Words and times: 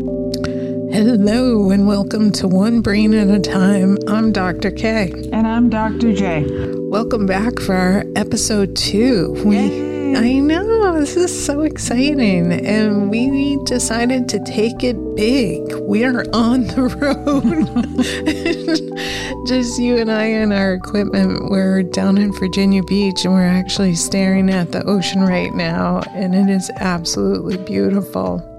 Hello, 0.00 1.68
and 1.68 1.86
welcome 1.86 2.32
to 2.32 2.48
One 2.48 2.80
Brain 2.80 3.12
at 3.12 3.28
a 3.28 3.38
Time. 3.38 3.98
I'm 4.08 4.32
Dr. 4.32 4.70
K. 4.70 5.12
And 5.30 5.46
I'm 5.46 5.68
Dr. 5.68 6.14
J. 6.14 6.46
Welcome 6.88 7.26
back 7.26 7.58
for 7.58 7.74
our 7.74 8.04
episode 8.16 8.76
two. 8.76 9.32
We, 9.44 9.56
Yay. 9.56 10.16
I 10.16 10.32
know, 10.38 10.98
this 10.98 11.18
is 11.18 11.44
so 11.44 11.60
exciting. 11.60 12.50
And 12.50 13.10
we 13.10 13.58
decided 13.64 14.26
to 14.30 14.42
take 14.44 14.82
it 14.82 14.96
big. 15.16 15.60
We 15.82 16.02
are 16.04 16.24
on 16.32 16.66
the 16.68 16.84
road. 16.96 17.66
Just 19.46 19.78
you 19.78 19.98
and 19.98 20.10
I 20.10 20.24
and 20.24 20.54
our 20.54 20.72
equipment. 20.72 21.50
We're 21.50 21.82
down 21.82 22.16
in 22.16 22.32
Virginia 22.32 22.82
Beach 22.82 23.26
and 23.26 23.34
we're 23.34 23.42
actually 23.42 23.96
staring 23.96 24.48
at 24.48 24.72
the 24.72 24.82
ocean 24.84 25.20
right 25.20 25.52
now. 25.54 26.00
And 26.14 26.34
it 26.34 26.48
is 26.48 26.70
absolutely 26.76 27.58
beautiful. 27.58 28.49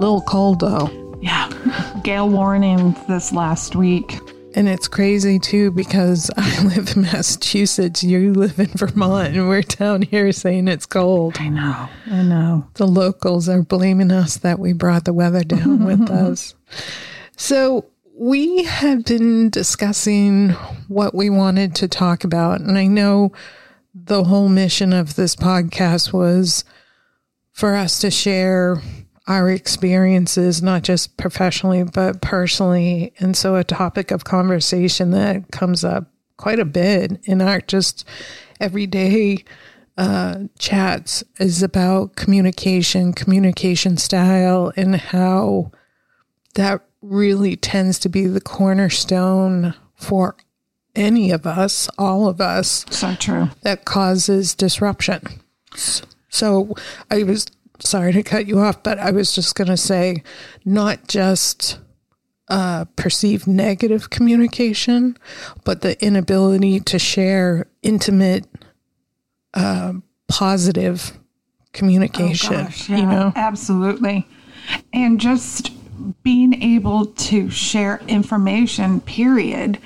Little 0.00 0.22
cold 0.22 0.60
though. 0.60 1.18
Yeah. 1.20 1.50
Gale 2.02 2.28
warning 2.28 2.94
this 3.08 3.32
last 3.32 3.74
week. 3.76 4.18
And 4.54 4.68
it's 4.68 4.88
crazy 4.88 5.38
too 5.38 5.70
because 5.70 6.30
I 6.36 6.64
live 6.64 6.96
in 6.96 7.02
Massachusetts, 7.02 8.02
you 8.02 8.32
live 8.32 8.58
in 8.58 8.68
Vermont, 8.68 9.36
and 9.36 9.48
we're 9.48 9.62
down 9.62 10.02
here 10.02 10.32
saying 10.32 10.68
it's 10.68 10.86
cold. 10.86 11.36
I 11.38 11.48
know. 11.48 11.88
I 12.10 12.22
know. 12.22 12.66
The 12.74 12.86
locals 12.86 13.48
are 13.48 13.62
blaming 13.62 14.10
us 14.10 14.38
that 14.38 14.58
we 14.58 14.72
brought 14.72 15.04
the 15.04 15.12
weather 15.12 15.44
down 15.44 15.84
with 15.84 16.10
us. 16.10 16.54
So, 17.36 17.86
we 18.18 18.64
have 18.64 19.04
been 19.04 19.50
discussing 19.50 20.50
what 20.88 21.14
we 21.14 21.28
wanted 21.28 21.74
to 21.74 21.86
talk 21.86 22.24
about. 22.24 22.62
And 22.62 22.78
I 22.78 22.86
know 22.86 23.32
the 23.94 24.24
whole 24.24 24.48
mission 24.48 24.94
of 24.94 25.16
this 25.16 25.36
podcast 25.36 26.14
was 26.14 26.64
for 27.52 27.74
us 27.74 27.98
to 28.00 28.10
share 28.10 28.80
our 29.28 29.50
experiences, 29.50 30.62
not 30.62 30.82
just 30.82 31.16
professionally, 31.16 31.82
but 31.84 32.20
personally. 32.20 33.12
And 33.18 33.36
so, 33.36 33.56
a 33.56 33.64
topic 33.64 34.10
of 34.10 34.24
conversation 34.24 35.10
that 35.10 35.50
comes 35.50 35.84
up 35.84 36.10
quite 36.36 36.58
a 36.58 36.64
bit 36.64 37.18
in 37.24 37.40
our 37.42 37.60
just 37.60 38.06
everyday 38.60 39.44
uh, 39.96 40.40
chats 40.58 41.24
is 41.38 41.62
about 41.62 42.16
communication, 42.16 43.12
communication 43.12 43.96
style, 43.96 44.72
and 44.76 44.96
how 44.96 45.72
that 46.54 46.82
really 47.02 47.56
tends 47.56 47.98
to 48.00 48.08
be 48.08 48.26
the 48.26 48.40
cornerstone 48.40 49.74
for 49.94 50.36
any 50.94 51.30
of 51.30 51.46
us, 51.46 51.88
all 51.98 52.26
of 52.28 52.40
us, 52.40 52.84
So 52.90 53.14
true. 53.14 53.48
that 53.62 53.84
causes 53.84 54.54
disruption. 54.54 55.22
So 56.28 56.74
I 57.10 57.22
was 57.22 57.46
sorry 57.78 58.12
to 58.12 58.22
cut 58.22 58.46
you 58.46 58.60
off, 58.60 58.82
but 58.82 58.98
I 58.98 59.10
was 59.10 59.34
just 59.34 59.54
going 59.54 59.68
to 59.68 59.76
say 59.76 60.22
not 60.64 61.08
just 61.08 61.78
uh, 62.48 62.84
perceived 62.96 63.46
negative 63.46 64.10
communication, 64.10 65.16
but 65.64 65.80
the 65.80 66.02
inability 66.04 66.80
to 66.80 66.98
share 66.98 67.66
intimate, 67.82 68.46
uh, 69.54 69.94
positive 70.28 71.18
communication. 71.72 72.54
Oh, 72.54 72.62
Gosh, 72.64 72.88
yeah, 72.88 72.96
You 72.96 73.06
know, 73.06 73.32
Absolutely. 73.36 74.26
And 74.92 75.20
just 75.20 75.72
being 76.22 76.60
able 76.62 77.06
to 77.06 77.50
share 77.50 78.00
information, 78.06 79.00
period. 79.00 79.78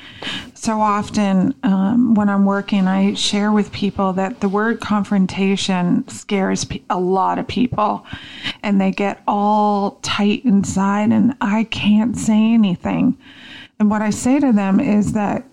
So 0.61 0.83
often 0.83 1.55
um, 1.63 2.15
when 2.15 2.29
I'm 2.29 2.45
working, 2.45 2.87
I 2.87 3.15
share 3.15 3.51
with 3.51 3.73
people 3.73 4.13
that 4.13 4.41
the 4.41 4.49
word 4.51 4.79
confrontation 4.81 6.07
scares 6.07 6.67
pe- 6.67 6.83
a 6.91 7.01
lot 7.01 7.39
of 7.39 7.49
people 7.49 8.05
and 8.63 8.79
they 8.79 8.91
get 8.91 9.23
all 9.27 9.93
tight 10.03 10.45
inside, 10.45 11.13
and 11.13 11.35
I 11.41 11.65
can't 11.65 12.15
say 12.15 12.53
anything. 12.53 13.17
And 13.79 13.91
what 13.91 14.03
I 14.03 14.11
say 14.11 14.39
to 14.39 14.53
them 14.53 14.81
is 14.81 15.15
that 15.15 15.47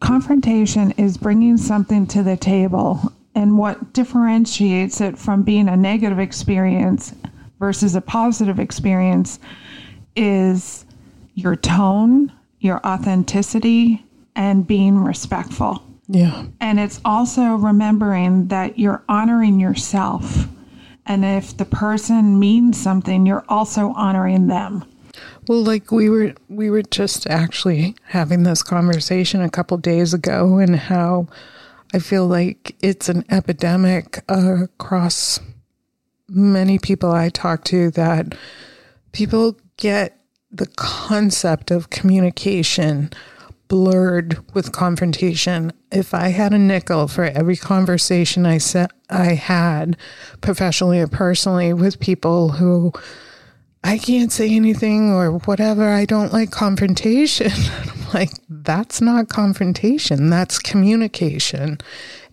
confrontation 0.00 0.92
is 0.92 1.18
bringing 1.18 1.58
something 1.58 2.06
to 2.06 2.22
the 2.22 2.38
table. 2.38 3.12
And 3.34 3.58
what 3.58 3.92
differentiates 3.92 5.02
it 5.02 5.18
from 5.18 5.42
being 5.42 5.68
a 5.68 5.76
negative 5.76 6.18
experience 6.18 7.14
versus 7.58 7.96
a 7.96 8.00
positive 8.00 8.58
experience 8.58 9.40
is 10.16 10.86
your 11.34 11.54
tone, 11.54 12.32
your 12.60 12.80
authenticity, 12.86 14.02
and 14.36 14.66
being 14.66 14.98
respectful. 14.98 15.82
yeah, 16.08 16.46
And 16.60 16.80
it's 16.80 17.00
also 17.04 17.54
remembering 17.54 18.48
that 18.48 18.78
you're 18.78 19.02
honoring 19.08 19.60
yourself. 19.60 20.46
And 21.06 21.24
if 21.24 21.56
the 21.56 21.64
person 21.64 22.38
means 22.38 22.80
something, 22.80 23.26
you're 23.26 23.44
also 23.48 23.92
honoring 23.94 24.46
them. 24.46 24.84
Well, 25.46 25.62
like 25.62 25.92
we 25.92 26.08
were 26.08 26.34
we 26.48 26.70
were 26.70 26.82
just 26.82 27.26
actually 27.26 27.94
having 28.06 28.42
this 28.42 28.62
conversation 28.62 29.42
a 29.42 29.50
couple 29.50 29.76
days 29.76 30.14
ago 30.14 30.58
and 30.58 30.74
how 30.76 31.28
I 31.92 31.98
feel 31.98 32.26
like 32.26 32.74
it's 32.80 33.08
an 33.08 33.24
epidemic 33.30 34.24
uh, 34.28 34.64
across 34.64 35.38
many 36.28 36.78
people 36.78 37.12
I 37.12 37.28
talk 37.28 37.64
to 37.64 37.90
that 37.92 38.34
people 39.12 39.58
get 39.76 40.18
the 40.50 40.66
concept 40.66 41.70
of 41.70 41.90
communication 41.90 43.10
blurred 43.74 44.38
with 44.54 44.70
confrontation. 44.70 45.72
If 45.90 46.14
I 46.14 46.28
had 46.28 46.54
a 46.54 46.58
nickel 46.58 47.08
for 47.08 47.24
every 47.24 47.56
conversation 47.56 48.46
I 48.46 48.58
said 48.58 48.92
I 49.10 49.32
had 49.34 49.96
professionally 50.40 51.00
or 51.00 51.08
personally 51.08 51.72
with 51.72 51.98
people 51.98 52.50
who 52.50 52.92
I 53.82 53.98
can't 53.98 54.30
say 54.30 54.54
anything 54.54 55.10
or 55.10 55.38
whatever. 55.38 55.88
I 55.88 56.04
don't 56.04 56.32
like 56.32 56.52
confrontation. 56.52 57.50
Like, 58.12 58.30
that's 58.48 59.00
not 59.00 59.28
confrontation. 59.28 60.30
That's 60.30 60.60
communication 60.60 61.78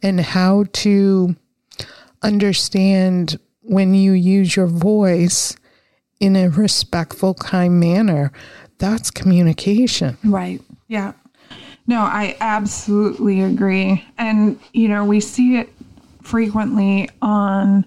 and 0.03 0.21
how 0.21 0.65
to 0.73 1.35
understand 2.21 3.39
when 3.61 3.95
you 3.95 4.11
use 4.11 4.55
your 4.55 4.67
voice 4.67 5.55
in 6.19 6.35
a 6.35 6.49
respectful, 6.49 7.33
kind 7.33 7.79
manner. 7.79 8.31
That's 8.77 9.09
communication. 9.09 10.19
Right. 10.23 10.61
Yeah. 10.87 11.13
No, 11.91 11.99
I 12.03 12.37
absolutely 12.39 13.41
agree. 13.41 14.05
And, 14.17 14.57
you 14.71 14.87
know, 14.87 15.03
we 15.03 15.19
see 15.19 15.57
it 15.57 15.67
frequently 16.21 17.09
on 17.21 17.83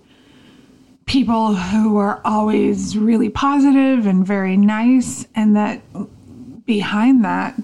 people 1.07 1.55
who 1.55 1.97
are 1.97 2.21
always 2.23 2.99
really 2.99 3.31
positive 3.31 4.07
and 4.07 4.27
very 4.27 4.59
nice, 4.59 5.27
and 5.35 5.57
that 5.57 5.81
behind 6.67 7.25
that, 7.25 7.55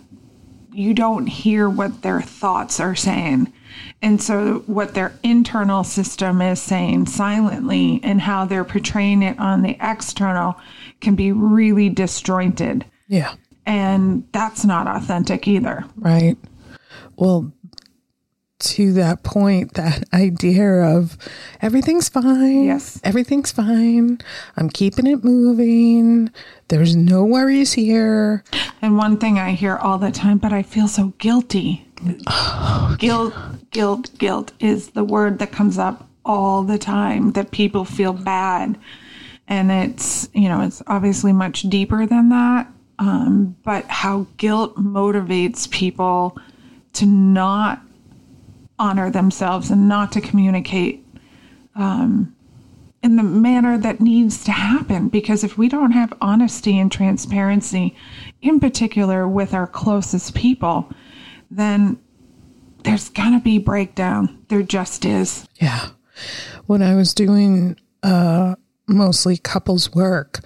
you 0.73 0.95
don't 0.95 1.27
hear 1.27 1.69
what 1.69 2.01
their 2.01 2.23
thoughts 2.23 2.81
are 2.81 2.97
saying. 2.97 3.53
And 4.01 4.23
so, 4.23 4.63
what 4.67 4.95
their 4.95 5.13
internal 5.23 5.85
system 5.85 6.41
is 6.41 6.59
saying 6.63 7.05
silently 7.09 8.01
and 8.03 8.19
how 8.19 8.47
they're 8.47 8.65
portraying 8.65 9.23
it 9.23 9.39
on 9.39 9.61
the 9.61 9.77
external 9.79 10.59
can 11.03 11.17
be 11.17 11.33
really 11.33 11.91
disjointed. 11.91 12.87
Yeah. 13.09 13.35
And 13.67 14.27
that's 14.33 14.65
not 14.65 14.87
authentic 14.87 15.47
either. 15.47 15.85
Right. 15.97 16.37
Well, 17.17 17.53
to 18.61 18.93
that 18.93 19.23
point, 19.23 19.75
that 19.75 20.05
idea 20.15 20.83
of 20.83 21.17
everything's 21.61 22.09
fine. 22.09 22.65
Yes. 22.65 23.01
Everything's 23.03 23.53
fine. 23.53 24.21
I'm 24.57 24.71
keeping 24.71 25.07
it 25.07 25.25
moving. 25.25 26.31
There's 26.69 26.95
no 26.95 27.25
worries 27.25 27.73
here. 27.73 28.45
And 28.81 28.97
one 28.97 29.19
thing 29.19 29.39
I 29.39 29.53
hear 29.53 29.77
all 29.77 29.99
the 29.99 30.13
time, 30.13 30.39
but 30.39 30.53
I 30.53 30.63
feel 30.63 30.89
so 30.89 31.15
guilty. 31.19 31.87
guilt, 32.99 33.35
guilt, 33.71 34.11
guilt 34.19 34.53
is 34.61 34.91
the 34.91 35.05
word 35.05 35.39
that 35.39 35.53
comes 35.53 35.79
up 35.79 36.09
all 36.25 36.63
the 36.63 36.79
time 36.79 37.33
that 37.33 37.51
people 37.51 37.85
feel 37.85 38.13
bad. 38.13 38.79
And 39.49 39.71
it's, 39.71 40.29
you 40.33 40.49
know, 40.49 40.61
it's 40.61 40.83
obviously 40.87 41.33
much 41.33 41.63
deeper 41.63 42.07
than 42.07 42.29
that. 42.29 42.69
Um, 43.01 43.57
but 43.65 43.87
how 43.87 44.27
guilt 44.37 44.77
motivates 44.77 45.69
people 45.69 46.39
to 46.93 47.07
not 47.07 47.81
honor 48.79 49.11
themselves 49.11 49.71
and 49.71 49.89
not 49.89 50.13
to 50.13 50.21
communicate 50.21 51.05
um, 51.75 52.37
in 53.03 53.17
the 53.17 53.23
manner 53.23 53.79
that 53.79 54.01
needs 54.01 54.45
to 54.45 54.53
happen. 54.53 55.09
Because 55.09 55.43
if 55.45 55.57
we 55.57 55.69
don't 55.69 55.93
have 55.93 56.13
honesty 56.21 56.79
and 56.79 56.93
transparency, 56.93 57.97
in 58.43 58.61
particular 58.61 59.27
with 59.27 59.55
our 59.55 59.67
closest 59.67 60.35
people, 60.35 60.93
then 61.51 61.99
there's 62.85 63.09
going 63.09 63.33
to 63.33 63.43
be 63.43 63.59
breakdown. 63.59 64.45
There 64.49 64.63
just 64.63 65.07
is. 65.07 65.47
Yeah. 65.57 65.89
When 66.67 66.83
I 66.83 66.95
was 66.95 67.15
doing 67.15 67.79
uh, 68.03 68.57
mostly 68.87 69.39
couples 69.39 69.95
work, 69.95 70.41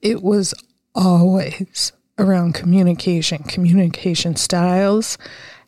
it 0.00 0.22
was 0.22 0.54
always 0.94 1.92
around 2.18 2.54
communication, 2.54 3.42
communication 3.44 4.36
styles, 4.36 5.18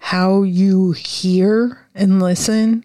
how 0.01 0.43
you 0.43 0.93
hear 0.93 1.87
and 1.95 2.21
listen. 2.21 2.85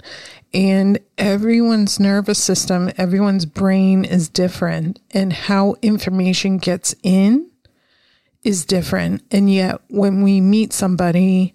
And 0.54 1.00
everyone's 1.18 2.00
nervous 2.00 2.42
system, 2.42 2.92
everyone's 2.98 3.46
brain 3.46 4.06
is 4.06 4.30
different, 4.30 5.00
and 5.12 5.34
how 5.34 5.76
information 5.82 6.60
gets 6.60 6.96
in 7.04 7.50
is 8.44 8.66
different. 8.66 9.24
And 9.32 9.52
yet, 9.52 9.82
when 9.90 10.22
we 10.22 10.40
meet 10.40 10.72
somebody 10.72 11.54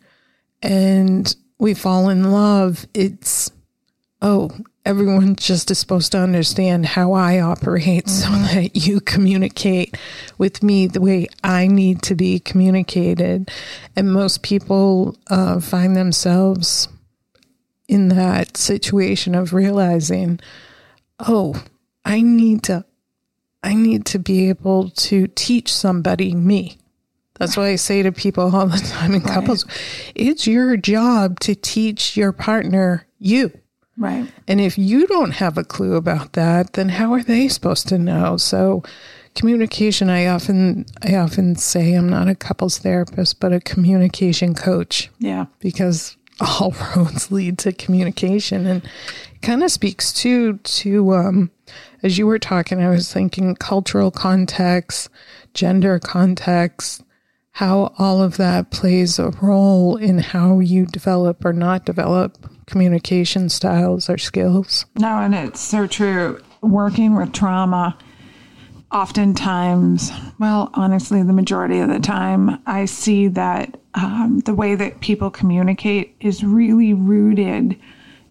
and 0.61 1.35
we 1.59 1.73
fall 1.73 2.11
in 2.11 2.31
love, 2.31 2.87
it's, 2.93 3.53
oh, 4.22 4.50
everyone 4.84 5.37
just 5.37 5.70
is 5.70 5.78
supposed 5.78 6.12
to 6.12 6.19
understand 6.19 6.87
how 6.87 7.12
I 7.12 7.40
operate 7.40 8.08
so 8.08 8.31
that 8.31 8.70
you 8.75 9.00
communicate 9.00 9.96
with 10.38 10.62
me 10.62 10.87
the 10.87 11.00
way 11.00 11.26
I 11.43 11.67
need 11.67 12.02
to 12.02 12.14
be 12.14 12.38
communicated. 12.38 13.50
And 13.96 14.12
most 14.12 14.43
people 14.43 15.17
uh, 15.28 15.61
find 15.61 15.96
themselves 15.96 16.88
in 17.88 18.08
that 18.08 18.56
situation 18.56 19.34
of 19.34 19.52
realizing, 19.52 20.38
oh, 21.19 21.62
I 22.05 22.22
need 22.22 22.62
to 22.64 22.84
I 23.62 23.75
need 23.75 24.06
to 24.06 24.19
be 24.19 24.49
able 24.49 24.88
to 24.88 25.26
teach 25.26 25.70
somebody 25.70 26.34
me. 26.34 26.78
That's 27.34 27.58
why 27.58 27.69
I 27.69 27.76
say 27.76 28.02
to 28.02 28.12
people 28.12 28.55
all 28.55 28.67
the 28.67 28.78
time 28.78 29.14
in 29.14 29.20
couples, 29.20 29.67
it's 30.14 30.46
your 30.46 30.76
job 30.78 31.40
to 31.40 31.55
teach 31.55 32.17
your 32.17 32.32
partner 32.32 33.06
you. 33.19 33.52
Right. 34.00 34.26
And 34.49 34.61
if 34.61 34.76
you 34.79 35.06
don't 35.06 35.32
have 35.32 35.56
a 35.58 35.62
clue 35.64 35.94
about 35.94 36.32
that, 36.32 36.73
then 36.73 36.88
how 36.88 37.12
are 37.12 37.23
they 37.23 37.47
supposed 37.49 37.87
to 37.88 37.99
know? 37.99 38.37
So 38.38 38.82
communication 39.37 40.11
I 40.11 40.26
often 40.26 40.87
I 41.06 41.14
often 41.17 41.55
say 41.55 41.94
I'm 41.94 42.08
not 42.08 42.26
a 42.29 42.35
couples 42.35 42.79
therapist, 42.79 43.38
but 43.38 43.52
a 43.52 43.61
communication 43.61 44.55
coach 44.55 45.08
Yeah. 45.20 45.47
because 45.61 46.17
all 46.41 46.75
roads 46.97 47.31
lead 47.31 47.58
to 47.58 47.73
communication 47.73 48.67
and 48.67 48.82
it 48.82 49.43
kind 49.43 49.62
of 49.62 49.70
speaks 49.70 50.12
to 50.14 50.56
to 50.56 51.12
um 51.14 51.50
as 52.03 52.17
you 52.17 52.26
were 52.26 52.38
talking 52.38 52.81
i 52.82 52.88
was 52.88 53.12
thinking 53.12 53.55
cultural 53.55 54.11
context 54.11 55.11
gender 55.53 55.99
context 55.99 57.03
how 57.53 57.93
all 57.99 58.23
of 58.23 58.38
that 58.38 58.70
plays 58.70 59.19
a 59.19 59.29
role 59.43 59.96
in 59.96 60.19
how 60.19 60.61
you 60.61 60.87
develop 60.87 61.44
or 61.44 61.53
not 61.53 61.85
develop 61.85 62.38
communication 62.70 63.49
styles 63.49 64.08
or 64.08 64.17
skills 64.17 64.87
No, 64.96 65.19
and 65.19 65.34
it's 65.34 65.61
so 65.61 65.87
true. 65.87 66.40
Working 66.62 67.17
with 67.17 67.32
trauma, 67.32 67.96
oftentimes, 68.93 70.11
well, 70.38 70.70
honestly, 70.75 71.22
the 71.22 71.32
majority 71.32 71.78
of 71.78 71.88
the 71.88 72.00
time, 72.00 72.61
I 72.67 72.84
see 72.84 73.28
that 73.28 73.78
um, 73.94 74.40
the 74.44 74.55
way 74.55 74.75
that 74.75 75.00
people 75.00 75.31
communicate 75.31 76.14
is 76.20 76.44
really 76.44 76.94
rooted 76.94 77.76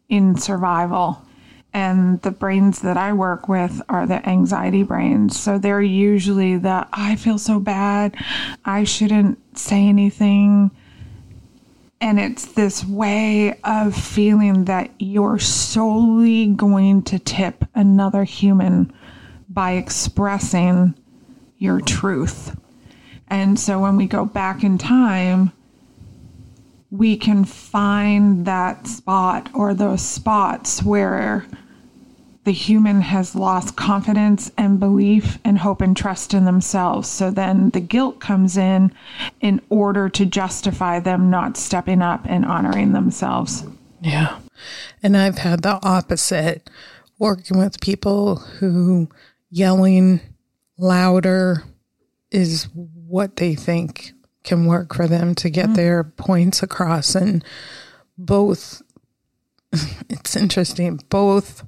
in 0.10 0.38
survival. 0.38 1.22
And 1.72 2.20
the 2.24 2.32
brains 2.32 2.82
that 2.82 2.98
I 2.98 3.14
work 3.14 3.48
with 3.48 3.82
are 3.90 4.08
the 4.08 4.28
anxiety 4.28 4.84
brains. 4.84 5.40
So 5.40 5.60
they're 5.60 5.82
usually 5.82 6.58
the 6.58 6.88
I 6.92 7.16
feel 7.16 7.38
so 7.38 7.60
bad, 7.60 8.16
I 8.66 8.84
shouldn't 8.84 9.38
say 9.58 9.88
anything. 9.88 10.72
And 12.02 12.20
it's 12.20 12.46
this 12.46 12.86
way 12.86 13.60
of 13.64 13.94
feeling 13.94 14.66
that 14.66 14.92
you're 15.00 15.40
solely 15.40 16.48
going 16.48 17.04
to 17.04 17.20
tip 17.20 17.66
another 17.76 18.24
human 18.24 18.94
by 19.50 19.72
expressing 19.72 20.96
your 21.58 21.82
truth. 21.82 22.56
And 23.28 23.60
so 23.60 23.80
when 23.80 23.98
we 23.98 24.08
go 24.08 24.26
back 24.26 24.64
in 24.64 24.78
time, 24.78 25.52
we 26.90 27.18
can 27.18 27.44
find 27.46 28.46
that 28.46 28.88
spot 28.88 29.50
or 29.54 29.74
those 29.74 30.02
spots 30.02 30.82
where 30.82 31.46
the 32.46 32.52
human 32.52 33.02
has 33.02 33.36
lost 33.36 33.76
confidence 33.76 34.52
and 34.58 34.80
belief 34.80 35.38
and 35.44 35.58
hope 35.58 35.82
and 35.82 35.96
trust 35.96 36.34
in 36.34 36.46
themselves. 36.46 37.08
So 37.08 37.32
then 37.32 37.70
the 37.72 37.82
guilt 37.82 38.20
comes 38.20 38.58
in 38.58 38.94
in 39.42 39.62
order 39.70 40.10
to 40.10 40.26
justify 40.26 41.00
them 41.00 41.30
not 41.30 41.58
stepping 41.58 42.02
up 42.02 42.26
and 42.26 42.46
honoring 42.46 42.94
themselves. 42.94 43.66
Yeah. 44.02 44.40
And 45.04 45.18
I've 45.18 45.38
had 45.38 45.62
the 45.62 45.80
opposite 45.84 46.70
working 47.18 47.58
with 47.58 47.82
people 47.82 48.38
who 48.38 49.10
yelling 49.50 50.22
louder 50.78 51.64
is 52.32 52.68
what 52.74 53.36
they 53.36 53.56
think 53.56 54.14
can 54.44 54.66
work 54.66 54.96
for 54.96 55.08
them 55.08 55.36
to 55.36 55.50
get 55.50 55.70
mm. 55.70 55.76
their 55.76 56.04
points 56.04 56.64
across. 56.64 57.16
And 57.16 57.44
both, 58.18 58.82
it's 60.10 60.36
interesting, 60.38 61.02
both 61.10 61.64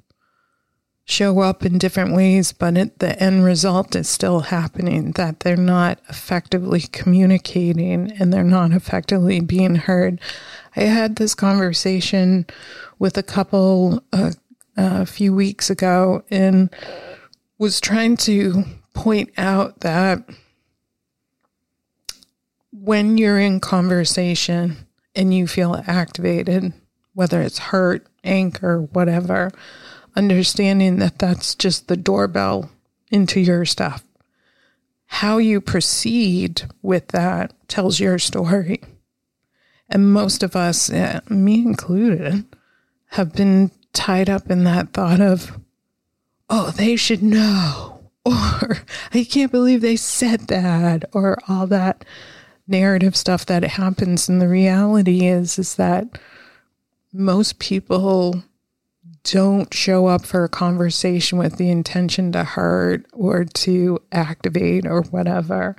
show 1.04 1.40
up 1.40 1.64
in 1.64 1.78
different 1.78 2.14
ways, 2.14 2.52
but 2.52 2.76
it, 2.76 2.98
the 2.98 3.20
end 3.22 3.44
result 3.44 3.96
is 3.96 4.08
still 4.08 4.40
happening 4.40 5.12
that 5.12 5.40
they're 5.40 5.56
not 5.56 5.98
effectively 6.08 6.82
communicating 6.92 8.12
and 8.12 8.32
they're 8.32 8.44
not 8.44 8.70
effectively 8.70 9.40
being 9.40 9.74
heard. 9.74 10.20
I 10.76 10.82
had 10.82 11.16
this 11.16 11.34
conversation 11.34 12.46
with 12.98 13.18
a 13.18 13.22
couple 13.22 14.02
uh, 14.12 14.32
a 14.76 15.04
few 15.04 15.34
weeks 15.34 15.70
ago 15.70 16.22
and 16.30 16.70
was 17.58 17.80
trying 17.80 18.16
to 18.18 18.64
point 18.94 19.30
out 19.36 19.80
that 19.80 20.24
when 22.72 23.18
you're 23.18 23.38
in 23.38 23.60
conversation 23.60 24.76
and 25.14 25.34
you 25.34 25.46
feel 25.46 25.82
activated, 25.86 26.72
whether 27.14 27.42
it's 27.42 27.58
hurt, 27.58 28.06
anger, 28.24 28.82
whatever, 28.92 29.50
understanding 30.16 30.96
that 30.98 31.18
that's 31.18 31.54
just 31.54 31.88
the 31.88 31.96
doorbell 31.96 32.70
into 33.10 33.40
your 33.40 33.64
stuff. 33.64 34.02
How 35.06 35.38
you 35.38 35.60
proceed 35.60 36.62
with 36.80 37.08
that 37.08 37.52
tells 37.68 38.00
your 38.00 38.18
story. 38.18 38.80
And 39.88 40.12
most 40.12 40.42
of 40.42 40.56
us, 40.56 40.88
eh, 40.90 41.20
me 41.28 41.56
included, 41.56 42.46
have 43.08 43.34
been 43.34 43.70
tied 43.92 44.30
up 44.30 44.50
in 44.50 44.64
that 44.64 44.94
thought 44.94 45.20
of, 45.20 45.60
oh, 46.48 46.70
they 46.70 46.96
should 46.96 47.22
know, 47.22 48.00
or 48.24 48.78
I 49.12 49.24
can't 49.24 49.52
believe 49.52 49.82
they 49.82 49.96
said 49.96 50.48
that, 50.48 51.04
or 51.12 51.36
all 51.46 51.66
that 51.66 52.04
narrative 52.66 53.16
stuff 53.16 53.44
that 53.46 53.62
happens. 53.62 54.28
And 54.30 54.40
the 54.40 54.48
reality 54.48 55.26
is, 55.26 55.58
is 55.58 55.74
that 55.74 56.18
most 57.12 57.58
people 57.58 58.42
don't 59.24 59.72
show 59.72 60.06
up 60.06 60.24
for 60.24 60.44
a 60.44 60.48
conversation 60.48 61.38
with 61.38 61.56
the 61.56 61.70
intention 61.70 62.32
to 62.32 62.44
hurt 62.44 63.06
or 63.12 63.44
to 63.44 64.00
activate 64.10 64.86
or 64.86 65.02
whatever. 65.02 65.76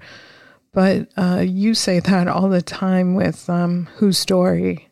But 0.71 1.09
uh, 1.17 1.43
you 1.47 1.75
say 1.75 1.99
that 1.99 2.27
all 2.27 2.49
the 2.49 2.61
time 2.61 3.15
with 3.15 3.49
um, 3.49 3.87
whose 3.97 4.17
story 4.17 4.89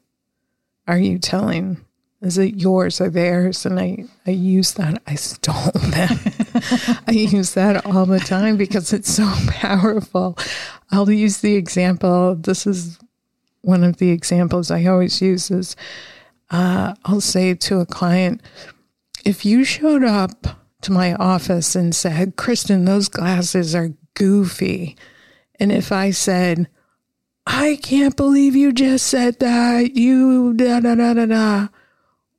are 0.88 0.98
you 0.98 1.18
telling? 1.18 1.84
Is 2.22 2.38
it 2.38 2.56
yours 2.56 3.02
or 3.02 3.10
theirs? 3.10 3.66
And 3.66 3.80
I, 3.80 4.06
I 4.28 4.32
use 4.32 4.74
that, 4.74 5.02
I 5.08 5.16
stole 5.16 5.72
that. 5.74 7.02
I 7.08 7.12
use 7.12 7.56
that 7.56 7.86
all 7.86 8.06
the 8.06 8.20
time 8.20 8.58
because 8.58 8.94
it's 8.94 9.12
so 9.12 9.32
powerful. 9.48 10.38
I'll 10.92 11.10
use 11.10 11.40
the 11.40 11.56
example. 11.56 12.36
This 12.36 12.68
is 12.68 13.00
one 13.62 13.84
of 13.84 13.98
the 13.98 14.12
examples 14.12 14.70
I 14.70 14.86
always 14.86 15.22
use 15.22 15.50
is 15.50 15.76
uh, 16.52 16.94
I'll 17.06 17.22
say 17.22 17.54
to 17.56 17.80
a 17.80 17.86
client, 17.86 18.42
if 19.26 19.46
you 19.46 19.64
showed 19.64 20.04
up 20.04 20.46
to 20.82 20.92
my 20.92 21.14
office 21.16 21.76
and 21.76 21.96
said, 21.96 22.36
Kristen, 22.36 22.86
those 22.86 23.08
glasses 23.08 23.74
are 23.74 23.94
goofy. 24.14 24.98
And 25.60 25.72
if 25.72 25.92
I 25.92 26.12
said, 26.12 26.68
I 27.48 27.80
can't 27.82 28.16
believe 28.16 28.56
you 28.56 28.72
just 28.72 29.08
said 29.08 29.40
that, 29.40 29.96
you 29.96 30.54
da 30.54 30.80
da 30.80 30.96
da 30.96 31.14
da 31.14 31.26
da. 31.26 31.68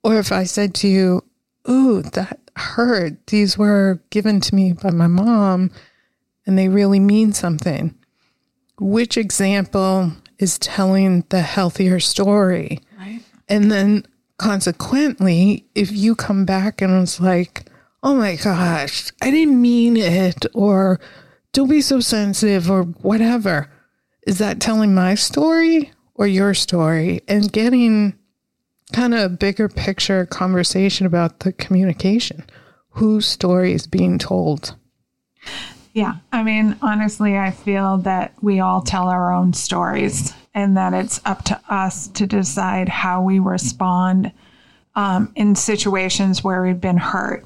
Or 0.03 0.19
if 0.19 0.31
I 0.31 0.43
said 0.43 0.73
to 0.75 0.87
you, 0.87 1.23
Ooh, 1.69 2.01
that 2.01 2.39
hurt. 2.55 3.25
These 3.27 3.57
were 3.57 4.01
given 4.09 4.41
to 4.41 4.55
me 4.55 4.73
by 4.73 4.91
my 4.91 5.07
mom 5.07 5.71
and 6.45 6.57
they 6.57 6.69
really 6.69 6.99
mean 6.99 7.33
something. 7.33 7.95
Which 8.79 9.17
example 9.17 10.11
is 10.39 10.59
telling 10.59 11.25
the 11.29 11.41
healthier 11.41 11.99
story? 11.99 12.79
And 13.47 13.71
then 13.71 14.05
consequently, 14.37 15.65
if 15.75 15.91
you 15.91 16.15
come 16.15 16.45
back 16.45 16.81
and 16.81 17.01
it's 17.01 17.19
like, 17.19 17.69
oh 18.01 18.15
my 18.15 18.35
gosh, 18.35 19.11
I 19.21 19.31
didn't 19.31 19.61
mean 19.61 19.95
it, 19.97 20.45
or 20.53 20.99
don't 21.51 21.69
be 21.69 21.81
so 21.81 21.99
sensitive, 21.99 22.69
or 22.69 22.83
whatever, 22.83 23.69
is 24.25 24.39
that 24.39 24.59
telling 24.59 24.93
my 24.93 25.15
story 25.15 25.91
or 26.15 26.27
your 26.27 26.53
story? 26.53 27.21
And 27.27 27.51
getting 27.51 28.17
kind 28.91 29.13
of 29.13 29.19
a 29.21 29.29
bigger 29.35 29.69
picture 29.69 30.25
conversation 30.25 31.05
about 31.05 31.39
the 31.39 31.53
communication. 31.53 32.45
Whose 32.91 33.25
story 33.25 33.73
is 33.73 33.87
being 33.87 34.19
told? 34.19 34.75
Yeah. 35.93 36.15
I 36.31 36.43
mean, 36.43 36.77
honestly, 36.81 37.37
I 37.37 37.51
feel 37.51 37.97
that 37.99 38.33
we 38.41 38.59
all 38.59 38.81
tell 38.81 39.07
our 39.07 39.33
own 39.33 39.53
stories 39.53 40.33
and 40.53 40.77
that 40.77 40.93
it's 40.93 41.19
up 41.25 41.43
to 41.43 41.59
us 41.69 42.07
to 42.09 42.27
decide 42.27 42.89
how 42.89 43.21
we 43.21 43.39
respond 43.39 44.31
um, 44.95 45.31
in 45.35 45.55
situations 45.55 46.43
where 46.43 46.61
we've 46.61 46.81
been 46.81 46.97
hurt. 46.97 47.45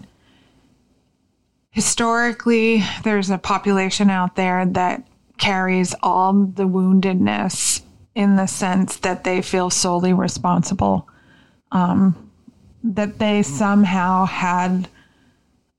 Historically, 1.69 2.83
there's 3.03 3.29
a 3.29 3.37
population 3.37 4.09
out 4.09 4.35
there 4.35 4.65
that 4.65 5.07
carries 5.37 5.93
all 6.01 6.33
the 6.33 6.67
woundedness 6.67 7.81
in 8.15 8.35
the 8.35 8.47
sense 8.47 8.97
that 8.97 9.23
they 9.23 9.41
feel 9.41 9.69
solely 9.69 10.11
responsible, 10.11 11.07
um, 11.71 12.31
that 12.83 13.19
they 13.19 13.43
somehow 13.43 14.25
had 14.25 14.89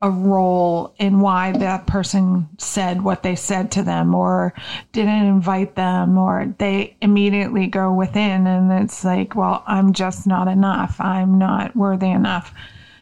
a 0.01 0.11
role 0.11 0.95
in 0.99 1.19
why 1.19 1.51
that 1.51 1.87
person 1.89 2.49
said 2.57 3.03
what 3.03 3.25
they 3.25 3.35
said 3.35 3.73
to 3.73 3.83
them 3.83 4.15
or 4.15 4.55
didn't 4.93 5.27
invite 5.27 5.75
them 5.75 6.17
or 6.17 6.55
they 6.59 6.97
immediately 7.03 7.67
go 7.67 7.93
within 7.93 8.47
and 8.47 8.71
it's 8.71 9.05
like 9.05 9.35
well 9.35 9.65
i'm 9.67 9.93
just 9.93 10.27
not 10.27 10.47
enough. 10.47 10.97
I'm 11.01 11.37
not 11.37 11.75
worthy 11.75 12.11
enough. 12.11 12.55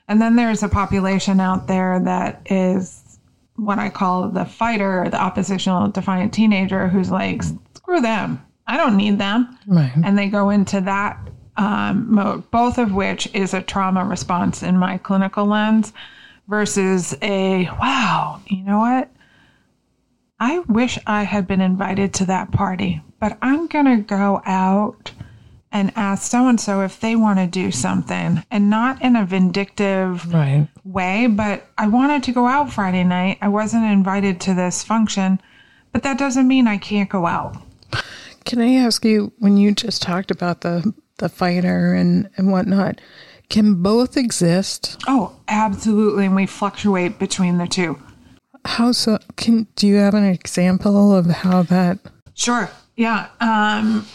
And 0.09 0.23
then 0.23 0.37
there's 0.37 0.63
a 0.63 0.69
population 0.69 1.39
out 1.39 1.67
there 1.67 2.01
that 2.01 2.41
is 2.47 3.19
what 3.57 3.79
i 3.79 3.91
call 3.91 4.29
the 4.29 4.45
fighter 4.47 5.07
the 5.11 5.21
oppositional 5.21 5.89
defiant 5.89 6.33
teenager 6.33 6.89
who's 6.89 7.11
like 7.11 7.43
screw 7.75 8.01
them. 8.01 8.43
I 8.67 8.79
don't 8.79 8.97
need 8.97 9.19
them. 9.19 9.59
Right. 9.67 9.93
and 10.03 10.19
they 10.19 10.29
go 10.29 10.49
into 10.51 10.81
that 10.81 11.19
um, 11.59 12.13
mode, 12.13 12.51
both 12.51 12.79
of 12.79 12.93
which 12.93 13.29
is 13.35 13.55
a 13.55 13.63
trauma 13.63 14.05
response 14.05 14.63
in 14.63 14.77
my 14.77 14.99
clinical 14.99 15.47
lens 15.47 15.93
versus 16.49 17.15
a 17.23 17.65
wow, 17.81 18.41
you 18.47 18.63
know 18.63 18.79
what? 18.79 19.11
I 20.39 20.59
wish 20.61 20.99
I 21.07 21.23
had 21.23 21.47
been 21.47 21.61
invited 21.61 22.13
to 22.15 22.27
that 22.27 22.53
party, 22.53 23.01
but 23.19 23.39
I'm 23.41 23.67
going 23.69 23.87
to 23.87 23.97
go 23.97 24.43
out 24.45 25.13
and 25.73 25.93
ask 25.97 26.31
so 26.31 26.49
and 26.49 26.61
so 26.61 26.83
if 26.83 27.01
they 27.01 27.17
want 27.17 27.39
to 27.39 27.47
do 27.47 27.71
something 27.71 28.43
and 28.51 28.71
not 28.71 29.01
in 29.03 29.17
a 29.17 29.25
vindictive 29.27 30.33
Right. 30.33 30.69
way, 30.85 31.27
but 31.27 31.67
I 31.77 31.87
wanted 31.89 32.23
to 32.25 32.33
go 32.33 32.47
out 32.47 32.73
Friday 32.73 33.03
night. 33.05 33.39
I 33.43 33.49
wasn't 33.49 33.85
invited 33.85 34.41
to 34.43 34.55
this 34.55 34.83
function, 34.85 35.41
but 35.93 36.03
that 36.03 36.19
doesn't 36.19 36.47
mean 36.49 36.67
I 36.67 36.79
can't 36.79 37.11
go 37.11 37.27
out. 37.27 37.57
Can 38.45 38.61
I 38.61 38.75
ask 38.77 39.05
you 39.05 39.33
when 39.39 39.57
you 39.57 39.73
just 39.73 40.03
talked 40.03 40.31
about 40.31 40.61
the 40.61 40.93
the 41.19 41.29
fighter 41.31 41.95
and 41.95 42.29
and 42.37 42.53
whatnot? 42.53 43.01
Can 43.49 43.83
both 43.83 44.17
exist? 44.17 45.01
Oh, 45.07 45.37
absolutely. 45.49 46.27
And 46.27 46.37
we 46.37 46.47
fluctuate 46.47 47.19
between 47.19 47.59
the 47.59 47.67
two. 47.67 47.99
How 48.65 48.93
so? 48.93 49.19
Can 49.37 49.69
do 49.77 49.87
you 49.87 49.97
have 49.97 50.15
an 50.15 50.25
example 50.25 51.15
of 51.15 51.27
how 51.27 51.63
that? 51.65 51.99
Sure. 52.35 52.69
Yeah. 52.97 53.29
Um, 53.41 54.07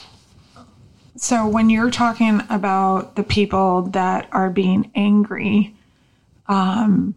so 1.15 1.47
when 1.47 1.69
you're 1.69 1.91
talking 1.91 2.41
about 2.50 3.15
the 3.15 3.23
people 3.23 3.83
that 3.83 4.27
are 4.31 4.50
being 4.50 4.91
angry, 4.95 5.75
um, 6.47 7.15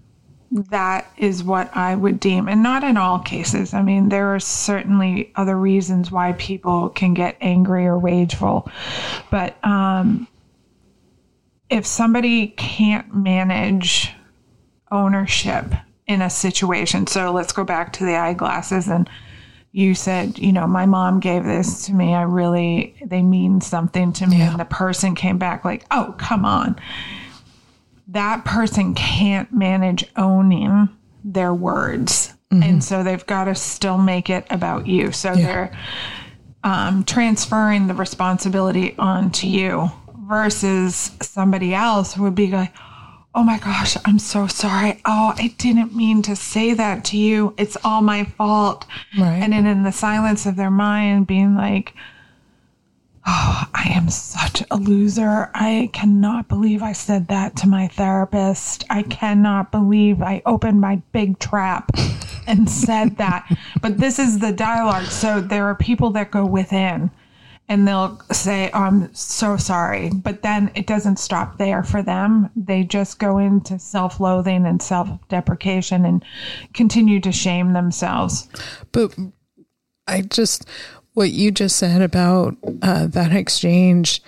that 0.52 1.10
is 1.16 1.42
what 1.42 1.74
I 1.76 1.96
would 1.96 2.20
deem, 2.20 2.48
and 2.48 2.62
not 2.62 2.84
in 2.84 2.96
all 2.96 3.18
cases. 3.18 3.74
I 3.74 3.82
mean, 3.82 4.08
there 4.08 4.34
are 4.34 4.40
certainly 4.40 5.32
other 5.34 5.58
reasons 5.58 6.12
why 6.12 6.32
people 6.34 6.90
can 6.90 7.14
get 7.14 7.36
angry 7.40 7.86
or 7.86 7.98
rageful, 7.98 8.70
but 9.30 9.56
um, 9.64 10.28
if 11.70 11.86
somebody 11.86 12.48
can't 12.48 13.14
manage 13.14 14.12
ownership 14.90 15.66
in 16.06 16.22
a 16.22 16.30
situation, 16.30 17.06
so 17.06 17.32
let's 17.32 17.52
go 17.52 17.64
back 17.64 17.92
to 17.94 18.04
the 18.04 18.16
eyeglasses 18.16 18.88
and 18.88 19.08
you 19.72 19.96
said, 19.96 20.38
you 20.38 20.52
know, 20.52 20.68
my 20.68 20.86
mom 20.86 21.18
gave 21.18 21.42
this 21.42 21.86
to 21.86 21.92
me. 21.92 22.14
I 22.14 22.22
really, 22.22 22.94
they 23.04 23.22
mean 23.22 23.60
something 23.60 24.12
to 24.12 24.26
me. 24.28 24.40
And 24.40 24.60
the 24.60 24.64
person 24.64 25.16
came 25.16 25.36
back 25.36 25.64
like, 25.64 25.84
oh, 25.90 26.14
come 26.16 26.44
on. 26.44 26.76
That 28.06 28.44
person 28.44 28.94
can't 28.94 29.52
manage 29.52 30.04
owning 30.14 30.90
their 31.24 31.52
words. 31.52 32.34
And 32.52 32.84
so 32.84 33.02
they've 33.02 33.26
got 33.26 33.44
to 33.44 33.56
still 33.56 33.98
make 33.98 34.30
it 34.30 34.46
about 34.48 34.86
you. 34.86 35.10
So 35.10 35.34
they're 35.34 35.76
um, 36.62 37.02
transferring 37.02 37.88
the 37.88 37.94
responsibility 37.94 38.94
onto 38.96 39.48
you 39.48 39.90
versus 40.28 41.12
somebody 41.20 41.74
else 41.74 42.16
would 42.16 42.34
be 42.34 42.50
like, 42.50 42.72
oh 43.34 43.42
my 43.42 43.58
gosh, 43.58 43.96
I'm 44.04 44.18
so 44.18 44.46
sorry. 44.46 45.00
Oh, 45.04 45.34
I 45.36 45.54
didn't 45.58 45.94
mean 45.94 46.22
to 46.22 46.36
say 46.36 46.72
that 46.74 47.04
to 47.06 47.16
you. 47.16 47.54
It's 47.56 47.76
all 47.82 48.00
my 48.00 48.24
fault. 48.24 48.86
Right. 49.18 49.40
And 49.42 49.52
then 49.52 49.66
in 49.66 49.82
the 49.82 49.92
silence 49.92 50.46
of 50.46 50.56
their 50.56 50.70
mind, 50.70 51.26
being 51.26 51.56
like, 51.56 51.94
oh, 53.26 53.64
I 53.74 53.88
am 53.88 54.08
such 54.08 54.62
a 54.70 54.76
loser. 54.76 55.50
I 55.54 55.90
cannot 55.92 56.48
believe 56.48 56.82
I 56.82 56.92
said 56.92 57.26
that 57.28 57.56
to 57.56 57.68
my 57.68 57.88
therapist. 57.88 58.84
I 58.88 59.02
cannot 59.02 59.72
believe 59.72 60.22
I 60.22 60.42
opened 60.46 60.80
my 60.80 61.02
big 61.12 61.38
trap 61.40 61.90
and 62.46 62.70
said 62.70 63.16
that. 63.16 63.50
But 63.80 63.98
this 63.98 64.18
is 64.18 64.38
the 64.38 64.52
dialogue. 64.52 65.06
So 65.06 65.40
there 65.40 65.64
are 65.66 65.74
people 65.74 66.10
that 66.10 66.30
go 66.30 66.46
within 66.46 67.10
and 67.68 67.88
they'll 67.88 68.20
say, 68.30 68.70
oh, 68.74 68.80
I'm 68.80 69.14
so 69.14 69.56
sorry. 69.56 70.10
But 70.10 70.42
then 70.42 70.70
it 70.74 70.86
doesn't 70.86 71.18
stop 71.18 71.58
there 71.58 71.82
for 71.82 72.02
them. 72.02 72.50
They 72.54 72.84
just 72.84 73.18
go 73.18 73.38
into 73.38 73.78
self 73.78 74.20
loathing 74.20 74.66
and 74.66 74.82
self 74.82 75.08
deprecation 75.28 76.04
and 76.04 76.24
continue 76.74 77.20
to 77.20 77.32
shame 77.32 77.72
themselves. 77.72 78.48
But 78.92 79.16
I 80.06 80.22
just 80.22 80.68
what 81.14 81.30
you 81.30 81.50
just 81.50 81.76
said 81.76 82.02
about 82.02 82.56
uh, 82.82 83.06
that 83.06 83.32
exchange 83.32 84.20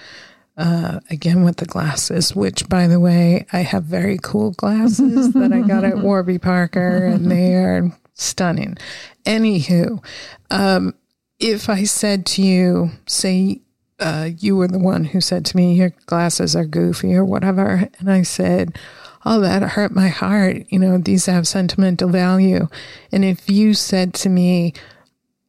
uh, 0.56 1.00
again 1.10 1.44
with 1.44 1.56
the 1.56 1.66
glasses, 1.66 2.34
which 2.34 2.68
by 2.68 2.86
the 2.86 3.00
way, 3.00 3.46
I 3.52 3.58
have 3.58 3.84
very 3.84 4.18
cool 4.22 4.52
glasses 4.52 5.32
that 5.34 5.52
I 5.52 5.60
got 5.60 5.84
at 5.84 5.98
Warby 5.98 6.38
Parker, 6.38 7.04
and 7.04 7.30
they 7.30 7.54
are 7.54 7.90
stunning. 8.14 8.78
Anywho, 9.26 10.02
um, 10.50 10.94
if 11.38 11.68
I 11.68 11.84
said 11.84 12.26
to 12.26 12.42
you, 12.42 12.90
say 13.06 13.60
uh, 13.98 14.30
you 14.38 14.56
were 14.56 14.68
the 14.68 14.78
one 14.78 15.04
who 15.04 15.20
said 15.20 15.44
to 15.46 15.56
me, 15.56 15.74
your 15.74 15.92
glasses 16.06 16.54
are 16.56 16.64
goofy 16.64 17.14
or 17.14 17.24
whatever, 17.24 17.88
and 17.98 18.10
I 18.10 18.22
said, 18.22 18.76
oh, 19.24 19.40
that 19.40 19.62
hurt 19.62 19.92
my 19.92 20.08
heart. 20.08 20.66
You 20.68 20.78
know, 20.78 20.98
these 20.98 21.26
have 21.26 21.48
sentimental 21.48 22.08
value. 22.08 22.68
And 23.10 23.24
if 23.24 23.50
you 23.50 23.74
said 23.74 24.14
to 24.14 24.28
me, 24.28 24.72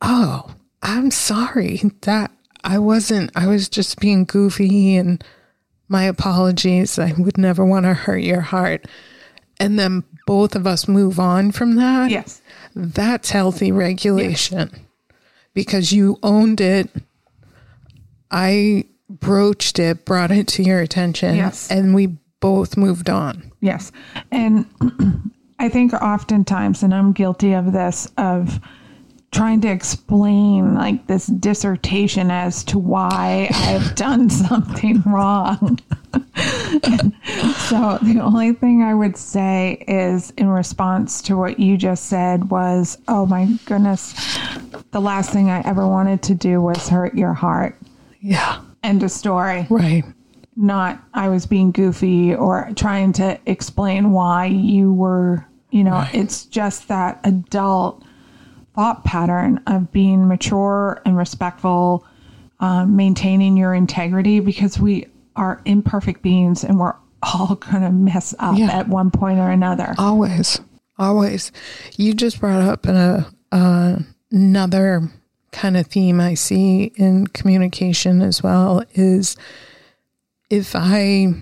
oh, 0.01 0.55
I'm 0.81 1.11
sorry 1.11 1.81
that 2.01 2.31
I 2.63 2.79
wasn't, 2.79 3.31
I 3.35 3.47
was 3.47 3.69
just 3.69 3.99
being 3.99 4.25
goofy 4.25 4.95
and 4.95 5.23
my 5.87 6.03
apologies. 6.03 6.97
I 6.97 7.13
would 7.17 7.37
never 7.37 7.63
want 7.63 7.85
to 7.85 7.93
hurt 7.93 8.23
your 8.23 8.41
heart. 8.41 8.85
And 9.59 9.77
then 9.77 10.03
both 10.25 10.55
of 10.55 10.67
us 10.67 10.87
move 10.87 11.19
on 11.19 11.51
from 11.51 11.75
that. 11.75 12.09
Yes. 12.09 12.41
That's 12.75 13.29
healthy 13.29 13.71
regulation 13.71 14.86
because 15.57 15.91
you 15.91 16.19
owned 16.21 16.61
it. 16.61 16.87
I 18.29 18.83
broached 19.09 19.79
it, 19.79 20.05
brought 20.05 20.29
it 20.29 20.47
to 20.49 20.61
your 20.61 20.79
attention, 20.81 21.35
Yes. 21.35 21.71
and 21.71 21.95
we 21.95 22.17
both 22.39 22.77
moved 22.77 23.09
on. 23.09 23.51
Yes. 23.59 23.91
And 24.31 24.67
I 25.59 25.67
think 25.67 25.93
oftentimes, 25.93 26.83
and 26.83 26.93
I'm 26.93 27.11
guilty 27.11 27.53
of 27.53 27.71
this, 27.73 28.07
of 28.19 28.59
trying 29.31 29.61
to 29.61 29.67
explain 29.67 30.75
like 30.75 31.07
this 31.07 31.25
dissertation 31.25 32.29
as 32.29 32.63
to 32.65 32.77
why 32.77 33.49
I've 33.51 33.95
done 33.95 34.29
something 34.29 35.01
wrong. 35.07 35.79
so 37.67 37.97
the 38.01 38.19
only 38.21 38.53
thing 38.53 38.83
I 38.83 38.93
would 38.93 39.17
say 39.17 39.83
is 39.87 40.31
in 40.37 40.47
response 40.49 41.21
to 41.23 41.37
what 41.37 41.59
you 41.59 41.77
just 41.77 42.05
said 42.07 42.49
was, 42.49 42.97
oh 43.07 43.25
my 43.25 43.45
goodness, 43.65 44.13
the 44.91 45.01
last 45.01 45.31
thing 45.31 45.49
I 45.49 45.61
ever 45.61 45.87
wanted 45.87 46.21
to 46.23 46.35
do 46.35 46.61
was 46.61 46.87
hurt 46.89 47.15
your 47.15 47.33
heart. 47.33 47.77
Yeah. 48.21 48.61
End 48.83 49.03
of 49.03 49.11
story 49.11 49.67
Right. 49.69 50.03
not 50.55 51.01
I 51.13 51.29
was 51.29 51.45
being 51.45 51.71
goofy 51.71 52.33
or 52.33 52.69
trying 52.75 53.13
to 53.13 53.39
explain 53.45 54.11
why 54.11 54.45
you 54.45 54.93
were, 54.93 55.45
you 55.71 55.83
know, 55.83 56.07
it's 56.13 56.45
just 56.45 56.87
that 56.87 57.19
adult 57.23 58.03
thought 58.75 59.03
pattern 59.03 59.59
of 59.67 59.91
being 59.91 60.27
mature 60.27 61.01
and 61.05 61.17
respectful, 61.17 62.05
um, 62.59 62.95
maintaining 62.95 63.57
your 63.57 63.73
integrity 63.73 64.39
because 64.39 64.79
we 64.79 65.07
are 65.37 65.61
imperfect 65.65 66.21
beings 66.21 66.63
and 66.63 66.79
we're 66.79 66.95
all 67.23 67.55
going 67.71 67.83
to 67.83 67.91
mess 67.91 68.35
up 68.39 68.57
Yeah. 68.57 68.71
at 68.71 68.89
one 68.89 69.11
point 69.11 69.39
or 69.39 69.49
another. 69.49 69.95
Always, 69.97 70.59
always. 70.99 71.51
You 71.95 72.13
just 72.13 72.39
brought 72.41 72.61
up 72.61 72.85
uh, 73.51 73.99
another 74.31 75.09
kind 75.51 75.77
of 75.77 75.87
theme 75.87 76.19
I 76.19 76.33
see 76.33 76.91
in 76.97 77.27
communication 77.27 78.21
as 78.21 78.43
well 78.43 78.83
is 78.93 79.37
if 80.49 80.75
I, 80.75 81.33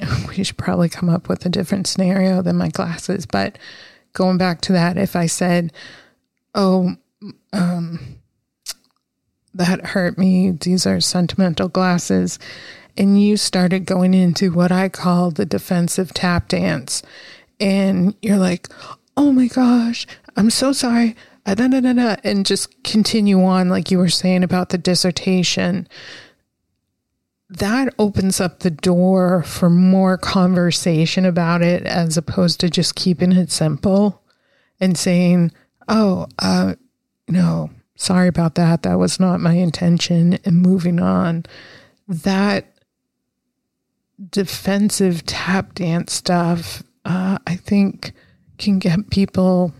we 0.28 0.42
should 0.42 0.56
probably 0.56 0.88
come 0.88 1.08
up 1.08 1.28
with 1.28 1.44
a 1.46 1.48
different 1.50 1.86
scenario 1.86 2.40
than 2.42 2.56
my 2.56 2.68
glasses, 2.68 3.26
but 3.26 3.58
going 4.12 4.38
back 4.38 4.60
to 4.62 4.72
that, 4.72 4.96
if 4.96 5.14
I 5.16 5.26
said, 5.26 5.72
oh, 6.54 6.94
um, 7.52 8.18
that 9.54 9.86
hurt 9.86 10.18
me, 10.18 10.50
these 10.50 10.86
are 10.86 11.00
sentimental 11.00 11.68
glasses, 11.68 12.38
and 12.96 13.20
you 13.20 13.36
started 13.36 13.86
going 13.86 14.14
into 14.14 14.52
what 14.52 14.72
I 14.72 14.88
call 14.88 15.30
the 15.30 15.46
defensive 15.46 16.12
tap 16.12 16.48
dance. 16.48 17.02
And 17.60 18.14
you're 18.20 18.38
like, 18.38 18.68
oh 19.16 19.32
my 19.32 19.46
gosh, 19.46 20.06
I'm 20.36 20.50
so 20.50 20.72
sorry. 20.72 21.16
da, 21.46 22.16
and 22.24 22.46
just 22.46 22.82
continue 22.82 23.42
on 23.42 23.68
like 23.68 23.90
you 23.90 23.98
were 23.98 24.08
saying 24.08 24.42
about 24.42 24.70
the 24.70 24.78
dissertation 24.78 25.88
that 27.50 27.94
opens 27.98 28.40
up 28.40 28.60
the 28.60 28.70
door 28.70 29.42
for 29.42 29.70
more 29.70 30.16
conversation 30.16 31.24
about 31.24 31.62
it 31.62 31.84
as 31.84 32.16
opposed 32.16 32.60
to 32.60 32.70
just 32.70 32.94
keeping 32.94 33.32
it 33.32 33.50
simple 33.50 34.22
and 34.80 34.96
saying 34.96 35.52
oh 35.88 36.26
uh 36.38 36.74
no 37.28 37.70
sorry 38.04 38.28
about 38.28 38.54
that 38.54 38.82
that 38.82 38.98
was 38.98 39.18
not 39.18 39.40
my 39.40 39.54
intention 39.54 40.38
and 40.44 40.62
moving 40.62 41.00
on 41.00 41.44
that 42.06 42.66
defensive 44.30 45.24
tap 45.26 45.74
dance 45.74 46.12
stuff 46.12 46.82
uh, 47.04 47.38
i 47.46 47.56
think 47.56 48.12
can 48.58 48.78
get 48.78 49.10
people 49.10 49.72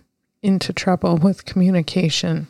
into 0.42 0.72
trouble 0.72 1.16
with 1.16 1.46
communication. 1.46 2.46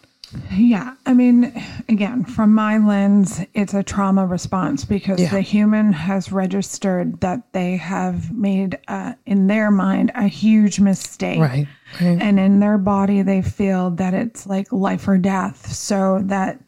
Yeah. 0.50 0.94
I 1.06 1.14
mean, 1.14 1.52
again, 1.88 2.24
from 2.24 2.52
my 2.52 2.76
lens, 2.78 3.40
it's 3.54 3.72
a 3.72 3.84
trauma 3.84 4.26
response 4.26 4.84
because 4.84 5.20
yeah. 5.20 5.30
the 5.30 5.40
human 5.40 5.92
has 5.92 6.32
registered 6.32 7.20
that 7.20 7.52
they 7.52 7.76
have 7.76 8.32
made, 8.32 8.78
uh, 8.88 9.12
in 9.26 9.46
their 9.46 9.70
mind, 9.70 10.10
a 10.16 10.26
huge 10.26 10.80
mistake. 10.80 11.38
Right, 11.38 11.68
right. 12.00 12.20
And 12.20 12.38
in 12.38 12.60
their 12.60 12.78
body, 12.78 13.22
they 13.22 13.42
feel 13.42 13.90
that 13.92 14.14
it's 14.14 14.46
like 14.46 14.72
life 14.72 15.06
or 15.08 15.18
death. 15.18 15.72
So 15.72 16.20
that 16.24 16.60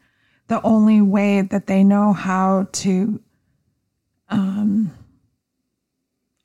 the 0.47 0.61
only 0.61 1.01
way 1.01 1.41
that 1.41 1.67
they 1.67 1.83
know 1.83 2.13
how 2.13 2.67
to 2.71 3.19
um, 4.29 4.91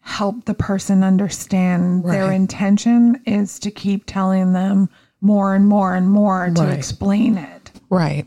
help 0.00 0.44
the 0.44 0.54
person 0.54 1.04
understand 1.04 2.04
right. 2.04 2.12
their 2.12 2.32
intention 2.32 3.20
is 3.26 3.58
to 3.60 3.70
keep 3.70 4.04
telling 4.06 4.52
them 4.52 4.88
more 5.20 5.54
and 5.54 5.66
more 5.66 5.94
and 5.94 6.10
more 6.10 6.50
to 6.50 6.68
explain 6.68 7.38
it. 7.38 7.70
Right. 7.88 8.26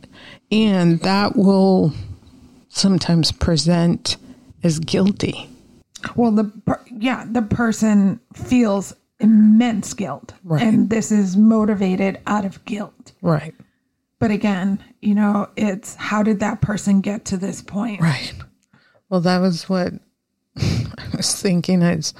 And 0.52 1.00
that 1.02 1.36
will 1.36 1.94
sometimes 2.70 3.32
present 3.32 4.18
as 4.64 4.80
guilty. 4.80 5.50
Well, 6.16 6.32
the 6.32 6.52
yeah, 6.92 7.26
the 7.30 7.42
person 7.42 8.20
feels 8.34 8.94
immense 9.19 9.93
guilt. 9.93 10.34
Right. 10.43 10.62
And 10.62 10.89
this 10.89 11.12
is 11.12 11.38
motivated 11.38 12.19
out 12.27 12.45
of 12.45 12.63
guilt. 12.65 13.13
Right. 13.22 13.55
But 14.19 14.31
again, 14.31 14.84
you 15.01 15.15
know, 15.15 15.50
it's 15.55 15.95
how 15.95 16.24
did 16.24 16.39
that 16.39 16.62
person 16.62 17.01
get 17.01 17.25
to 17.25 17.38
this 17.38 17.62
point? 17.62 18.01
Right. 18.01 18.34
Well, 19.10 19.22
that 19.22 19.39
was 19.39 19.69
what 19.69 19.93
I 20.57 20.88
was 21.15 21.41
thinking 21.41 21.84
as 21.84 22.13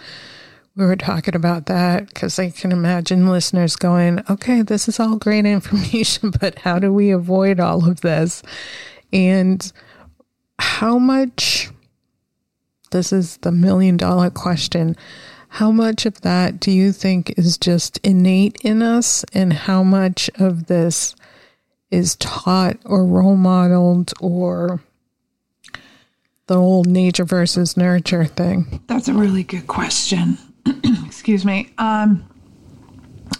we 0.76 0.86
were 0.86 0.98
talking 0.98 1.36
about 1.36 1.68
that 1.68 2.08
because 2.08 2.38
I 2.38 2.50
can 2.50 2.72
imagine 2.72 3.30
listeners 3.30 3.76
going, 3.76 4.22
okay, 4.30 4.62
this 4.62 4.88
is 4.88 5.00
all 5.00 5.16
great 5.16 5.46
information, 5.46 6.32
but 6.40 6.60
how 6.60 6.80
do 6.80 6.92
we 6.92 7.12
avoid 7.12 7.60
all 7.60 7.90
of 7.90 8.02
this? 8.02 8.44
And 9.14 9.72
how 10.60 10.98
much, 11.00 11.70
this 12.92 13.14
is 13.14 13.38
the 13.38 13.52
million 13.52 13.98
dollar 13.98 14.30
question, 14.30 14.96
how 15.56 15.72
much 15.72 16.06
of 16.06 16.20
that 16.20 16.60
do 16.60 16.70
you 16.70 16.92
think 16.92 17.34
is 17.38 17.58
just 17.58 17.98
innate 18.00 18.58
in 18.62 18.82
us, 18.82 19.24
and 19.34 19.54
how 19.54 19.84
much 19.84 20.30
of 20.38 20.68
this 20.68 21.16
is 21.90 22.18
taught 22.18 22.76
or 22.84 23.06
role 23.06 23.38
modeled 23.38 24.12
or 24.20 24.84
the 26.48 26.58
old 26.58 26.88
nature 26.88 27.24
versus 27.24 27.78
nurture 27.78 28.26
thing? 28.26 28.82
That's 28.88 29.08
a 29.08 29.14
really 29.14 29.44
good 29.44 29.66
question. 29.66 30.38
Excuse 31.06 31.46
me. 31.46 31.72
Um, 31.78 32.26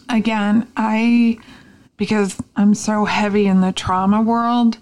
again, 0.08 0.72
I, 0.78 1.38
because 1.98 2.42
I'm 2.56 2.76
so 2.76 3.04
heavy 3.04 3.46
in 3.46 3.60
the 3.60 3.74
trauma 3.74 4.22
world, 4.22 4.78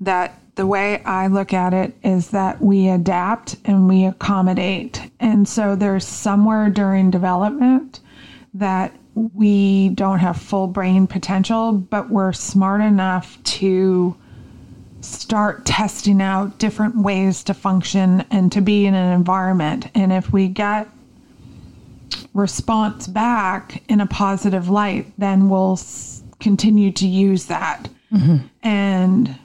that 0.00 0.40
the 0.54 0.66
way 0.66 1.02
I 1.04 1.28
look 1.28 1.52
at 1.52 1.72
it 1.72 1.94
is 2.02 2.30
that 2.30 2.60
we 2.60 2.88
adapt 2.88 3.56
and 3.64 3.88
we 3.88 4.04
accommodate. 4.04 5.10
And 5.18 5.48
so 5.48 5.74
there's 5.74 6.06
somewhere 6.06 6.68
during 6.68 7.10
development 7.10 8.00
that 8.54 8.94
we 9.14 9.90
don't 9.90 10.18
have 10.18 10.36
full 10.36 10.66
brain 10.66 11.06
potential, 11.06 11.72
but 11.72 12.10
we're 12.10 12.32
smart 12.32 12.80
enough 12.82 13.42
to 13.44 14.16
start 15.00 15.64
testing 15.66 16.22
out 16.22 16.58
different 16.58 16.96
ways 16.96 17.42
to 17.44 17.54
function 17.54 18.24
and 18.30 18.52
to 18.52 18.60
be 18.60 18.86
in 18.86 18.94
an 18.94 19.12
environment. 19.12 19.88
And 19.94 20.12
if 20.12 20.32
we 20.32 20.48
get 20.48 20.88
response 22.34 23.06
back 23.06 23.82
in 23.88 24.00
a 24.00 24.06
positive 24.06 24.68
light, 24.68 25.12
then 25.18 25.48
we'll 25.48 25.72
s- 25.72 26.22
continue 26.40 26.92
to 26.92 27.06
use 27.06 27.46
that. 27.46 27.88
Mm-hmm. 28.12 28.46
And 28.62 29.38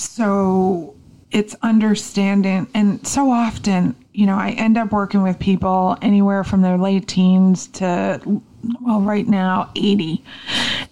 so 0.00 0.94
it's 1.30 1.54
understanding. 1.62 2.66
And 2.74 3.06
so 3.06 3.30
often, 3.30 3.94
you 4.12 4.26
know, 4.26 4.36
I 4.36 4.50
end 4.50 4.76
up 4.76 4.92
working 4.92 5.22
with 5.22 5.38
people 5.38 5.96
anywhere 6.02 6.44
from 6.44 6.62
their 6.62 6.78
late 6.78 7.06
teens 7.06 7.68
to 7.68 8.42
well, 8.82 9.00
right 9.00 9.26
now, 9.26 9.70
80. 9.74 10.22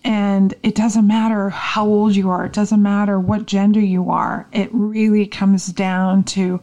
And 0.04 0.54
it 0.62 0.74
doesn't 0.74 1.06
matter 1.06 1.50
how 1.50 1.86
old 1.86 2.16
you 2.16 2.30
are, 2.30 2.46
it 2.46 2.52
doesn't 2.52 2.82
matter 2.82 3.20
what 3.20 3.46
gender 3.46 3.80
you 3.80 4.10
are. 4.10 4.48
It 4.52 4.70
really 4.72 5.26
comes 5.26 5.66
down 5.66 6.24
to 6.24 6.62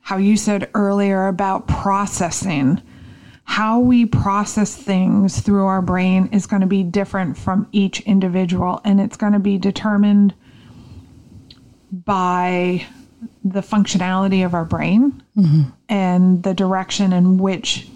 how 0.00 0.16
you 0.16 0.36
said 0.36 0.70
earlier 0.74 1.28
about 1.28 1.68
processing. 1.68 2.82
How 3.44 3.80
we 3.80 4.06
process 4.06 4.74
things 4.74 5.40
through 5.40 5.66
our 5.66 5.82
brain 5.82 6.28
is 6.32 6.46
going 6.46 6.62
to 6.62 6.66
be 6.66 6.82
different 6.82 7.36
from 7.36 7.68
each 7.72 8.00
individual, 8.00 8.80
and 8.84 9.00
it's 9.00 9.16
going 9.16 9.32
to 9.32 9.38
be 9.38 9.58
determined 9.58 10.32
by 11.92 12.86
the 13.44 13.60
functionality 13.60 14.44
of 14.44 14.54
our 14.54 14.64
brain 14.64 15.22
mm-hmm. 15.36 15.62
and 15.88 16.42
the 16.42 16.54
direction 16.54 17.12
in 17.12 17.38
which 17.38 17.86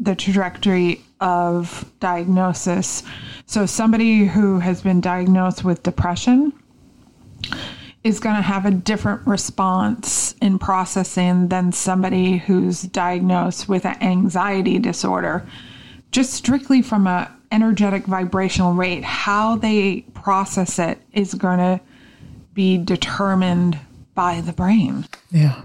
the 0.00 0.14
trajectory 0.14 1.00
of 1.20 1.90
diagnosis. 2.00 3.02
So, 3.46 3.66
somebody 3.66 4.24
who 4.24 4.58
has 4.58 4.82
been 4.82 5.00
diagnosed 5.00 5.64
with 5.64 5.82
depression 5.82 6.52
is 8.02 8.20
going 8.20 8.36
to 8.36 8.42
have 8.42 8.66
a 8.66 8.70
different 8.70 9.26
response 9.26 10.34
in 10.42 10.58
processing 10.58 11.48
than 11.48 11.72
somebody 11.72 12.38
who's 12.38 12.82
diagnosed 12.82 13.68
with 13.68 13.86
an 13.86 13.96
anxiety 14.02 14.78
disorder. 14.78 15.46
Just 16.10 16.34
strictly 16.34 16.82
from 16.82 17.06
a 17.06 17.30
energetic 17.50 18.04
vibrational 18.04 18.74
rate, 18.74 19.04
how 19.04 19.56
they 19.56 20.00
process 20.12 20.78
it 20.78 20.98
is 21.12 21.34
going 21.34 21.58
to 21.58 21.80
be 22.54 22.78
determined 22.78 23.78
by 24.14 24.40
the 24.40 24.52
brain. 24.52 25.06
Yeah. 25.30 25.62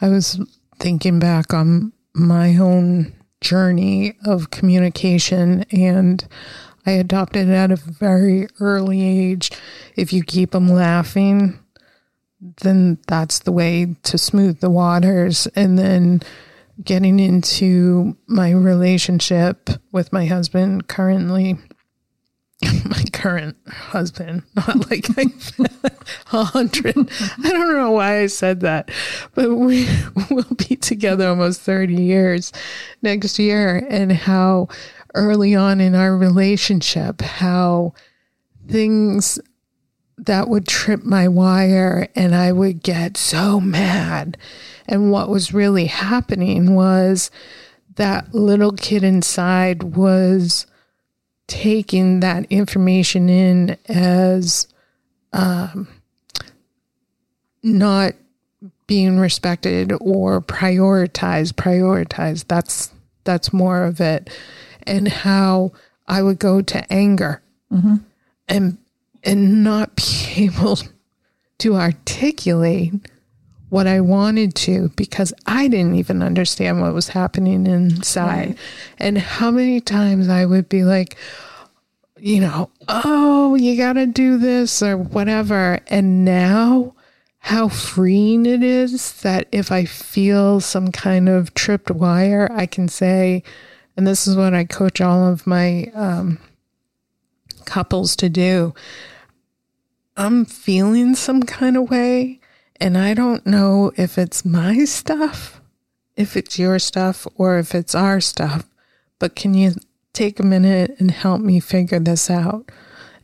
I 0.00 0.08
was 0.08 0.40
thinking 0.78 1.18
back 1.18 1.52
on 1.52 1.92
my 2.14 2.56
own 2.56 3.12
journey 3.40 4.16
of 4.24 4.50
communication 4.50 5.64
and 5.70 6.26
I 6.86 6.92
adopted 6.92 7.48
at 7.48 7.70
a 7.70 7.76
very 7.76 8.48
early 8.60 9.02
age. 9.02 9.50
If 9.96 10.12
you 10.12 10.22
keep 10.22 10.50
them 10.50 10.68
laughing, 10.68 11.58
then 12.60 12.98
that's 13.06 13.40
the 13.40 13.52
way 13.52 13.96
to 14.02 14.18
smooth 14.18 14.60
the 14.60 14.70
waters. 14.70 15.46
And 15.56 15.78
then 15.78 16.20
getting 16.82 17.20
into 17.20 18.16
my 18.26 18.50
relationship 18.50 19.70
with 19.92 20.12
my 20.12 20.26
husband 20.26 20.88
currently, 20.88 21.56
my 22.84 23.02
current 23.12 23.56
husband, 23.68 24.42
not 24.54 24.90
like 24.90 25.06
a 26.32 26.44
hundred. 26.44 26.96
I 26.96 27.50
don't 27.50 27.74
know 27.74 27.92
why 27.92 28.20
I 28.20 28.26
said 28.26 28.60
that, 28.60 28.90
but 29.34 29.54
we 29.54 29.88
will 30.30 30.54
be 30.68 30.76
together 30.76 31.28
almost 31.28 31.60
30 31.60 31.94
years 31.94 32.52
next 33.02 33.38
year 33.38 33.86
and 33.88 34.12
how 34.12 34.68
early 35.14 35.54
on 35.54 35.80
in 35.80 35.94
our 35.94 36.16
relationship, 36.16 37.20
how 37.20 37.94
things 38.68 39.38
that 40.16 40.48
would 40.48 40.66
trip 40.66 41.02
my 41.04 41.28
wire 41.28 42.08
and 42.14 42.34
I 42.34 42.52
would 42.52 42.82
get 42.82 43.16
so 43.16 43.60
mad. 43.60 44.36
And 44.86 45.10
what 45.10 45.28
was 45.28 45.54
really 45.54 45.86
happening 45.86 46.74
was 46.74 47.30
that 47.96 48.34
little 48.34 48.72
kid 48.72 49.04
inside 49.04 49.96
was 49.96 50.66
taking 51.46 52.20
that 52.20 52.46
information 52.50 53.28
in 53.28 53.76
as 53.86 54.66
um, 55.32 55.88
not 57.62 58.14
being 58.86 59.18
respected 59.18 59.92
or 60.00 60.40
prioritized 60.40 61.54
prioritized 61.54 62.46
that's 62.48 62.92
that's 63.24 63.52
more 63.52 63.84
of 63.84 64.00
it 64.00 64.28
and 64.82 65.08
how 65.08 65.72
i 66.06 66.22
would 66.22 66.38
go 66.38 66.60
to 66.60 66.92
anger 66.92 67.40
mm-hmm. 67.72 67.96
and 68.46 68.76
and 69.22 69.64
not 69.64 69.96
be 69.96 70.02
able 70.36 70.78
to 71.58 71.74
articulate 71.74 72.92
what 73.74 73.88
I 73.88 74.00
wanted 74.00 74.54
to 74.54 74.90
because 74.90 75.34
I 75.46 75.66
didn't 75.66 75.96
even 75.96 76.22
understand 76.22 76.80
what 76.80 76.94
was 76.94 77.08
happening 77.08 77.66
inside. 77.66 78.50
Right. 78.50 78.58
And 78.98 79.18
how 79.18 79.50
many 79.50 79.80
times 79.80 80.28
I 80.28 80.46
would 80.46 80.68
be 80.68 80.84
like, 80.84 81.16
you 82.16 82.40
know, 82.40 82.70
oh, 82.86 83.56
you 83.56 83.76
got 83.76 83.94
to 83.94 84.06
do 84.06 84.38
this 84.38 84.80
or 84.80 84.96
whatever. 84.96 85.80
And 85.88 86.24
now, 86.24 86.94
how 87.40 87.66
freeing 87.66 88.46
it 88.46 88.62
is 88.62 89.20
that 89.22 89.48
if 89.50 89.72
I 89.72 89.86
feel 89.86 90.60
some 90.60 90.92
kind 90.92 91.28
of 91.28 91.52
tripped 91.54 91.90
wire, 91.90 92.48
I 92.52 92.66
can 92.66 92.86
say, 92.86 93.42
and 93.96 94.06
this 94.06 94.28
is 94.28 94.36
what 94.36 94.54
I 94.54 94.62
coach 94.62 95.00
all 95.00 95.26
of 95.26 95.48
my 95.48 95.90
um, 95.94 96.38
couples 97.64 98.14
to 98.16 98.28
do. 98.28 98.72
I'm 100.16 100.44
feeling 100.44 101.16
some 101.16 101.42
kind 101.42 101.76
of 101.76 101.90
way, 101.90 102.38
and 102.84 102.98
I 102.98 103.14
don't 103.14 103.46
know 103.46 103.92
if 103.96 104.18
it's 104.18 104.44
my 104.44 104.84
stuff, 104.84 105.62
if 106.16 106.36
it's 106.36 106.58
your 106.58 106.78
stuff, 106.78 107.26
or 107.34 107.58
if 107.58 107.74
it's 107.74 107.94
our 107.94 108.20
stuff. 108.20 108.68
But 109.18 109.34
can 109.34 109.54
you 109.54 109.76
take 110.12 110.38
a 110.38 110.42
minute 110.42 110.94
and 110.98 111.10
help 111.10 111.40
me 111.40 111.60
figure 111.60 111.98
this 111.98 112.28
out 112.28 112.70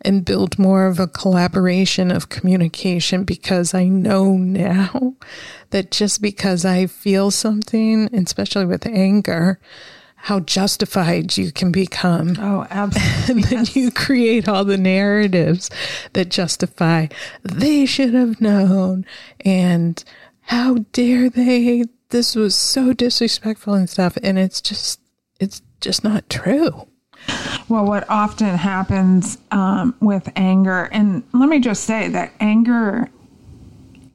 and 0.00 0.24
build 0.24 0.58
more 0.58 0.86
of 0.86 0.98
a 0.98 1.06
collaboration 1.06 2.10
of 2.10 2.30
communication? 2.30 3.24
Because 3.24 3.74
I 3.74 3.84
know 3.84 4.38
now 4.38 5.16
that 5.72 5.90
just 5.90 6.22
because 6.22 6.64
I 6.64 6.86
feel 6.86 7.30
something, 7.30 8.08
especially 8.14 8.64
with 8.64 8.86
anger, 8.86 9.60
how 10.22 10.40
justified 10.40 11.36
you 11.36 11.50
can 11.50 11.72
become. 11.72 12.36
Oh, 12.38 12.66
absolutely. 12.70 13.42
and 13.42 13.44
then 13.44 13.64
yes. 13.64 13.76
you 13.76 13.90
create 13.90 14.48
all 14.48 14.64
the 14.64 14.78
narratives 14.78 15.70
that 16.12 16.28
justify 16.28 17.06
they 17.42 17.86
should 17.86 18.14
have 18.14 18.40
known 18.40 19.06
and 19.44 20.02
how 20.42 20.78
dare 20.92 21.30
they? 21.30 21.84
This 22.10 22.34
was 22.34 22.54
so 22.54 22.92
disrespectful 22.92 23.74
and 23.74 23.88
stuff. 23.88 24.18
And 24.22 24.38
it's 24.38 24.60
just, 24.60 25.00
it's 25.38 25.62
just 25.80 26.04
not 26.04 26.28
true. 26.28 26.86
Well, 27.68 27.84
what 27.84 28.08
often 28.10 28.56
happens 28.56 29.38
um, 29.50 29.94
with 30.00 30.28
anger, 30.36 30.88
and 30.90 31.22
let 31.32 31.48
me 31.48 31.60
just 31.60 31.84
say 31.84 32.08
that 32.08 32.32
anger 32.40 33.08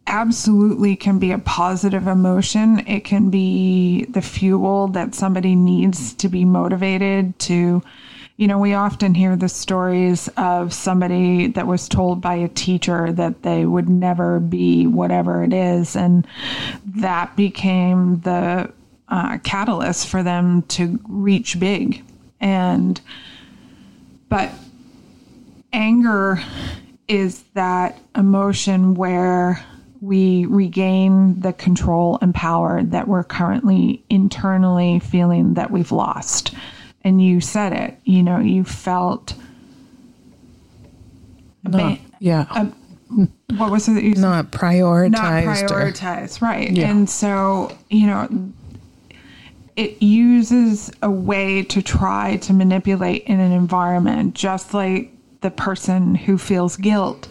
absolutely 0.07 0.95
can 0.95 1.19
be 1.19 1.31
a 1.31 1.37
positive 1.39 2.07
emotion. 2.07 2.79
It 2.87 3.01
can 3.01 3.29
be 3.29 4.05
the 4.05 4.21
fuel 4.21 4.87
that 4.89 5.15
somebody 5.15 5.55
needs 5.55 6.13
to 6.15 6.29
be 6.29 6.45
motivated 6.45 7.37
to. 7.39 7.83
You 8.37 8.47
know, 8.47 8.59
we 8.59 8.73
often 8.73 9.13
hear 9.13 9.35
the 9.35 9.47
stories 9.47 10.27
of 10.35 10.73
somebody 10.73 11.47
that 11.47 11.67
was 11.67 11.87
told 11.87 12.19
by 12.19 12.35
a 12.35 12.49
teacher 12.49 13.11
that 13.13 13.43
they 13.43 13.65
would 13.65 13.87
never 13.87 14.41
be 14.41 14.87
whatever 14.87 15.43
it 15.43 15.53
is, 15.53 15.95
and 15.95 16.27
that 16.97 17.35
became 17.37 18.19
the 18.21 18.71
uh, 19.07 19.37
catalyst 19.39 20.07
for 20.07 20.21
them 20.21 20.63
to 20.63 20.99
reach 21.07 21.59
big. 21.59 22.03
And, 22.41 22.99
but 24.27 24.51
anger 25.71 26.41
is 27.07 27.43
that 27.53 27.99
emotion 28.15 28.95
where 28.95 29.63
we 30.01 30.45
regain 30.45 31.39
the 31.39 31.53
control 31.53 32.19
and 32.21 32.33
power 32.33 32.83
that 32.83 33.07
we're 33.07 33.23
currently 33.23 34.03
internally 34.09 34.99
feeling 34.99 35.55
that 35.55 35.71
we've 35.71 35.91
lost. 35.91 36.53
And 37.03 37.21
you 37.21 37.39
said 37.41 37.73
it, 37.73 37.97
you 38.03 38.23
know, 38.23 38.39
you 38.39 38.63
felt. 38.63 39.35
Not, 41.63 41.99
yeah. 42.19 42.45
A, 42.51 42.65
what 43.55 43.71
was 43.71 43.87
it 43.87 43.93
that 43.93 44.03
you 44.03 44.15
said? 44.15 44.21
Not 44.21 44.51
prioritized. 44.51 45.11
Not 45.11 45.69
prioritized, 45.69 46.41
or, 46.41 46.45
right. 46.45 46.71
Yeah. 46.71 46.89
And 46.89 47.09
so, 47.09 47.75
you 47.89 48.07
know, 48.07 48.51
it 49.75 50.01
uses 50.01 50.91
a 51.01 51.11
way 51.11 51.63
to 51.63 51.81
try 51.81 52.37
to 52.37 52.53
manipulate 52.53 53.23
in 53.23 53.39
an 53.39 53.51
environment, 53.51 54.33
just 54.33 54.73
like 54.73 55.11
the 55.41 55.51
person 55.51 56.15
who 56.15 56.37
feels 56.37 56.77
guilt 56.77 57.27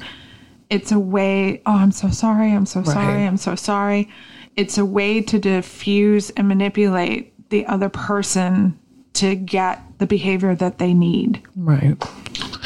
it's 0.71 0.93
a 0.93 0.99
way, 0.99 1.63
oh, 1.67 1.77
I'm 1.77 1.93
so 1.93 2.09
sorry, 2.11 2.53
I'm 2.53 2.67
so 2.67 2.83
sorry. 2.83 3.25
I'm 3.25 3.37
so 3.37 3.55
sorry. 3.55 4.09
It's 4.57 4.79
a 4.79 4.85
way 4.85 5.21
to 5.21 5.39
diffuse 5.39 6.31
and 6.31 6.49
manipulate 6.49 7.33
the 7.51 7.67
other 7.67 7.89
person 7.89 8.79
to 9.15 9.35
get 9.37 9.81
the 9.99 10.07
behavior 10.07 10.55
that 10.55 10.79
they 10.79 10.95
need. 10.95 11.43
Right. 11.57 11.97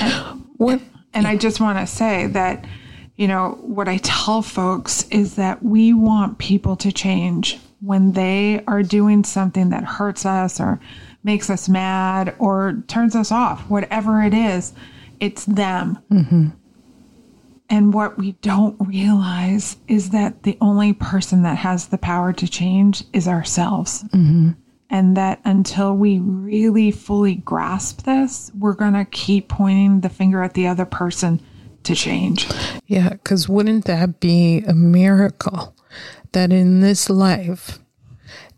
And, 0.01 0.45
what? 0.57 0.81
And 1.13 1.27
I 1.27 1.37
just 1.37 1.61
want 1.61 1.79
to 1.79 1.87
say 1.87 2.27
that, 2.29 2.65
you 3.17 3.27
know, 3.27 3.59
what 3.61 3.89
I 3.89 3.99
tell 3.99 4.43
folks 4.43 5.07
is 5.09 5.35
that 5.37 5.63
we 5.63 5.93
want 5.93 6.39
people 6.39 6.77
to 6.77 6.93
change 6.93 7.59
when 7.81 8.13
they 8.13 8.63
are 8.67 8.83
doing 8.83 9.25
something 9.25 9.71
that 9.71 9.85
hurts 9.85 10.27
us 10.27 10.61
or 10.61 10.81
makes 11.23 11.51
us 11.51 11.69
mad 11.69 12.35
or 12.39 12.83
turns 12.89 13.15
us 13.15 13.31
off, 13.31 13.61
whatever 13.69 14.23
it 14.23 14.35
is, 14.35 14.73
it's 15.21 15.45
them. 15.45 15.99
Mm-hmm. 16.11 16.49
And 17.71 17.93
what 17.93 18.17
we 18.17 18.33
don't 18.33 18.77
realize 18.81 19.77
is 19.89 20.11
that 20.11 20.43
the 20.43 20.57
only 20.61 20.95
person 20.95 21.43
that 21.43 21.59
has 21.59 21.89
the 21.89 21.99
power 21.99 22.33
to 22.33 22.49
change 22.49 23.05
is 23.13 23.29
ourselves. 23.29 24.05
Mm-hmm. 24.05 24.53
And 24.91 25.17
that 25.19 25.41
until 25.45 25.95
we 25.95 26.19
really 26.19 26.91
fully 26.91 27.35
grasp 27.35 28.05
this, 28.05 28.51
we're 28.59 28.73
going 28.73 28.95
to 28.95 29.05
keep 29.05 29.49
pointing 29.49 30.01
the 30.01 30.09
finger 30.09 30.43
at 30.43 30.55
the 30.55 30.67
other 30.67 30.87
person 30.87 31.43
to 31.83 31.95
change. 31.95 32.49
Yeah, 32.87 33.11
because 33.11 33.51
wouldn't 33.51 33.85
that 33.85 34.19
be 34.19 34.61
a 34.67 34.73
miracle 34.73 35.77
that 36.33 36.53
in 36.53 36.81
this 36.81 37.11
life, 37.11 37.81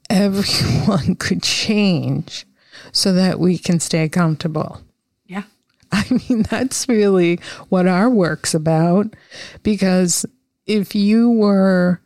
everyone 0.08 1.14
could 1.18 1.42
change 1.42 2.46
so 2.92 3.12
that 3.12 3.40
we 3.40 3.58
can 3.58 3.80
stay 3.80 4.08
comfortable? 4.08 4.82
I 5.92 6.04
mean, 6.10 6.42
that's 6.42 6.88
really 6.88 7.40
what 7.68 7.86
our 7.86 8.08
work's 8.08 8.54
about. 8.54 9.14
Because 9.62 10.24
if 10.66 10.94
you 10.94 11.30
were 11.30 12.00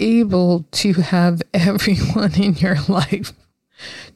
able 0.00 0.64
to 0.72 0.92
have 0.94 1.42
everyone 1.54 2.34
in 2.40 2.54
your 2.54 2.76
life 2.88 3.32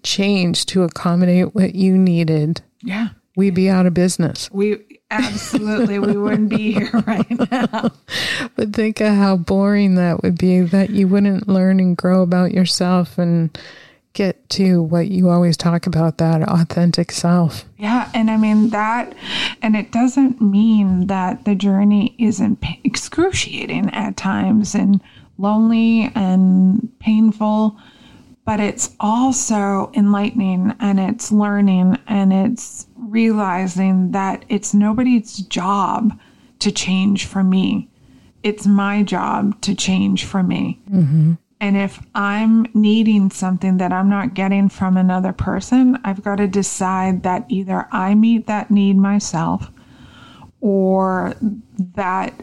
change 0.03 0.67
to 0.67 0.83
accommodate 0.85 1.55
what 1.55 1.75
you 1.75 1.97
needed, 1.99 2.63
yeah, 2.83 3.09
we'd 3.37 3.55
be 3.55 3.69
out 3.69 3.87
of 3.87 3.95
business. 3.95 4.49
We 4.53 4.85
absolutely 5.11 5.99
we 5.99 6.17
wouldn't 6.17 6.51
be 6.51 6.73
here 6.73 6.91
right 7.07 7.51
now. 7.51 7.91
but 8.57 8.73
think 8.73 9.01
of 9.01 9.15
how 9.15 9.37
boring 9.37 9.95
that 9.95 10.23
would 10.23 10.39
be 10.39 10.61
that 10.61 10.91
you 10.91 11.09
wouldn't 11.09 11.49
learn 11.49 11.81
and 11.81 11.97
grow 11.97 12.23
about 12.23 12.53
yourself 12.53 13.19
and 13.19 13.57
get 14.19 14.49
to 14.51 14.83
what 14.83 15.07
you 15.07 15.31
always 15.31 15.57
talk 15.57 15.87
about 15.87 16.19
that 16.19 16.43
authentic 16.43 17.13
self. 17.13 17.65
Yeah. 17.77 18.11
And 18.13 18.29
I 18.33 18.37
mean, 18.37 18.71
that, 18.71 19.15
and 19.63 19.77
it 19.77 19.93
doesn't 19.93 20.41
mean 20.41 21.07
that 21.07 21.45
the 21.45 21.55
journey 21.55 22.17
isn't 22.19 22.59
excruciating 22.83 23.91
at 23.91 24.17
times 24.17 24.75
and 24.75 25.01
lonely 25.39 26.11
and 26.17 26.91
painful, 26.99 27.79
but 28.45 28.59
it's 28.59 28.97
also 28.99 29.93
enlightening 29.95 30.75
and 30.81 30.99
it's 30.99 31.31
learning 31.31 31.97
and 32.09 32.33
it's 32.33 32.89
realizing 32.97 34.11
that 34.11 34.45
it's 34.49 34.75
nobody's 34.75 35.37
job 35.37 36.19
to 36.59 36.73
change 36.73 37.25
for 37.25 37.45
me. 37.45 37.89
It's 38.43 38.67
my 38.67 39.05
job 39.05 39.61
to 39.61 39.77
change 39.77 40.25
for 40.25 40.43
me. 40.43 40.81
Mm-hmm. 40.91 41.35
And 41.61 41.77
if 41.77 42.01
I'm 42.15 42.67
needing 42.73 43.31
something 43.31 43.79
that 43.79 43.93
I'm 43.93 44.09
not 44.09 44.35
getting 44.35 44.69
from 44.69 44.97
another 44.97 45.33
person, 45.33 45.99
I've 46.05 46.23
got 46.23 46.37
to 46.37 46.47
decide 46.47 47.25
that 47.25 47.47
either 47.49 47.89
I 47.91 48.15
meet 48.15 48.47
that 48.47 48.71
need 48.71 48.97
myself 48.97 49.71
or 50.61 51.35
that 51.95 52.35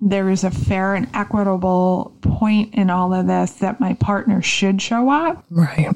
there 0.00 0.28
is 0.28 0.44
a 0.44 0.50
fair 0.50 0.94
and 0.94 1.08
equitable 1.14 2.16
point 2.20 2.74
in 2.74 2.90
all 2.90 3.14
of 3.14 3.26
this 3.26 3.52
that 3.54 3.80
my 3.80 3.94
partner 3.94 4.42
should 4.42 4.82
show 4.82 5.10
up. 5.10 5.44
Right. 5.50 5.94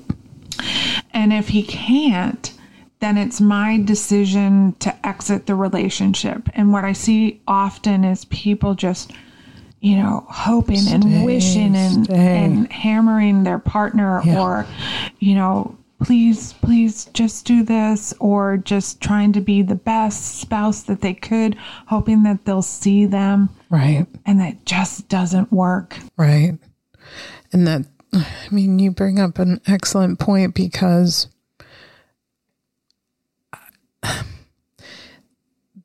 And 1.13 1.33
if 1.33 1.49
he 1.49 1.63
can't, 1.63 2.53
then 3.01 3.19
it's 3.19 3.41
my 3.41 3.81
decision 3.83 4.75
to 4.79 5.07
exit 5.07 5.47
the 5.47 5.55
relationship. 5.55 6.49
And 6.55 6.73
what 6.73 6.85
I 6.85 6.93
see 6.93 7.43
often 7.47 8.05
is 8.05 8.25
people 8.27 8.75
just 8.75 9.13
you 9.87 9.97
know, 9.97 10.27
hoping 10.29 10.79
stay, 10.79 10.95
and 10.97 11.25
wishing 11.25 11.77
and, 11.77 12.11
and 12.11 12.73
hammering 12.73 13.45
their 13.45 13.61
partner 13.61 14.21
yeah. 14.25 14.43
or, 14.43 14.67
you 15.21 15.37
know, 15.37 15.79
please, 16.03 16.55
please 16.55 17.05
just 17.15 17.47
do 17.47 17.63
this 17.63 18.13
or 18.19 18.57
just 18.57 19.01
trying 19.01 19.33
to 19.33 19.41
be 19.41 19.63
the 19.63 19.77
best 19.77 20.41
spouse 20.41 20.83
that 20.83 21.03
they 21.03 21.15
could, 21.15 21.55
hoping 21.87 22.25
that 22.25 22.45
they'll 22.45 22.63
see 22.63 23.07
them. 23.07 23.49
Right. 23.71 24.09
And 24.27 24.41
that 24.41 24.67
just 24.67 25.09
doesn't 25.09 25.53
work. 25.53 25.97
Right. 26.17 26.59
And 27.53 27.69
that, 27.69 27.87
I 28.13 28.27
mean, 28.51 28.81
you 28.81 28.91
bring 28.91 29.21
up 29.21 29.39
an 29.39 29.61
excellent 29.69 30.19
point 30.19 30.53
because 30.57 31.29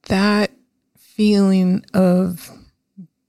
that 0.08 0.50
feeling 0.98 1.86
of 1.94 2.52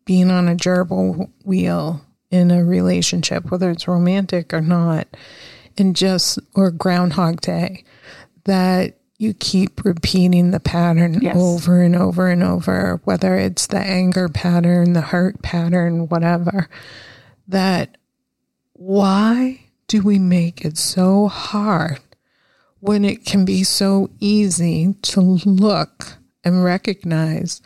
being 0.05 0.31
on 0.31 0.49
a 0.49 0.55
gerbil 0.55 1.31
wheel 1.45 2.01
in 2.31 2.51
a 2.51 2.65
relationship, 2.65 3.51
whether 3.51 3.71
it's 3.71 3.87
romantic 3.89 4.53
or 4.55 4.61
not, 4.61 5.07
and 5.79 5.95
just, 5.95 6.39
or 6.55 6.71
Groundhog 6.71 7.41
Day, 7.41 7.85
that 8.45 8.99
you 9.19 9.35
keep 9.35 9.85
repeating 9.85 10.51
the 10.51 10.61
pattern 10.61 11.21
Yes. 11.23 11.37
over 11.37 11.81
and 11.81 11.95
over 11.95 12.29
and 12.29 12.43
over, 12.43 13.01
whether 13.05 13.37
it's 13.37 13.69
the 13.69 13.79
anger 13.79 14.29
pattern, 14.29 14.95
the 14.95 15.01
hurt 15.01 15.43
pattern, 15.43 16.09
whatever, 16.09 16.69
that 17.47 17.97
why 18.73 19.61
do 19.87 20.03
we 20.03 20.19
make 20.19 20.65
it 20.65 20.77
so 20.77 21.29
hard 21.29 22.01
when 22.81 23.05
it 23.05 23.25
can 23.25 23.45
be 23.45 23.63
so 23.63 24.11
easy 24.19 24.95
to 25.03 25.21
look 25.21 26.15
and 26.43 26.65
recognize 26.65 27.61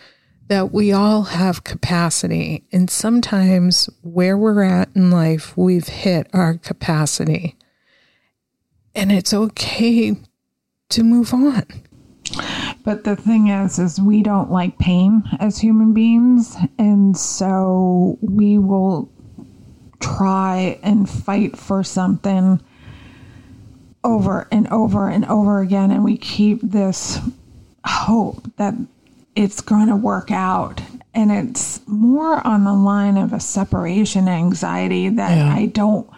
that 0.49 0.73
we 0.73 0.93
all 0.93 1.23
have 1.23 1.65
capacity? 1.65 2.65
And 2.73 2.89
sometimes 2.89 3.91
where 4.03 4.37
we're 4.37 4.63
at 4.63 4.91
in 4.95 5.11
life, 5.11 5.57
we've 5.57 5.89
hit 5.89 6.29
our 6.33 6.55
capacity. 6.55 7.57
And 8.95 9.13
it's 9.13 9.35
okay 9.35 10.17
to 10.89 11.03
move 11.03 11.35
on. 11.35 11.65
But 12.85 13.05
the 13.05 13.17
thing 13.17 13.49
is, 13.49 13.79
is 13.79 14.01
we 14.01 14.23
don't 14.23 14.51
like 14.51 14.79
pain 14.79 15.23
as 15.41 15.59
human 15.59 15.93
beings, 15.93 16.57
and 16.79 17.17
so 17.17 18.19
we 18.21 18.59
will 18.59 19.11
try 20.01 20.79
and 20.83 21.09
fight 21.09 21.57
for 21.57 21.83
something 21.83 22.61
over 24.05 24.47
and 24.53 24.69
over 24.69 25.09
and 25.09 25.25
over 25.27 25.61
again, 25.61 25.91
and 25.91 26.05
we 26.05 26.17
keep 26.17 26.61
this 26.63 27.19
hope 27.85 28.51
that 28.57 28.75
it's 29.37 29.61
going 29.61 29.89
to 29.89 29.97
work 29.97 30.31
out. 30.33 30.81
And 31.15 31.31
it's 31.31 31.81
more 31.87 32.45
on 32.47 32.65
the 32.65 32.73
line 32.75 33.17
of 33.17 33.33
a 33.33 33.41
separation 33.41 34.29
anxiety 34.29 35.09
that 35.11 35.37
Yeah. 35.37 35.55
I 35.55 35.67
don't, 35.67 36.09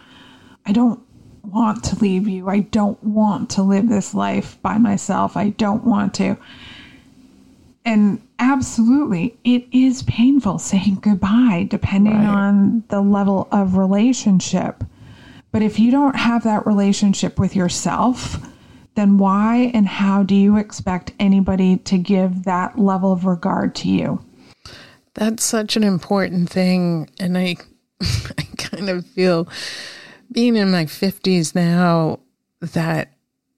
I 0.65 0.71
don't 0.73 0.99
want 1.43 1.83
to 1.85 1.95
leave 1.99 2.27
you. 2.27 2.49
I 2.49 2.59
don't 2.59 3.01
want 3.03 3.49
to 3.51 3.61
live 3.61 3.87
this 3.87 4.13
life 4.13 4.57
by 4.61 4.77
myself. 4.77 5.37
I 5.37 5.49
don't 5.51 5.83
want 5.85 6.13
to. 6.15 6.37
And 7.85 8.21
absolutely, 8.39 9.37
it 9.43 9.65
is 9.71 10.03
painful 10.03 10.59
saying 10.59 10.95
goodbye, 11.01 11.67
depending 11.69 12.13
Right. 12.17 12.27
on 12.27 12.83
the 12.89 13.01
level 13.01 13.47
of 13.51 13.77
relationship. 13.77 14.83
But 15.51 15.61
if 15.63 15.79
you 15.79 15.91
don't 15.91 16.15
have 16.15 16.43
that 16.43 16.67
relationship 16.67 17.39
with 17.39 17.55
yourself, 17.55 18.37
then 18.99 19.17
why 19.17 19.71
and 19.73 19.87
how 19.87 20.23
do 20.23 20.35
you 20.35 20.57
expect 20.57 21.13
anybody 21.19 21.77
to 21.77 21.97
give 21.97 22.43
that 22.43 22.77
level 22.77 23.13
of 23.13 23.25
regard 23.25 23.73
to 23.75 23.87
you? 23.87 24.23
That's 25.13 25.43
such 25.43 25.77
an 25.77 25.83
important 25.83 26.49
thing. 26.49 27.09
And 27.19 27.37
I, 27.37 27.55
I 28.01 28.43
kind 28.57 28.89
of 28.89 29.05
feel 29.05 29.47
being 30.31 30.55
in 30.55 30.69
my 30.69 30.85
50s 30.85 31.55
now 31.55 32.19
that 32.59 33.13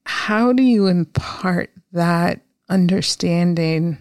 how 0.06 0.54
do 0.54 0.64
you 0.64 0.88
impart 0.88 1.72
that 1.92 2.42
understanding? 2.70 3.98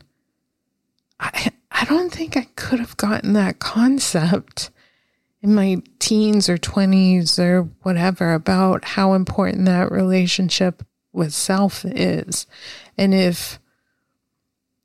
I, 1.19 1.51
I 1.71 1.85
don't 1.87 2.13
think 2.13 2.37
I 2.37 2.47
could 2.57 2.81
have 2.81 2.97
gotten 2.97 3.33
that 3.33 3.59
concept 3.59 4.71
in 5.43 5.55
my 5.55 5.83
teens 5.99 6.49
or 6.49 6.59
20s 6.59 7.39
or 7.39 7.63
whatever 7.83 8.35
about 8.35 8.85
how 8.85 9.15
important 9.15 9.65
that 9.65 9.91
relationship 9.91 10.83
with 11.21 11.33
self 11.35 11.85
is. 11.85 12.47
And 12.99 13.15
if 13.15 13.59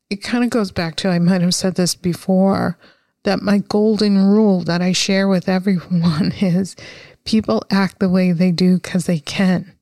it 0.10 0.22
kind 0.22 0.44
of 0.44 0.50
goes 0.50 0.72
back 0.72 0.98
to 0.98 1.10
I 1.10 1.18
might 1.18 1.42
have 1.42 1.56
said 1.56 1.76
this 1.76 1.96
before 1.96 2.78
that 3.24 3.42
my 3.42 3.58
golden 3.58 4.24
rule 4.24 4.62
that 4.62 4.82
I 4.82 4.92
share 4.92 5.28
with 5.28 5.50
everyone 5.50 6.32
is 6.42 6.76
people 7.24 7.64
act 7.72 8.00
the 8.00 8.10
way 8.10 8.32
they 8.32 8.52
do 8.52 8.76
because 8.76 9.06
they 9.06 9.20
can. 9.20 9.74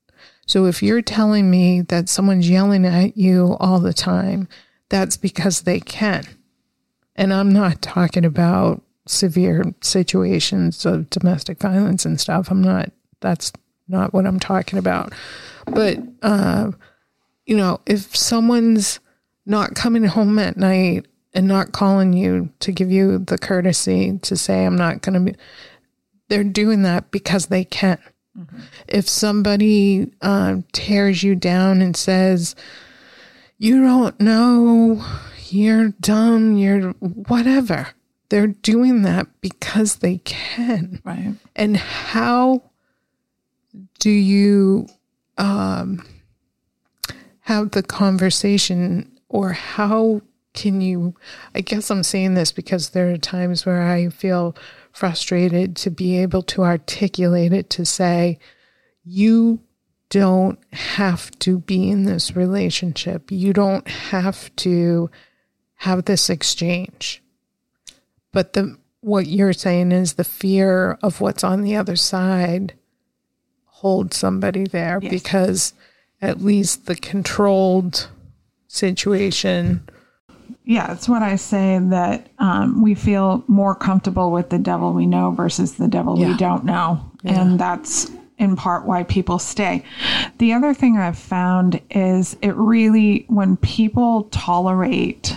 So 0.46 0.66
if 0.66 0.82
you're 0.82 1.02
telling 1.02 1.50
me 1.50 1.80
that 1.82 2.08
someone's 2.08 2.48
yelling 2.48 2.86
at 2.86 3.16
you 3.16 3.56
all 3.58 3.80
the 3.80 3.92
time, 3.92 4.48
that's 4.88 5.16
because 5.16 5.62
they 5.62 5.80
can. 5.80 6.24
And 7.16 7.32
I'm 7.32 7.52
not 7.52 7.82
talking 7.82 8.24
about 8.24 8.82
severe 9.06 9.74
situations 9.80 10.86
of 10.86 11.10
domestic 11.10 11.58
violence 11.58 12.04
and 12.04 12.20
stuff. 12.20 12.50
I'm 12.50 12.62
not, 12.62 12.90
that's 13.20 13.52
not 13.88 14.12
what 14.12 14.26
I'm 14.26 14.40
talking 14.40 14.78
about. 14.78 15.12
But, 15.66 15.98
uh, 16.22 16.72
you 17.46 17.56
know, 17.56 17.80
if 17.86 18.16
someone's 18.16 19.00
not 19.46 19.74
coming 19.74 20.04
home 20.04 20.38
at 20.38 20.56
night 20.56 21.06
and 21.32 21.46
not 21.48 21.72
calling 21.72 22.12
you 22.12 22.50
to 22.60 22.72
give 22.72 22.90
you 22.90 23.18
the 23.18 23.38
courtesy 23.38 24.18
to 24.22 24.36
say, 24.36 24.64
I'm 24.64 24.76
not 24.76 25.02
going 25.02 25.14
to 25.26 25.32
be, 25.32 25.38
they're 26.28 26.44
doing 26.44 26.82
that 26.82 27.10
because 27.10 27.46
they 27.46 27.64
can. 27.64 27.98
If 28.88 29.08
somebody 29.08 30.10
uh, 30.20 30.56
tears 30.72 31.22
you 31.22 31.36
down 31.36 31.82
and 31.82 31.96
says, 31.96 32.56
you 33.58 33.80
don't 33.80 34.18
know, 34.20 35.04
you're 35.50 35.90
dumb, 36.00 36.56
you're 36.56 36.90
whatever, 36.90 37.88
they're 38.30 38.48
doing 38.48 39.02
that 39.02 39.28
because 39.40 39.96
they 39.96 40.18
can. 40.18 41.00
Right. 41.04 41.34
And 41.54 41.76
how 41.76 42.64
do 44.00 44.10
you 44.10 44.88
um, 45.38 46.06
have 47.40 47.72
the 47.72 47.82
conversation, 47.82 49.10
or 49.28 49.52
how 49.52 50.22
can 50.52 50.80
you? 50.80 51.14
I 51.54 51.60
guess 51.60 51.90
I'm 51.90 52.02
saying 52.02 52.34
this 52.34 52.52
because 52.52 52.90
there 52.90 53.10
are 53.10 53.18
times 53.18 53.66
where 53.66 53.82
I 53.82 54.08
feel 54.08 54.56
frustrated 54.92 55.76
to 55.76 55.90
be 55.90 56.18
able 56.18 56.42
to 56.42 56.62
articulate 56.62 57.52
it 57.52 57.68
to 57.70 57.84
say, 57.84 58.38
you 59.04 59.60
don't 60.08 60.58
have 60.72 61.30
to 61.40 61.58
be 61.58 61.90
in 61.90 62.04
this 62.04 62.36
relationship. 62.36 63.30
You 63.30 63.52
don't 63.52 63.86
have 63.88 64.54
to 64.56 65.10
have 65.76 66.04
this 66.04 66.30
exchange. 66.30 67.22
But 68.32 68.52
the 68.52 68.78
what 69.00 69.26
you're 69.26 69.52
saying 69.52 69.92
is 69.92 70.14
the 70.14 70.24
fear 70.24 70.98
of 71.02 71.20
what's 71.20 71.44
on 71.44 71.62
the 71.62 71.76
other 71.76 71.96
side 71.96 72.74
holds 73.78 74.16
somebody 74.16 74.64
there 74.64 74.98
Yes. 75.02 75.12
because 75.12 75.74
at 76.22 76.40
least 76.40 76.86
the 76.86 76.94
controlled 76.94 78.08
situation 78.68 79.82
Yeah, 80.64 80.92
it's 80.92 81.08
what 81.08 81.22
I 81.22 81.36
say 81.36 81.78
that 81.90 82.28
um, 82.38 82.82
we 82.82 82.94
feel 82.94 83.44
more 83.46 83.74
comfortable 83.74 84.30
with 84.30 84.48
the 84.50 84.58
devil 84.58 84.92
we 84.92 85.06
know 85.06 85.30
versus 85.30 85.74
the 85.74 85.88
devil 85.88 86.18
Yeah. 86.18 86.28
we 86.28 86.36
don't 86.36 86.64
know. 86.64 87.00
Yeah. 87.22 87.40
And 87.40 87.58
that's 87.58 88.10
in 88.38 88.56
part 88.56 88.84
why 88.86 89.02
people 89.04 89.38
stay. 89.38 89.84
The 90.38 90.52
other 90.52 90.72
thing 90.74 90.96
I've 90.98 91.18
found 91.18 91.80
is 91.90 92.36
it 92.42 92.54
really, 92.56 93.24
when 93.28 93.56
people 93.58 94.24
tolerate 94.30 95.36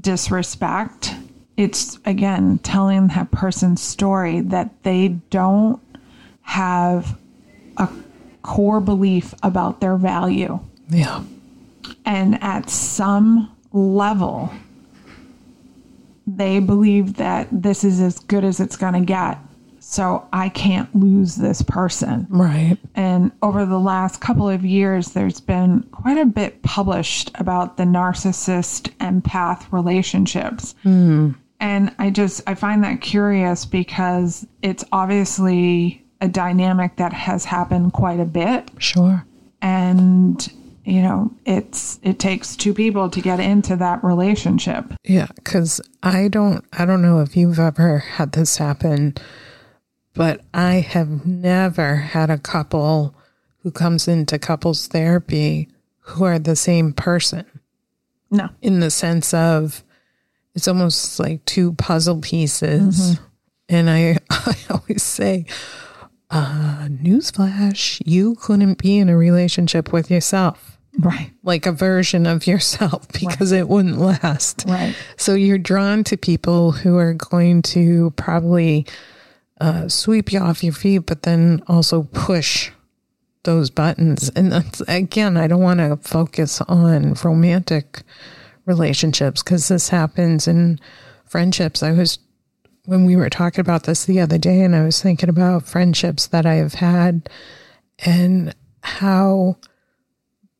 disrespect, 0.00 1.14
it's 1.56 1.98
again 2.04 2.58
telling 2.58 3.08
that 3.08 3.30
person's 3.30 3.80
story 3.82 4.40
that 4.40 4.70
they 4.84 5.08
don't 5.30 5.80
have 6.42 7.18
a 7.76 7.88
core 8.42 8.80
belief 8.80 9.34
about 9.42 9.80
their 9.80 9.96
value. 9.96 10.58
Yeah. 10.88 11.22
And 12.04 12.42
at 12.42 12.68
some 12.68 13.50
level 13.72 14.52
they 16.26 16.60
believe 16.60 17.14
that 17.16 17.48
this 17.50 17.84
is 17.84 18.00
as 18.00 18.18
good 18.20 18.44
as 18.44 18.60
it's 18.60 18.76
going 18.76 18.94
to 18.94 19.00
get. 19.00 19.38
So 19.80 20.26
i 20.32 20.48
can't 20.48 20.94
lose 20.94 21.36
this 21.36 21.60
person. 21.62 22.26
Right. 22.30 22.78
And 22.94 23.32
over 23.42 23.66
the 23.66 23.80
last 23.80 24.20
couple 24.20 24.48
of 24.48 24.64
years 24.64 25.10
there's 25.10 25.40
been 25.40 25.82
quite 25.92 26.18
a 26.18 26.26
bit 26.26 26.62
published 26.62 27.30
about 27.34 27.76
the 27.76 27.84
narcissist 27.84 28.90
empath 28.98 29.70
relationships. 29.72 30.74
Hmm. 30.82 31.32
And 31.58 31.94
i 31.98 32.10
just 32.10 32.42
i 32.46 32.54
find 32.54 32.84
that 32.84 33.00
curious 33.00 33.64
because 33.64 34.46
it's 34.62 34.84
obviously 34.92 36.01
a 36.22 36.28
dynamic 36.28 36.96
that 36.96 37.12
has 37.12 37.44
happened 37.44 37.92
quite 37.92 38.20
a 38.20 38.24
bit. 38.24 38.70
Sure. 38.78 39.26
And 39.60 40.50
you 40.84 41.00
know 41.00 41.30
it's 41.44 42.00
it 42.02 42.18
takes 42.18 42.56
two 42.56 42.74
people 42.74 43.08
to 43.10 43.20
get 43.20 43.38
into 43.38 43.76
that 43.76 44.02
relationship. 44.02 44.92
Yeah 45.04 45.28
cuz 45.44 45.80
i 46.02 46.26
don't 46.26 46.64
i 46.72 46.84
don't 46.84 47.02
know 47.02 47.20
if 47.20 47.36
you've 47.36 47.60
ever 47.60 47.98
had 47.98 48.32
this 48.32 48.56
happen 48.56 49.14
but 50.12 50.40
i 50.52 50.80
have 50.80 51.24
never 51.24 51.94
had 51.96 52.30
a 52.30 52.38
couple 52.38 53.14
who 53.62 53.70
comes 53.70 54.08
into 54.08 54.40
couples 54.40 54.88
therapy 54.88 55.68
who 56.02 56.24
are 56.24 56.38
the 56.38 56.56
same 56.56 56.92
person. 56.92 57.46
No. 58.30 58.48
In 58.60 58.80
the 58.80 58.90
sense 58.90 59.32
of 59.32 59.84
it's 60.54 60.68
almost 60.68 61.18
like 61.18 61.44
two 61.44 61.72
puzzle 61.74 62.20
pieces. 62.20 63.16
Mm-hmm. 63.16 63.24
And 63.68 63.90
I, 63.90 64.18
I 64.30 64.56
always 64.70 65.02
say, 65.02 65.46
uh, 66.32 66.88
newsflash, 66.88 68.02
you 68.04 68.34
couldn't 68.36 68.78
be 68.78 68.98
in 68.98 69.08
a 69.08 69.16
relationship 69.16 69.92
with 69.92 70.10
yourself, 70.10 70.78
right 70.98 71.30
like 71.42 71.66
a 71.66 71.72
version 71.72 72.26
of 72.26 72.46
yourself, 72.46 73.06
because 73.20 73.52
it 73.52 73.68
wouldn't 73.68 73.98
last. 73.98 74.64
right 74.66 74.96
So 75.16 75.34
you're 75.34 75.58
drawn 75.58 76.04
to 76.04 76.16
people 76.16 76.72
who 76.72 76.96
are 76.96 77.14
going 77.14 77.62
to 77.62 78.12
probably 78.16 78.86
uh, 79.60 79.88
sweep 79.88 80.32
you 80.32 80.40
off 80.40 80.64
your 80.64 80.72
feet, 80.72 81.06
but 81.06 81.22
then 81.22 81.62
also 81.68 82.02
push 82.02 82.72
those 83.44 83.70
buttons. 83.70 84.30
And 84.34 84.50
that's, 84.52 84.80
again, 84.88 85.36
I 85.36 85.46
don't 85.46 85.62
want 85.62 85.80
to 85.80 85.96
focus 85.96 86.60
on 86.62 87.14
romantic 87.22 88.02
relationships 88.66 89.42
because 89.42 89.68
this 89.68 89.90
happens 89.90 90.48
in 90.48 90.80
friendships. 91.24 91.82
I 91.82 91.92
was, 91.92 92.18
when 92.84 93.04
we 93.04 93.16
were 93.16 93.30
talking 93.30 93.60
about 93.60 93.84
this 93.84 94.04
the 94.04 94.20
other 94.20 94.38
day, 94.38 94.62
and 94.62 94.74
I 94.74 94.82
was 94.82 95.00
thinking 95.00 95.28
about 95.28 95.66
friendships 95.66 96.26
that 96.28 96.46
I 96.46 96.54
have 96.54 96.74
had 96.74 97.28
and 98.04 98.54
how 98.82 99.56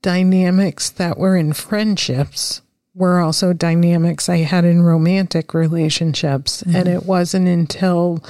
dynamics 0.02 0.90
that 0.90 1.18
were 1.18 1.36
in 1.36 1.52
friendships 1.52 2.62
were 2.94 3.20
also 3.20 3.52
dynamics 3.52 4.28
I 4.28 4.38
had 4.38 4.64
in 4.64 4.82
romantic 4.82 5.54
relationships. 5.54 6.62
Mm-hmm. 6.62 6.76
And 6.76 6.88
it 6.88 7.04
wasn't 7.06 7.48
until, 7.48 8.22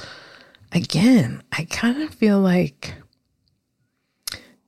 again, 0.71 1.43
I 1.51 1.65
kind 1.65 2.01
of 2.01 2.13
feel 2.13 2.39
like 2.39 2.95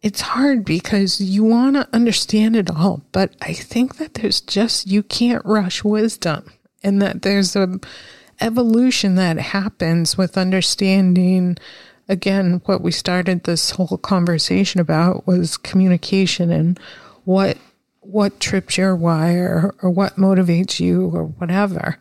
it's 0.02 0.22
hard 0.22 0.66
because 0.66 1.20
you 1.20 1.44
want 1.44 1.76
to 1.78 1.90
understand 1.94 2.56
it 2.56 2.70
all. 2.70 3.02
But 3.12 3.36
I 3.42 3.54
think 3.54 3.96
that 3.98 4.16
there's 4.16 4.42
just, 4.42 4.86
you 4.88 5.02
can't 5.02 5.44
rush 5.46 5.84
wisdom 5.84 6.52
and 6.84 7.02
that 7.02 7.24
there's 7.24 7.56
a 7.56 7.80
evolution 8.42 9.16
that 9.16 9.38
happens 9.38 10.18
with 10.18 10.38
understanding 10.38 11.58
again 12.08 12.62
what 12.66 12.82
we 12.82 12.92
started 12.92 13.44
this 13.44 13.72
whole 13.72 13.98
conversation 13.98 14.80
about 14.80 15.26
was 15.26 15.58
communication 15.58 16.52
and 16.52 16.80
what 17.24 17.58
what 18.02 18.40
trips 18.40 18.78
your 18.78 18.96
wire 18.96 19.74
or, 19.82 19.88
or 19.88 19.90
what 19.90 20.16
motivates 20.16 20.80
you 20.80 21.08
or 21.08 21.26
whatever. 21.26 21.98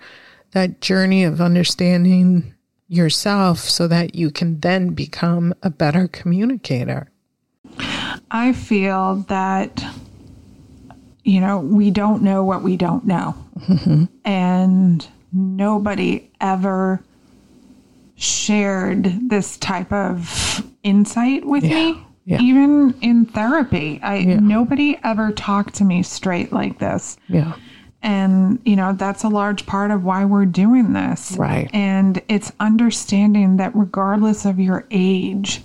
That 0.52 0.80
journey 0.80 1.24
of 1.24 1.40
understanding 1.40 2.54
yourself 2.88 3.60
so 3.60 3.88
that 3.88 4.14
you 4.14 4.30
can 4.30 4.60
then 4.60 4.90
become 4.90 5.54
a 5.62 5.70
better 5.70 6.06
communicator. 6.06 7.10
I 8.30 8.52
feel 8.52 9.24
that, 9.28 9.82
you 11.24 11.40
know, 11.40 11.58
we 11.58 11.90
don't 11.90 12.22
know 12.22 12.44
what 12.44 12.62
we 12.62 12.76
don't 12.76 13.06
know. 13.06 13.34
Mm-hmm. 13.58 14.04
And 14.24 15.08
nobody 15.34 16.30
ever 16.40 17.02
shared 18.16 19.28
this 19.28 19.56
type 19.58 19.92
of 19.92 20.64
insight 20.82 21.44
with 21.44 21.64
yeah. 21.64 21.74
me. 21.74 22.06
Yeah. 22.26 22.40
Even 22.40 22.94
in 23.02 23.26
therapy, 23.26 24.00
I 24.02 24.16
yeah. 24.16 24.40
nobody 24.40 24.98
ever 25.04 25.30
talked 25.30 25.74
to 25.74 25.84
me 25.84 26.02
straight 26.02 26.52
like 26.52 26.78
this. 26.78 27.18
Yeah. 27.28 27.54
And, 28.00 28.60
you 28.64 28.76
know, 28.76 28.94
that's 28.94 29.24
a 29.24 29.28
large 29.28 29.66
part 29.66 29.90
of 29.90 30.04
why 30.04 30.24
we're 30.24 30.46
doing 30.46 30.94
this. 30.94 31.36
Right. 31.38 31.68
And 31.74 32.22
it's 32.28 32.52
understanding 32.60 33.58
that 33.58 33.74
regardless 33.74 34.46
of 34.46 34.58
your 34.58 34.86
age, 34.90 35.62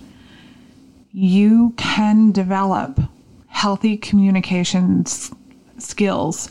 you 1.12 1.72
can 1.76 2.30
develop 2.30 3.00
healthy 3.46 3.96
communications 3.96 5.32
skills 5.78 6.48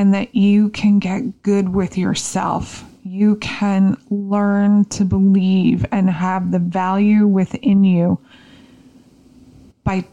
and 0.00 0.14
that 0.14 0.34
you 0.34 0.70
can 0.70 0.98
get 0.98 1.42
good 1.42 1.68
with 1.68 1.98
yourself. 1.98 2.82
You 3.04 3.36
can 3.36 3.98
learn 4.08 4.86
to 4.86 5.04
believe 5.04 5.84
and 5.92 6.08
have 6.08 6.52
the 6.52 6.58
value 6.58 7.26
within 7.26 7.84
you 7.84 8.18
by 9.84 10.06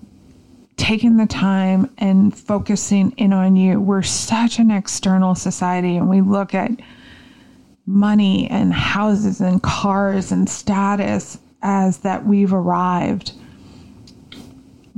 taking 0.75 1.15
the 1.15 1.25
time 1.25 1.89
and 1.99 2.37
focusing 2.37 3.11
in 3.11 3.31
on 3.31 3.55
you. 3.55 3.79
We're 3.79 4.03
such 4.03 4.59
an 4.59 4.71
external 4.71 5.35
society 5.35 5.95
and 5.95 6.09
we 6.09 6.19
look 6.19 6.53
at 6.53 6.71
money 7.85 8.49
and 8.49 8.73
houses 8.73 9.39
and 9.39 9.63
cars 9.63 10.33
and 10.33 10.49
status 10.49 11.39
as 11.61 11.99
that 11.99 12.25
we've 12.25 12.51
arrived. 12.51 13.31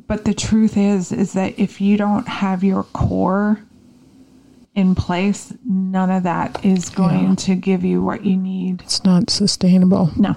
But 0.07 0.25
the 0.25 0.33
truth 0.33 0.77
is 0.77 1.11
is 1.11 1.33
that 1.33 1.59
if 1.59 1.79
you 1.79 1.95
don't 1.95 2.27
have 2.27 2.63
your 2.63 2.85
core 2.85 3.59
in 4.79 4.95
place, 4.95 5.53
none 5.65 6.09
of 6.09 6.23
that 6.23 6.63
is 6.65 6.89
going 6.89 7.29
yeah. 7.29 7.35
to 7.35 7.55
give 7.55 7.83
you 7.83 8.01
what 8.01 8.25
you 8.25 8.37
need. 8.37 8.81
It's 8.81 9.03
not 9.03 9.29
sustainable. 9.29 10.11
No. 10.17 10.35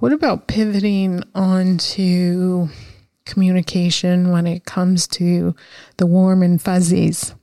What 0.00 0.12
about 0.12 0.46
pivoting 0.46 1.22
onto 1.34 2.68
communication 3.26 4.30
when 4.30 4.46
it 4.46 4.64
comes 4.64 5.06
to 5.08 5.54
the 5.98 6.06
warm 6.06 6.42
and 6.42 6.62
fuzzies. 6.62 7.34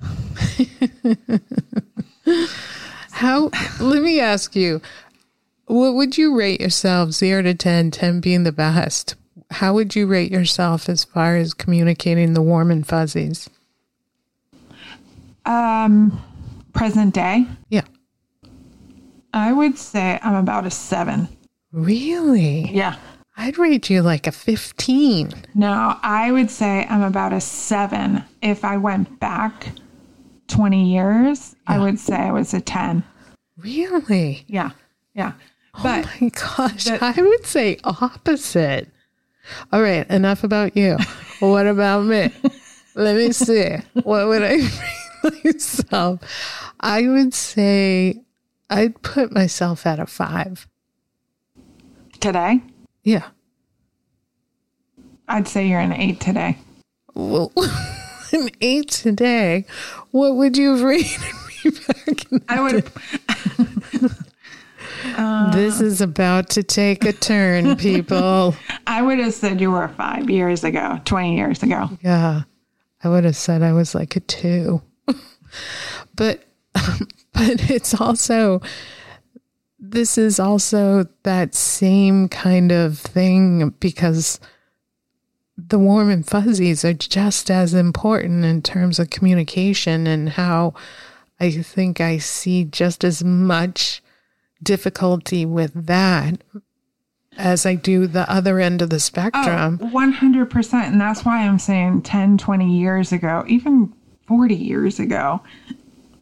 How, 3.10 3.50
let 3.80 4.02
me 4.02 4.20
ask 4.20 4.54
you, 4.54 4.80
what 5.66 5.94
would 5.94 6.16
you 6.16 6.36
rate 6.36 6.60
yourself 6.60 7.10
0 7.10 7.42
to 7.42 7.54
10, 7.54 7.90
10 7.90 8.20
being 8.20 8.44
the 8.44 8.52
best? 8.52 9.16
How 9.50 9.74
would 9.74 9.96
you 9.96 10.06
rate 10.06 10.30
yourself 10.30 10.88
as 10.88 11.02
far 11.04 11.36
as 11.36 11.54
communicating 11.54 12.34
the 12.34 12.42
warm 12.42 12.70
and 12.70 12.86
fuzzies? 12.86 13.50
Um, 15.44 16.22
present 16.72 17.14
day? 17.14 17.46
Yeah. 17.68 17.84
I 19.32 19.52
would 19.52 19.78
say 19.78 20.18
I'm 20.22 20.34
about 20.34 20.66
a 20.66 20.70
seven. 20.70 21.28
Really? 21.72 22.70
Yeah. 22.70 22.96
I'd 23.36 23.58
rate 23.58 23.88
you 23.88 24.02
like 24.02 24.26
a 24.26 24.32
15. 24.32 25.32
No, 25.54 25.96
I 26.02 26.30
would 26.32 26.50
say 26.50 26.86
I'm 26.90 27.02
about 27.02 27.32
a 27.32 27.40
seven. 27.40 28.24
If 28.42 28.64
I 28.64 28.76
went 28.76 29.18
back 29.20 29.68
20 30.48 30.92
years, 30.92 31.54
yeah. 31.68 31.76
I 31.76 31.78
would 31.78 31.98
say 31.98 32.16
I 32.16 32.32
was 32.32 32.52
a 32.52 32.60
10. 32.60 33.02
Really? 33.56 34.44
Yeah. 34.46 34.70
Yeah. 35.14 35.32
But 35.82 36.06
oh 36.06 36.10
my 36.20 36.28
gosh, 36.30 36.84
the, 36.84 36.98
I 37.00 37.14
would 37.16 37.46
say 37.46 37.78
opposite. 37.84 38.88
All 39.72 39.80
right, 39.80 40.08
enough 40.10 40.44
about 40.44 40.76
you. 40.76 40.96
what 41.40 41.66
about 41.66 42.04
me? 42.04 42.30
Let 42.94 43.16
me 43.16 43.32
see. 43.32 43.76
What 44.02 44.26
would 44.28 44.42
I 44.42 44.58
myself? 45.44 46.20
I 46.80 47.06
would 47.06 47.34
say 47.34 48.22
I'd 48.68 49.00
put 49.02 49.32
myself 49.32 49.86
at 49.86 49.98
a 49.98 50.06
five. 50.06 50.66
Today? 52.20 52.62
Yeah. 53.02 53.28
I'd 55.28 55.48
say 55.48 55.68
you're 55.68 55.80
an 55.80 55.92
eight 55.92 56.20
today. 56.20 56.58
Well, 57.14 57.52
an 58.32 58.50
eight 58.60 58.90
today. 58.90 59.66
What 60.10 60.36
would 60.36 60.56
you 60.56 60.72
have 60.72 60.82
rated 60.82 61.20
me 61.64 61.70
back 61.86 62.32
in 62.32 62.44
I 62.48 62.60
would. 62.60 62.90
uh, 65.16 65.50
this 65.52 65.80
is 65.80 66.00
about 66.00 66.50
to 66.50 66.62
take 66.62 67.04
a 67.04 67.12
turn, 67.12 67.76
people. 67.76 68.54
I 68.86 69.02
would 69.02 69.18
have 69.18 69.34
said 69.34 69.60
you 69.60 69.70
were 69.70 69.88
five 69.88 70.28
years 70.28 70.64
ago, 70.64 71.00
20 71.04 71.36
years 71.36 71.62
ago. 71.62 71.90
Yeah. 72.02 72.42
I 73.02 73.08
would 73.08 73.24
have 73.24 73.36
said 73.36 73.62
I 73.62 73.72
was 73.72 73.94
like 73.94 74.16
a 74.16 74.20
two. 74.20 74.82
But, 76.14 76.44
but 76.74 77.70
it's 77.70 78.00
also, 78.00 78.60
this 79.78 80.18
is 80.18 80.38
also 80.38 81.06
that 81.22 81.54
same 81.54 82.28
kind 82.28 82.70
of 82.72 82.98
thing 82.98 83.70
because 83.80 84.40
the 85.56 85.78
warm 85.78 86.10
and 86.10 86.26
fuzzies 86.26 86.84
are 86.84 86.94
just 86.94 87.50
as 87.50 87.74
important 87.74 88.44
in 88.44 88.62
terms 88.62 88.98
of 88.98 89.10
communication 89.10 90.06
and 90.06 90.30
how 90.30 90.74
I 91.38 91.50
think 91.50 92.00
I 92.00 92.18
see 92.18 92.64
just 92.64 93.04
as 93.04 93.24
much 93.24 94.02
difficulty 94.62 95.46
with 95.46 95.86
that 95.86 96.42
as 97.36 97.64
I 97.64 97.74
do 97.74 98.06
the 98.06 98.30
other 98.30 98.60
end 98.60 98.82
of 98.82 98.90
the 98.90 98.96
oh, 98.96 98.98
spectrum. 98.98 99.78
Oh, 99.82 99.86
100%. 99.86 100.74
And 100.74 101.00
that's 101.00 101.24
why 101.24 101.46
I'm 101.46 101.58
saying 101.58 102.02
10, 102.02 102.38
20 102.38 102.78
years 102.78 103.12
ago, 103.12 103.44
even 103.46 103.92
40 104.30 104.54
years 104.54 105.00
ago, 105.00 105.40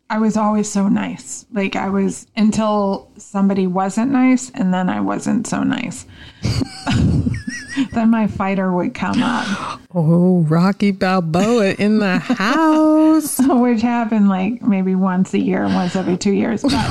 I 0.08 0.18
was 0.18 0.38
always 0.38 0.66
so 0.66 0.88
nice. 0.88 1.44
Like 1.52 1.76
I 1.76 1.90
was 1.90 2.26
until 2.34 3.10
somebody 3.18 3.66
wasn't 3.66 4.10
nice 4.10 4.50
and 4.54 4.72
then 4.72 4.88
I 4.88 5.02
wasn't 5.02 5.46
so 5.46 5.62
nice. 5.62 6.06
then 7.92 8.08
my 8.10 8.26
fighter 8.26 8.72
would 8.72 8.94
come 8.94 9.22
up. 9.22 9.78
Oh, 9.94 10.40
Rocky 10.44 10.90
Balboa 10.90 11.72
in 11.72 11.98
the 11.98 12.18
house. 12.18 13.38
Which 13.46 13.82
happened 13.82 14.30
like 14.30 14.62
maybe 14.62 14.94
once 14.94 15.34
a 15.34 15.38
year, 15.38 15.64
once 15.66 15.94
every 15.94 16.16
two 16.16 16.32
years. 16.32 16.62
But 16.62 16.90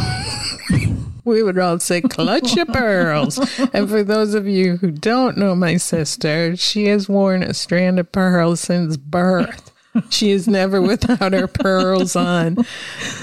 we 1.25 1.41
would 1.41 1.57
all 1.57 1.79
say, 1.79 2.01
clutch 2.01 2.55
your 2.55 2.67
pearls. 2.67 3.39
And 3.73 3.89
for 3.89 4.03
those 4.03 4.35
of 4.35 4.47
you 4.47 4.77
who 4.77 4.91
don't 4.91 5.35
know 5.35 5.55
my 5.55 5.77
sister, 5.77 6.55
she 6.55 6.85
has 6.85 7.09
worn 7.09 7.41
a 7.41 7.55
strand 7.55 7.97
of 7.97 8.11
pearls 8.11 8.59
since 8.59 8.97
birth 8.97 9.71
she 10.09 10.31
is 10.31 10.47
never 10.47 10.81
without 10.81 11.33
her 11.33 11.47
pearls 11.47 12.15
on. 12.15 12.63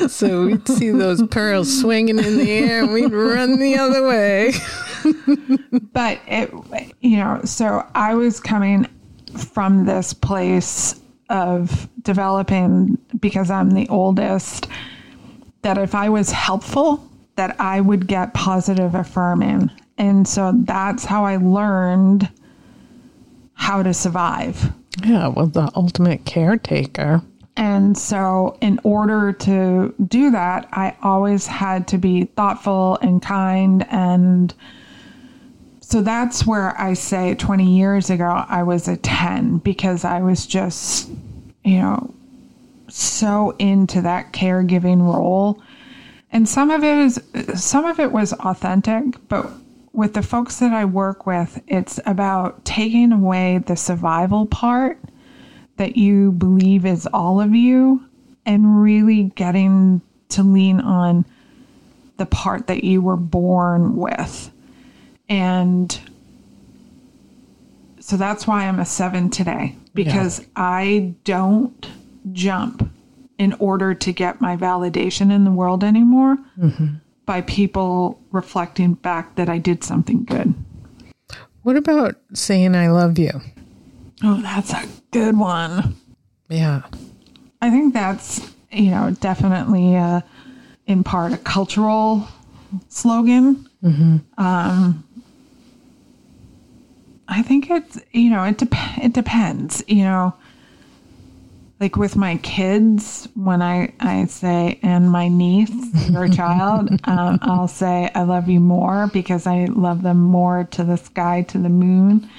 So 0.09 0.47
we'd 0.47 0.69
see 0.69 0.91
those 0.91 1.27
pearls 1.29 1.81
swinging 1.81 2.19
in 2.19 2.39
the 2.39 2.51
air 2.51 2.83
and 2.83 2.93
we'd 2.93 3.13
run 3.13 3.59
the 3.59 3.77
other 3.77 4.07
way. 4.07 4.53
but 5.93 6.21
it, 6.27 6.53
you 7.01 7.17
know, 7.17 7.41
so 7.45 7.87
I 7.95 8.15
was 8.15 8.41
coming 8.41 8.87
from 9.37 9.85
this 9.85 10.13
place 10.13 11.01
of 11.31 11.89
developing 12.03 12.99
because 13.19 13.51
I'm 13.51 13.71
the 13.71 13.89
oldest 13.89 14.69
that 15.63 15.79
if 15.79 15.95
I 15.95 16.09
was 16.09 16.31
helpful 16.31 17.09
that 17.37 17.59
I 17.61 17.81
would 17.81 18.07
get 18.07 18.35
positive 18.35 18.95
affirming. 18.95 19.71
And 19.99 20.27
so 20.27 20.53
that's 20.55 21.05
how 21.05 21.25
I 21.25 21.37
learned 21.37 22.29
how 23.55 23.83
to 23.83 23.95
survive. 23.95 24.73
Yeah, 25.03 25.29
well, 25.29 25.47
the 25.47 25.71
ultimate 25.75 26.25
caretaker. 26.25 27.23
And 27.57 27.97
so, 27.97 28.59
in 28.61 28.81
order 28.83 29.33
to 29.33 29.95
do 30.07 30.31
that, 30.33 30.69
I 30.73 30.97
always 31.03 31.47
had 31.47 31.87
to 31.89 31.99
be 31.99 32.25
thoughtful 32.25 32.99
and 33.01 33.23
kind. 33.23 33.87
And 33.91 34.53
so 35.81 36.03
that's 36.03 36.45
where 36.45 36.79
I 36.81 36.95
say 36.95 37.37
20 37.37 37.77
years 37.77 38.11
ago, 38.11 38.45
I 38.49 38.65
was 38.65 38.89
a 38.89 38.97
10 38.97 39.59
because 39.59 40.05
I 40.05 40.21
was 40.21 40.47
just, 40.47 41.09
you 41.63 41.79
know, 41.79 42.13
so 42.89 43.55
into 43.59 44.01
that 44.03 44.33
caregiving 44.33 45.01
role. 45.01 45.63
And 46.33 46.49
some 46.49 46.71
of 46.71 46.83
it 46.83 46.99
is, 46.99 47.23
some 47.55 47.85
of 47.85 48.01
it 48.01 48.11
was 48.11 48.33
authentic, 48.33 49.29
but 49.29 49.49
with 49.95 50.15
the 50.15 50.23
folks 50.23 50.59
that 50.59 50.73
I 50.73 50.85
work 50.85 51.25
with, 51.25 51.63
it's 51.69 52.01
about 52.05 52.65
taking 52.65 53.13
away 53.13 53.59
the 53.59 53.77
survival 53.77 54.45
part 54.47 54.99
that 55.77 55.97
you 55.97 56.33
believe 56.33 56.85
is 56.85 57.07
all 57.07 57.41
of 57.41 57.55
you 57.55 58.05
and 58.45 58.83
really 58.83 59.25
getting 59.37 60.03
to 60.31 60.43
lean 60.43 60.81
on 60.81 61.25
the 62.17 62.27
part 62.27 62.67
that 62.67 62.83
you 62.83 63.01
were 63.03 63.17
born 63.17 63.97
with. 63.97 64.51
And 65.29 65.99
so 68.01 68.17
that's 68.17 68.47
why 68.47 68.67
I'm 68.67 68.81
a 68.81 68.85
seven 68.85 69.31
today 69.31 69.77
because 69.95 70.41
yeah. 70.41 70.47
I 70.57 71.15
don't 71.23 71.89
jump 72.33 72.91
in 73.39 73.53
order 73.55 73.95
to 73.95 74.13
get 74.13 74.41
my 74.41 74.57
validation 74.57 75.33
in 75.33 75.45
the 75.45 75.51
world 75.51 75.83
anymore 75.83 76.37
mm-hmm. 76.59 76.95
By 77.27 77.41
people 77.43 78.21
reflecting 78.33 78.95
back 78.95 79.37
that 79.37 79.49
I 79.49 79.59
did 79.59 79.83
something 79.83 80.25
good. 80.25 80.55
What 81.63 81.77
about 81.77 82.17
saying 82.35 82.75
I 82.75 82.89
love 82.91 83.19
you? 83.19 83.41
Oh, 84.23 84.41
that's 84.43 84.73
a 84.73 84.87
good 85.11 85.37
one. 85.39 85.97
Yeah. 86.49 86.83
I 87.63 87.71
think 87.71 87.95
that's, 87.95 88.53
you 88.71 88.91
know, 88.91 89.17
definitely 89.21 89.97
uh, 89.97 90.21
in 90.87 91.03
part 91.05 91.33
a 91.33 91.39
cultural 91.39 92.29
slogan. 92.89 93.69
Mm-hmm. 93.83 94.17
Um, 94.37 95.05
I 97.27 97.43
think 97.43 97.71
it's, 97.71 97.99
you 98.13 98.29
know, 98.29 98.45
it, 98.45 98.59
de- 98.59 98.69
it 99.03 99.15
depends, 99.15 99.83
you 99.89 100.05
know, 100.05 100.35
like 101.85 101.97
with 101.97 102.17
my 102.17 102.39
kids, 102.39 103.29
when 103.35 103.61
I, 103.61 103.93
I 104.01 104.25
say, 104.25 104.79
and 104.83 105.11
my 105.11 105.29
niece, 105.29 105.71
your 106.09 106.31
child, 106.31 106.89
um, 107.05 107.39
I'll 107.43 107.69
say, 107.69 108.11
I 108.15 108.23
love 108.23 108.49
you 108.49 108.59
more 108.59 109.11
because 109.13 109.47
I 109.47 109.67
love 109.67 110.01
them 110.01 110.19
more 110.19 110.65
to 110.71 110.83
the 110.83 110.97
sky, 110.97 111.43
to 111.49 111.59
the 111.59 111.69
moon. 111.69 112.31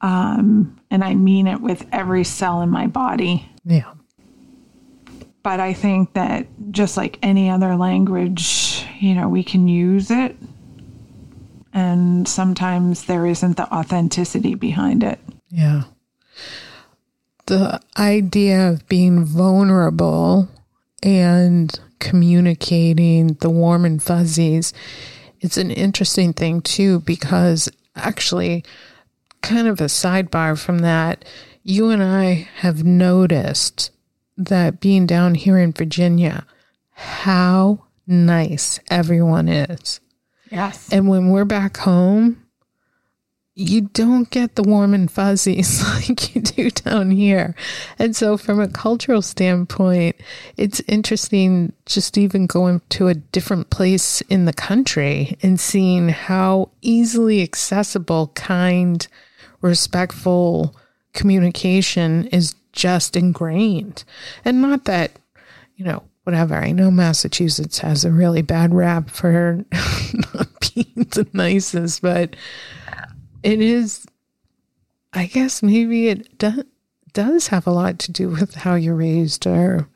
Um, 0.00 0.76
and 0.90 1.04
I 1.04 1.14
mean 1.14 1.46
it 1.46 1.60
with 1.60 1.86
every 1.92 2.24
cell 2.24 2.62
in 2.62 2.68
my 2.68 2.88
body. 2.88 3.48
Yeah. 3.64 3.94
But 5.44 5.60
I 5.60 5.72
think 5.72 6.14
that 6.14 6.48
just 6.72 6.96
like 6.96 7.20
any 7.22 7.48
other 7.48 7.76
language, 7.76 8.84
you 8.98 9.14
know, 9.14 9.28
we 9.28 9.44
can 9.44 9.68
use 9.68 10.10
it. 10.10 10.34
And 11.72 12.26
sometimes 12.26 13.04
there 13.04 13.24
isn't 13.24 13.56
the 13.56 13.72
authenticity 13.72 14.56
behind 14.56 15.04
it. 15.04 15.20
Yeah. 15.48 15.84
The 17.50 17.80
idea 17.98 18.70
of 18.70 18.86
being 18.86 19.24
vulnerable 19.24 20.48
and 21.02 21.76
communicating 21.98 23.34
the 23.40 23.50
warm 23.50 23.84
and 23.84 24.00
fuzzies, 24.00 24.72
it's 25.40 25.56
an 25.56 25.72
interesting 25.72 26.32
thing 26.32 26.60
too, 26.60 27.00
because 27.00 27.68
actually, 27.96 28.64
kind 29.42 29.66
of 29.66 29.80
a 29.80 29.86
sidebar 29.86 30.56
from 30.56 30.78
that, 30.78 31.24
you 31.64 31.90
and 31.90 32.04
I 32.04 32.48
have 32.58 32.84
noticed 32.84 33.90
that 34.36 34.78
being 34.78 35.04
down 35.04 35.34
here 35.34 35.58
in 35.58 35.72
Virginia, 35.72 36.46
how 36.92 37.84
nice 38.06 38.78
everyone 38.92 39.48
is. 39.48 39.98
Yes. 40.52 40.88
And 40.92 41.08
when 41.08 41.30
we're 41.30 41.44
back 41.44 41.78
home, 41.78 42.46
you 43.54 43.82
don't 43.82 44.30
get 44.30 44.54
the 44.54 44.62
warm 44.62 44.94
and 44.94 45.10
fuzzies 45.10 45.82
like 45.94 46.34
you 46.34 46.40
do 46.40 46.70
down 46.70 47.10
here. 47.10 47.54
And 47.98 48.14
so, 48.14 48.36
from 48.36 48.60
a 48.60 48.68
cultural 48.68 49.22
standpoint, 49.22 50.16
it's 50.56 50.80
interesting 50.86 51.72
just 51.86 52.16
even 52.16 52.46
going 52.46 52.80
to 52.90 53.08
a 53.08 53.14
different 53.14 53.70
place 53.70 54.20
in 54.22 54.44
the 54.44 54.52
country 54.52 55.36
and 55.42 55.58
seeing 55.58 56.08
how 56.08 56.70
easily 56.80 57.42
accessible, 57.42 58.28
kind, 58.34 59.06
respectful 59.60 60.76
communication 61.12 62.26
is 62.28 62.54
just 62.72 63.16
ingrained. 63.16 64.04
And 64.44 64.62
not 64.62 64.84
that, 64.84 65.12
you 65.76 65.84
know, 65.84 66.04
whatever. 66.22 66.54
I 66.54 66.70
know 66.70 66.90
Massachusetts 66.90 67.80
has 67.80 68.04
a 68.04 68.12
really 68.12 68.42
bad 68.42 68.72
rap 68.72 69.10
for 69.10 69.64
not 69.72 70.48
being 70.60 71.08
the 71.10 71.26
nicest, 71.32 72.02
but 72.02 72.36
it 73.42 73.60
is, 73.60 74.06
I 75.12 75.26
guess 75.26 75.62
maybe 75.62 76.08
it 76.08 76.38
do, 76.38 76.62
does 77.12 77.48
have 77.48 77.66
a 77.66 77.72
lot 77.72 77.98
to 78.00 78.12
do 78.12 78.28
with 78.28 78.54
how 78.54 78.74
you're 78.74 78.94
raised 78.96 79.46
or. 79.46 79.88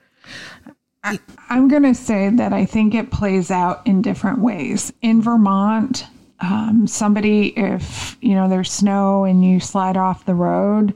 I, 1.02 1.18
I'm 1.50 1.68
going 1.68 1.82
to 1.82 1.94
say 1.94 2.30
that 2.30 2.54
I 2.54 2.64
think 2.64 2.94
it 2.94 3.10
plays 3.10 3.50
out 3.50 3.86
in 3.86 4.00
different 4.00 4.38
ways. 4.38 4.90
In 5.02 5.20
Vermont, 5.20 6.06
um, 6.40 6.86
somebody, 6.86 7.48
if 7.58 8.16
you 8.20 8.34
know 8.34 8.48
there's 8.48 8.72
snow 8.72 9.24
and 9.24 9.44
you 9.44 9.60
slide 9.60 9.96
off 9.96 10.24
the 10.24 10.34
road, 10.34 10.94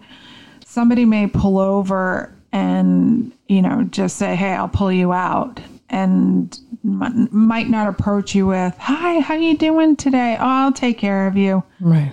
somebody 0.64 1.04
may 1.04 1.26
pull 1.26 1.58
over 1.58 2.34
and 2.52 3.32
you 3.48 3.62
know 3.62 3.84
just 3.90 4.16
say, 4.16 4.34
"Hey, 4.34 4.52
I'll 4.52 4.68
pull 4.68 4.90
you 4.90 5.12
out," 5.12 5.60
and 5.90 6.58
m- 6.84 7.28
might 7.30 7.68
not 7.68 7.88
approach 7.88 8.34
you 8.34 8.46
with, 8.46 8.76
"Hi, 8.78 9.20
how 9.20 9.34
you 9.34 9.56
doing 9.56 9.96
today? 9.96 10.36
Oh, 10.38 10.44
I'll 10.44 10.72
take 10.72 10.98
care 10.98 11.26
of 11.26 11.36
you." 11.36 11.62
Right. 11.80 12.12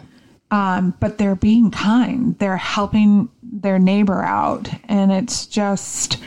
Um, 0.52 0.94
but 1.00 1.18
they're 1.18 1.36
being 1.36 1.72
kind. 1.72 2.38
They're 2.38 2.58
helping 2.58 3.30
their 3.42 3.80
neighbor 3.80 4.22
out, 4.24 4.70
and 4.86 5.12
it's 5.12 5.46
just. 5.46 6.18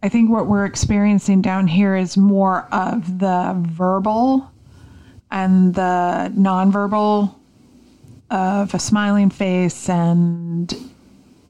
I 0.00 0.08
think 0.08 0.30
what 0.30 0.46
we're 0.46 0.64
experiencing 0.64 1.42
down 1.42 1.66
here 1.66 1.96
is 1.96 2.16
more 2.16 2.68
of 2.70 3.18
the 3.18 3.56
verbal 3.66 4.48
and 5.28 5.74
the 5.74 6.32
nonverbal 6.36 7.34
of 8.30 8.74
a 8.74 8.78
smiling 8.78 9.30
face 9.30 9.88
and 9.88 10.72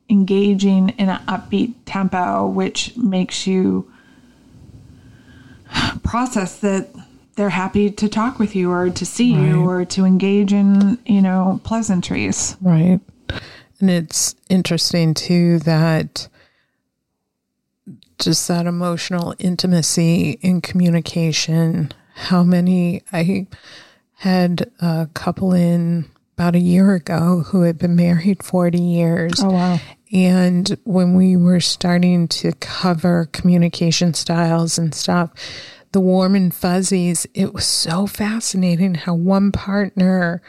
engaging 0.09 0.91
in 0.91 1.09
an 1.09 1.21
upbeat 1.27 1.75
tempo, 1.85 2.47
which 2.47 2.97
makes 2.97 3.47
you 3.47 3.93
process 6.03 6.61
that 6.61 6.89
they're 7.39 7.49
happy 7.49 7.89
to 7.89 8.09
talk 8.09 8.41
with 8.41 8.57
you 8.57 8.73
or 8.73 8.91
to 8.91 9.07
see 9.07 9.35
right. 9.37 9.47
you 9.47 9.65
or 9.65 9.85
to 9.85 10.05
engage 10.05 10.53
in, 10.53 10.99
you 11.07 11.23
know, 11.23 11.61
pleasantries. 11.63 12.57
Right. 12.61 12.99
And 13.79 13.89
it's 13.89 14.35
interesting 14.49 15.15
too 15.15 15.61
that 15.61 16.27
just 18.19 18.49
that 18.49 18.67
emotional 18.67 19.37
intimacy 19.39 20.33
in 20.43 20.61
communication 20.61 21.93
how 22.15 22.43
many 22.43 23.03
I 23.13 23.47
had 24.17 24.69
a 24.81 25.09
couple 25.15 25.53
in 25.53 26.11
about 26.37 26.57
a 26.57 26.61
year 26.61 26.95
ago 26.95 27.45
who 27.47 27.63
had 27.63 27.79
been 27.79 27.95
married 27.95 28.43
40 28.43 28.81
years. 28.81 29.35
Oh, 29.41 29.51
wow. 29.51 29.79
And 30.13 30.77
when 30.83 31.15
we 31.15 31.37
were 31.37 31.61
starting 31.61 32.27
to 32.29 32.51
cover 32.59 33.29
communication 33.31 34.13
styles 34.15 34.77
and 34.77 34.93
stuff, 34.93 35.31
the 35.93 36.01
warm 36.01 36.35
and 36.35 36.55
fuzzies, 36.55 37.27
it 37.35 37.53
was 37.55 37.67
so 37.67 38.07
fascinating 38.07 38.95
how 38.95 39.15
one 39.15 39.53
partner 39.53 40.43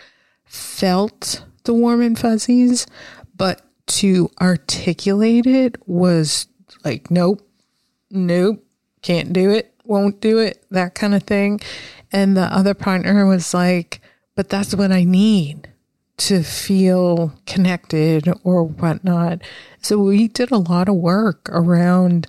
felt 0.45 1.43
the 1.63 1.73
warm 1.73 2.01
and 2.01 2.17
fuzzies, 2.17 2.87
but 3.35 3.61
to 3.87 4.29
articulate 4.41 5.45
it 5.47 5.77
was 5.87 6.47
like, 6.83 7.09
nope, 7.09 7.41
nope, 8.11 8.63
can't 9.01 9.33
do 9.33 9.49
it 9.49 9.73
won't 9.89 10.21
do 10.21 10.37
it, 10.37 10.63
that 10.69 10.95
kind 10.95 11.15
of 11.15 11.23
thing. 11.23 11.59
And 12.11 12.37
the 12.37 12.43
other 12.43 12.73
partner 12.73 13.25
was 13.25 13.53
like, 13.53 13.99
but 14.35 14.49
that's 14.49 14.73
what 14.73 14.91
I 14.91 15.03
need 15.03 15.67
to 16.17 16.43
feel 16.43 17.33
connected 17.45 18.29
or 18.43 18.63
whatnot. 18.63 19.41
So 19.81 19.97
we 19.97 20.27
did 20.27 20.51
a 20.51 20.57
lot 20.57 20.87
of 20.87 20.95
work 20.95 21.49
around 21.49 22.27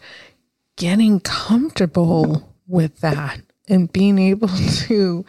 getting 0.76 1.20
comfortable 1.20 2.49
with 2.70 3.00
that 3.00 3.40
and 3.68 3.92
being 3.92 4.18
able 4.18 4.48
to, 4.86 5.24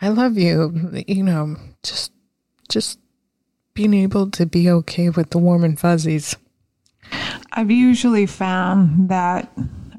I 0.00 0.08
love 0.08 0.38
you, 0.38 1.02
you 1.06 1.22
know, 1.22 1.56
just, 1.82 2.12
just 2.68 2.98
being 3.74 3.94
able 3.94 4.30
to 4.30 4.46
be 4.46 4.70
okay 4.70 5.10
with 5.10 5.30
the 5.30 5.38
warm 5.38 5.64
and 5.64 5.78
fuzzies. 5.78 6.36
I've 7.52 7.70
usually 7.70 8.26
found 8.26 9.08
that 9.10 9.50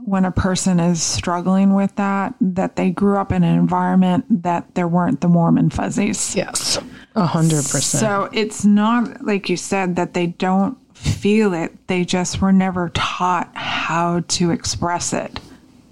when 0.05 0.25
a 0.25 0.31
person 0.31 0.79
is 0.79 1.01
struggling 1.01 1.73
with 1.73 1.95
that, 1.95 2.33
that 2.41 2.75
they 2.75 2.91
grew 2.91 3.17
up 3.17 3.31
in 3.31 3.43
an 3.43 3.57
environment 3.57 4.25
that 4.43 4.75
there 4.75 4.87
weren't 4.87 5.21
the 5.21 5.27
warm 5.27 5.57
and 5.57 5.73
fuzzies. 5.73 6.35
Yes. 6.35 6.77
A 7.15 7.25
hundred 7.25 7.63
percent. 7.63 8.01
So 8.01 8.29
it's 8.33 8.65
not 8.65 9.23
like 9.23 9.49
you 9.49 9.57
said 9.57 9.95
that 9.95 10.13
they 10.13 10.27
don't 10.27 10.77
feel 10.95 11.53
it. 11.53 11.87
They 11.87 12.03
just 12.03 12.41
were 12.41 12.51
never 12.51 12.89
taught 12.89 13.49
how 13.53 14.21
to 14.29 14.51
express 14.51 15.13
it. 15.13 15.39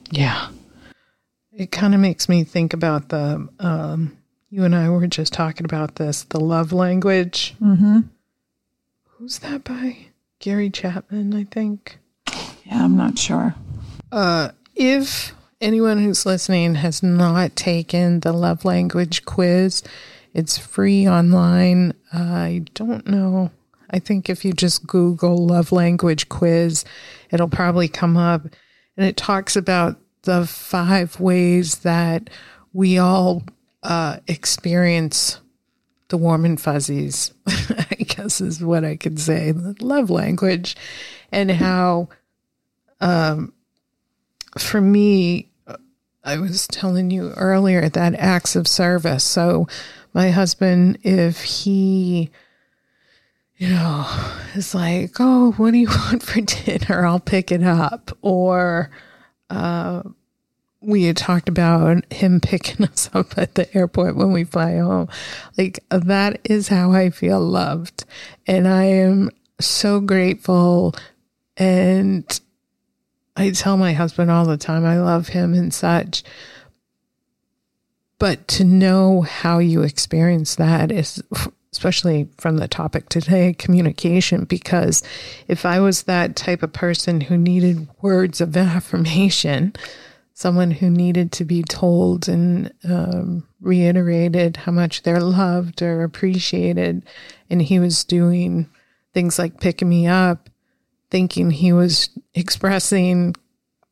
Yeah. 0.09 0.49
It 1.61 1.71
kind 1.71 1.93
of 1.93 1.99
makes 1.99 2.27
me 2.27 2.43
think 2.43 2.73
about 2.73 3.09
the, 3.09 3.47
um, 3.59 4.17
you 4.49 4.63
and 4.63 4.73
I 4.73 4.89
were 4.89 5.05
just 5.05 5.31
talking 5.31 5.63
about 5.63 5.97
this, 5.97 6.23
the 6.23 6.39
love 6.39 6.73
language. 6.73 7.53
Mm-hmm. 7.61 7.99
Who's 9.05 9.37
that 9.39 9.63
by? 9.63 10.07
Gary 10.39 10.71
Chapman, 10.71 11.35
I 11.35 11.43
think. 11.43 11.99
Yeah, 12.65 12.83
I'm 12.83 12.97
not 12.97 13.19
sure. 13.19 13.53
Uh, 14.11 14.49
if 14.75 15.33
anyone 15.61 15.99
who's 15.99 16.25
listening 16.25 16.73
has 16.73 17.03
not 17.03 17.55
taken 17.55 18.21
the 18.21 18.33
love 18.33 18.65
language 18.65 19.23
quiz, 19.25 19.83
it's 20.33 20.57
free 20.57 21.07
online. 21.07 21.93
I 22.11 22.65
don't 22.73 23.05
know. 23.05 23.51
I 23.91 23.99
think 23.99 24.31
if 24.31 24.43
you 24.43 24.53
just 24.53 24.87
Google 24.87 25.45
love 25.45 25.71
language 25.71 26.27
quiz, 26.27 26.85
it'll 27.29 27.47
probably 27.49 27.87
come 27.87 28.17
up. 28.17 28.47
And 28.97 29.05
it 29.05 29.15
talks 29.15 29.55
about 29.55 29.99
the 30.23 30.45
five 30.45 31.19
ways 31.19 31.79
that 31.79 32.29
we 32.73 32.97
all 32.97 33.43
uh, 33.83 34.17
experience 34.27 35.39
the 36.09 36.17
warm 36.17 36.45
and 36.45 36.59
fuzzies, 36.59 37.33
I 37.47 37.95
guess 37.95 38.41
is 38.41 38.63
what 38.63 38.83
I 38.83 38.97
could 38.97 39.19
say, 39.19 39.53
love 39.53 40.09
language, 40.09 40.75
and 41.31 41.49
how, 41.49 42.09
um, 42.99 43.53
for 44.57 44.81
me, 44.81 45.47
I 46.23 46.37
was 46.37 46.67
telling 46.67 47.09
you 47.09 47.31
earlier 47.31 47.89
that 47.89 48.15
acts 48.15 48.55
of 48.55 48.67
service. 48.67 49.23
So, 49.23 49.67
my 50.13 50.29
husband, 50.29 50.99
if 51.03 51.41
he, 51.41 52.29
you 53.57 53.69
know, 53.69 54.05
is 54.53 54.75
like, 54.75 55.15
oh, 55.19 55.53
what 55.53 55.71
do 55.71 55.77
you 55.77 55.87
want 56.07 56.21
for 56.21 56.41
dinner? 56.41 57.05
I'll 57.05 57.19
pick 57.19 57.51
it 57.51 57.63
up. 57.63 58.15
Or, 58.21 58.91
uh, 59.51 60.01
we 60.81 61.03
had 61.03 61.17
talked 61.17 61.47
about 61.47 62.11
him 62.11 62.39
picking 62.41 62.85
us 62.85 63.09
up 63.13 63.37
at 63.37 63.55
the 63.55 63.73
airport 63.75 64.15
when 64.15 64.31
we 64.31 64.43
fly 64.43 64.77
home. 64.77 65.07
Like, 65.57 65.79
that 65.89 66.41
is 66.43 66.69
how 66.69 66.91
I 66.91 67.09
feel 67.09 67.39
loved. 67.39 68.05
And 68.47 68.67
I 68.67 68.85
am 68.85 69.29
so 69.59 69.99
grateful. 69.99 70.95
And 71.57 72.39
I 73.35 73.51
tell 73.51 73.77
my 73.77 73.93
husband 73.93 74.31
all 74.31 74.45
the 74.45 74.57
time 74.57 74.85
I 74.85 74.99
love 74.99 75.29
him 75.29 75.53
and 75.53 75.73
such. 75.73 76.23
But 78.17 78.47
to 78.49 78.63
know 78.63 79.21
how 79.21 79.59
you 79.59 79.81
experience 79.81 80.55
that 80.55 80.91
is, 80.91 81.21
especially 81.71 82.27
from 82.37 82.57
the 82.57 82.67
topic 82.67 83.09
today, 83.09 83.53
communication. 83.57 84.45
Because 84.45 85.03
if 85.47 85.65
I 85.65 85.79
was 85.79 86.03
that 86.03 86.35
type 86.35 86.63
of 86.63 86.73
person 86.73 87.21
who 87.21 87.37
needed 87.37 87.87
words 88.01 88.41
of 88.41 88.55
affirmation, 88.57 89.73
someone 90.33 90.71
who 90.71 90.89
needed 90.89 91.31
to 91.31 91.45
be 91.45 91.61
told 91.63 92.27
and 92.27 92.73
um, 92.83 93.47
reiterated 93.59 94.57
how 94.57 94.71
much 94.71 95.03
they're 95.03 95.21
loved 95.21 95.81
or 95.81 96.03
appreciated, 96.03 97.03
and 97.49 97.61
he 97.61 97.79
was 97.79 98.03
doing 98.03 98.69
things 99.13 99.37
like 99.37 99.59
picking 99.59 99.89
me 99.89 100.07
up, 100.07 100.49
thinking 101.09 101.51
he 101.51 101.73
was 101.73 102.09
expressing 102.33 103.35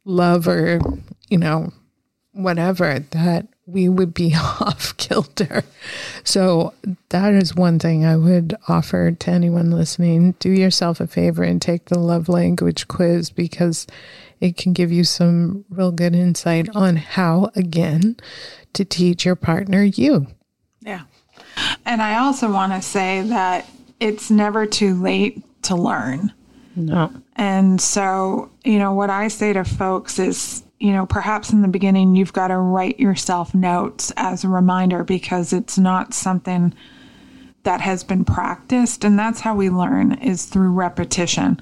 love 0.05 0.47
or, 0.47 0.79
you 1.29 1.37
know, 1.37 1.71
whatever, 2.31 2.99
that 3.11 3.47
we 3.71 3.89
would 3.89 4.13
be 4.13 4.33
off 4.61 4.95
kilter. 4.97 5.63
So 6.23 6.73
that 7.09 7.33
is 7.33 7.55
one 7.55 7.79
thing 7.79 8.05
I 8.05 8.15
would 8.15 8.55
offer 8.67 9.11
to 9.11 9.31
anyone 9.31 9.71
listening. 9.71 10.33
Do 10.39 10.49
yourself 10.49 10.99
a 10.99 11.07
favor 11.07 11.43
and 11.43 11.61
take 11.61 11.85
the 11.85 11.99
love 11.99 12.29
language 12.29 12.87
quiz 12.87 13.29
because 13.29 13.87
it 14.39 14.57
can 14.57 14.73
give 14.73 14.91
you 14.91 15.03
some 15.03 15.65
real 15.69 15.91
good 15.91 16.15
insight 16.15 16.69
on 16.75 16.95
how, 16.95 17.51
again, 17.55 18.15
to 18.73 18.85
teach 18.85 19.25
your 19.25 19.35
partner 19.35 19.83
you. 19.83 20.27
Yeah. 20.81 21.01
And 21.85 22.01
I 22.01 22.19
also 22.19 22.51
want 22.51 22.71
to 22.73 22.81
say 22.81 23.21
that 23.21 23.67
it's 23.99 24.31
never 24.31 24.65
too 24.65 24.95
late 25.01 25.43
to 25.63 25.75
learn. 25.75 26.31
No. 26.75 27.11
And 27.35 27.81
so, 27.81 28.49
you 28.63 28.79
know, 28.79 28.93
what 28.93 29.09
I 29.09 29.27
say 29.27 29.53
to 29.53 29.65
folks 29.65 30.19
is, 30.19 30.63
you 30.79 30.93
know, 30.93 31.05
perhaps 31.05 31.51
in 31.51 31.61
the 31.61 31.67
beginning, 31.67 32.15
you've 32.15 32.33
got 32.33 32.47
to 32.47 32.57
write 32.57 32.99
yourself 32.99 33.53
notes 33.53 34.13
as 34.15 34.43
a 34.43 34.49
reminder 34.49 35.03
because 35.03 35.51
it's 35.51 35.77
not 35.77 36.13
something 36.13 36.73
that 37.63 37.81
has 37.81 38.03
been 38.03 38.23
practiced. 38.23 39.03
And 39.03 39.19
that's 39.19 39.41
how 39.41 39.55
we 39.55 39.69
learn 39.69 40.13
is 40.13 40.45
through 40.45 40.71
repetition. 40.71 41.61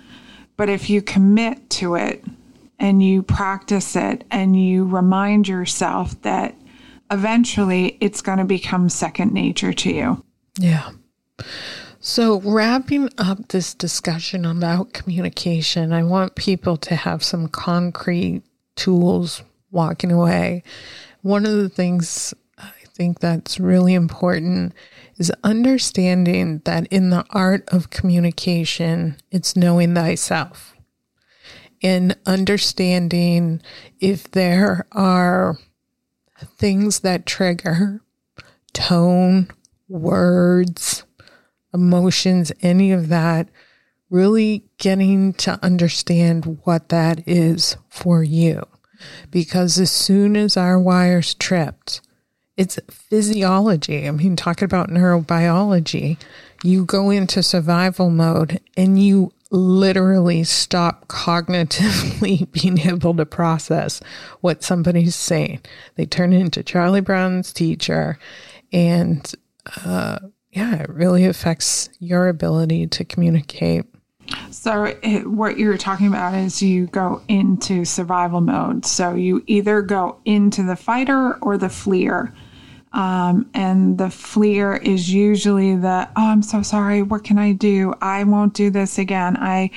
But 0.55 0.69
if 0.69 0.89
you 0.89 1.01
commit 1.01 1.69
to 1.71 1.95
it 1.95 2.23
and 2.79 3.01
you 3.01 3.23
practice 3.23 3.95
it 3.95 4.23
and 4.29 4.59
you 4.59 4.85
remind 4.85 5.47
yourself 5.47 6.19
that 6.21 6.55
eventually 7.09 7.97
it's 7.99 8.21
going 8.21 8.37
to 8.37 8.45
become 8.45 8.89
second 8.89 9.33
nature 9.33 9.73
to 9.73 9.91
you. 9.91 10.23
Yeah. 10.59 10.91
So, 11.99 12.39
wrapping 12.41 13.09
up 13.17 13.49
this 13.49 13.73
discussion 13.73 14.45
about 14.45 14.93
communication, 14.93 15.91
I 15.91 16.03
want 16.03 16.35
people 16.35 16.77
to 16.77 16.95
have 16.95 17.23
some 17.23 17.47
concrete 17.47 18.43
tools 18.77 19.43
walking 19.71 20.11
away. 20.11 20.63
One 21.21 21.45
of 21.45 21.51
the 21.51 21.69
things 21.69 22.33
I 22.57 22.71
think 22.93 23.19
that's 23.19 23.59
really 23.59 23.93
important 23.93 24.73
is 25.17 25.31
understanding 25.43 26.61
that 26.65 26.87
in 26.87 27.09
the 27.09 27.25
art 27.31 27.67
of 27.69 27.89
communication, 27.89 29.17
it's 29.31 29.55
knowing 29.55 29.93
thyself 29.93 30.75
and 31.83 32.15
understanding 32.25 33.61
if 33.99 34.31
there 34.31 34.87
are 34.91 35.57
things 36.57 37.01
that 37.01 37.25
trigger 37.25 38.01
tone, 38.73 39.49
words, 39.89 41.03
emotions, 41.73 42.51
any 42.61 42.91
of 42.91 43.09
that, 43.09 43.49
really 44.09 44.63
getting 44.77 45.33
to 45.33 45.59
understand 45.63 46.59
what 46.63 46.89
that 46.89 47.27
is 47.27 47.77
for 47.89 48.23
you. 48.23 48.63
Because 49.29 49.77
as 49.79 49.91
soon 49.91 50.35
as 50.35 50.57
our 50.57 50.79
wires 50.79 51.33
tripped, 51.35 52.01
it's 52.55 52.79
physiology. 52.89 54.07
I 54.07 54.11
mean, 54.11 54.35
talking 54.35 54.65
about 54.65 54.89
neurobiology, 54.89 56.17
you 56.63 56.85
go 56.85 57.11
into 57.11 57.43
survival 57.43 58.09
mode 58.09 58.59
and 58.75 59.01
you 59.01 59.31
literally 59.51 60.43
stop 60.43 61.07
cognitively 61.07 62.51
being 62.61 62.79
able 62.79 63.15
to 63.15 63.25
process 63.25 64.01
what 64.41 64.63
somebody's 64.63 65.15
saying. 65.15 65.61
They 65.95 66.05
turn 66.05 66.33
into 66.33 66.63
Charlie 66.63 67.01
Brown's 67.01 67.53
teacher. 67.53 68.17
And 68.73 69.31
uh, 69.85 70.19
yeah, 70.51 70.75
it 70.75 70.89
really 70.89 71.25
affects 71.25 71.89
your 71.99 72.27
ability 72.27 72.87
to 72.87 73.05
communicate. 73.05 73.85
So, 74.51 74.83
it, 75.01 75.27
what 75.27 75.57
you're 75.57 75.77
talking 75.77 76.07
about 76.07 76.33
is 76.33 76.61
you 76.61 76.87
go 76.87 77.21
into 77.27 77.85
survival 77.85 78.41
mode. 78.41 78.85
So, 78.85 79.13
you 79.13 79.43
either 79.47 79.81
go 79.81 80.17
into 80.25 80.63
the 80.63 80.75
fighter 80.75 81.35
or 81.35 81.57
the 81.57 81.69
fleer. 81.69 82.33
Um, 82.93 83.49
and 83.53 83.97
the 83.97 84.09
fleer 84.09 84.77
is 84.77 85.13
usually 85.13 85.75
the 85.75 86.09
oh 86.15 86.27
i'm 86.29 86.41
so 86.41 86.61
sorry. 86.61 87.03
What 87.03 87.23
can 87.23 87.37
i 87.37 87.51
do? 87.51 87.93
I 88.01 88.23
won't 88.23 88.53
do 88.53 88.69
this 88.69 88.97
again. 88.97 89.37
I 89.37 89.69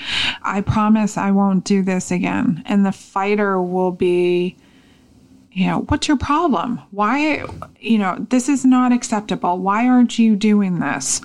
i 0.43 0.61
promise 0.61 1.17
i 1.17 1.31
won't 1.31 1.65
do 1.65 1.83
this 1.83 2.11
again. 2.11 2.63
And 2.67 2.87
the 2.87 2.93
fighter 2.93 3.61
will 3.61 3.93
be 3.93 4.57
you 5.53 5.67
know 5.67 5.81
what's 5.89 6.07
your 6.07 6.17
problem? 6.17 6.81
Why 6.93 7.45
you 7.81 7.99
know 7.99 8.25
this 8.31 8.49
is 8.49 8.65
not 8.65 8.93
acceptable. 8.93 9.59
Why 9.59 9.89
aren't 9.89 10.19
you 10.19 10.37
doing 10.37 10.79
this? 10.79 11.21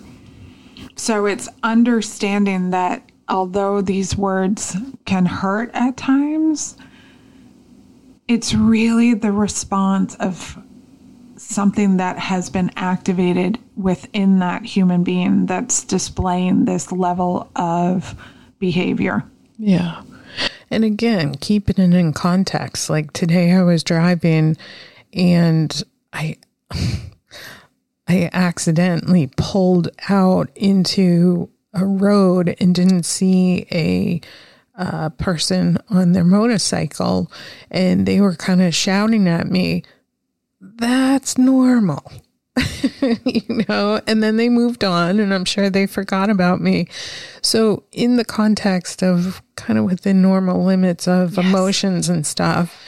So 0.96 1.26
it's 1.26 1.48
understanding 1.64 2.72
that 2.72 3.04
although 3.28 3.82
these 3.82 4.16
words 4.16 4.76
can 5.06 5.26
hurt 5.26 5.72
at 5.74 5.98
times 5.98 6.78
it's 8.28 8.54
really 8.54 9.14
the 9.14 9.32
response 9.32 10.16
of 10.16 10.58
something 11.38 11.98
that 11.98 12.18
has 12.18 12.50
been 12.50 12.72
activated 12.76 13.60
within 13.76 14.40
that 14.40 14.66
human 14.66 15.04
being 15.04 15.46
that's 15.46 15.84
displaying 15.84 16.66
this 16.66 16.92
level 16.92 17.50
of 17.56 18.16
behavior. 18.58 19.24
Yeah. 19.58 20.02
And 20.72 20.84
again, 20.84 21.36
keeping 21.36 21.78
it 21.78 21.96
in 21.96 22.14
context. 22.14 22.90
Like 22.90 23.14
today 23.14 23.52
I 23.52 23.64
was 23.64 23.84
driving 23.84 24.58
and 25.14 25.84
I 26.12 26.38
I 28.08 28.30
accidentally 28.34 29.32
pulled 29.36 29.90
out 30.10 30.50
into 30.56 31.50
a 31.76 31.86
road 31.86 32.56
and 32.60 32.74
didn't 32.74 33.04
see 33.04 33.68
a 33.72 34.22
uh, 34.78 35.10
person 35.10 35.78
on 35.90 36.12
their 36.12 36.24
motorcycle 36.24 37.32
and 37.72 38.06
they 38.06 38.20
were 38.20 38.36
kind 38.36 38.62
of 38.62 38.76
shouting 38.76 39.28
at 39.28 39.48
me 39.48 39.84
that's 40.78 41.38
normal. 41.38 42.12
you 43.26 43.66
know, 43.68 44.00
and 44.08 44.24
then 44.24 44.38
they 44.38 44.48
moved 44.48 44.84
on 44.84 45.20
and 45.20 45.34
I'm 45.34 45.46
sure 45.46 45.70
they 45.70 45.88
forgot 45.88 46.30
about 46.30 46.62
me. 46.62 46.88
So, 47.42 47.84
in 47.92 48.16
the 48.16 48.24
context 48.24 49.04
of 49.04 49.42
kind 49.56 49.78
of 49.78 49.86
within 49.86 50.22
normal 50.22 50.64
limits 50.64 51.08
of 51.08 51.36
yes. 51.36 51.46
emotions 51.46 52.08
and 52.08 52.26
stuff, 52.26 52.82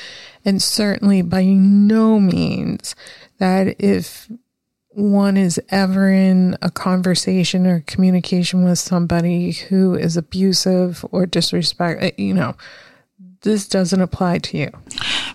and 0.46 0.62
certainly 0.62 1.22
by 1.22 1.44
no 1.44 2.20
means 2.20 2.96
that 3.40 3.76
if 3.80 4.32
one 4.98 5.38
is 5.38 5.62
ever 5.70 6.12
in 6.12 6.58
a 6.64 6.72
conversation 6.72 7.68
or 7.68 7.82
communication 7.82 8.64
with 8.64 8.80
somebody 8.80 9.52
who 9.52 9.94
is 9.94 10.18
abusive 10.18 11.06
or 11.12 11.28
disrespect, 11.28 12.02
eh, 12.02 12.12
you 12.18 12.34
know, 12.34 12.56
this 13.48 13.68
doesn't 13.68 14.02
apply 14.02 14.40
to 14.40 14.58
you. 14.58 14.72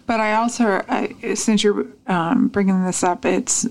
But 0.06 0.20
I 0.20 0.34
also, 0.34 0.82
I, 0.88 1.34
since 1.34 1.64
you're 1.64 1.86
um, 2.06 2.48
bringing 2.48 2.84
this 2.84 3.02
up, 3.02 3.24
it's 3.24 3.66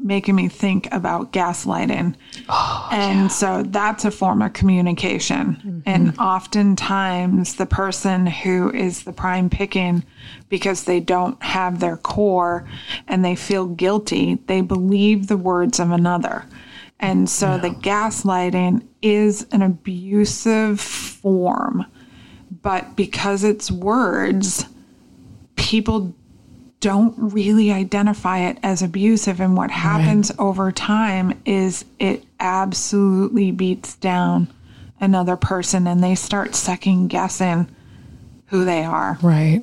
making 0.00 0.34
me 0.34 0.48
think 0.48 0.88
about 0.92 1.32
gaslighting. 1.32 2.16
Oh, 2.48 2.88
and 2.90 3.20
yeah. 3.20 3.28
so 3.28 3.62
that's 3.62 4.04
a 4.04 4.10
form 4.10 4.42
of 4.42 4.52
communication. 4.52 5.56
Mm-hmm. 5.56 5.80
And 5.86 6.18
oftentimes, 6.18 7.54
the 7.54 7.66
person 7.66 8.26
who 8.26 8.72
is 8.72 9.04
the 9.04 9.12
prime 9.12 9.48
picking 9.48 10.04
because 10.48 10.84
they 10.84 10.98
don't 10.98 11.40
have 11.42 11.78
their 11.78 11.96
core 11.96 12.68
and 13.06 13.24
they 13.24 13.36
feel 13.36 13.66
guilty, 13.66 14.38
they 14.46 14.60
believe 14.60 15.28
the 15.28 15.36
words 15.36 15.78
of 15.78 15.92
another. 15.92 16.44
And 16.98 17.28
so 17.28 17.58
the 17.58 17.70
gaslighting 17.70 18.86
is 19.02 19.46
an 19.52 19.62
abusive 19.62 20.80
form 20.80 21.86
but 22.62 22.96
because 22.96 23.44
it's 23.44 23.70
words, 23.70 24.66
people 25.56 26.14
don't 26.80 27.14
really 27.16 27.72
identify 27.72 28.40
it 28.40 28.58
as 28.62 28.82
abusive. 28.82 29.40
And 29.40 29.56
what 29.56 29.70
happens 29.70 30.30
right. 30.30 30.38
over 30.38 30.70
time 30.70 31.40
is 31.46 31.84
it 31.98 32.24
absolutely 32.38 33.52
beats 33.52 33.96
down 33.96 34.52
another 35.00 35.36
person 35.36 35.86
and 35.86 36.04
they 36.04 36.14
start 36.14 36.54
second 36.54 37.08
guessing 37.08 37.74
who 38.46 38.66
they 38.66 38.84
are. 38.84 39.18
Right. 39.22 39.62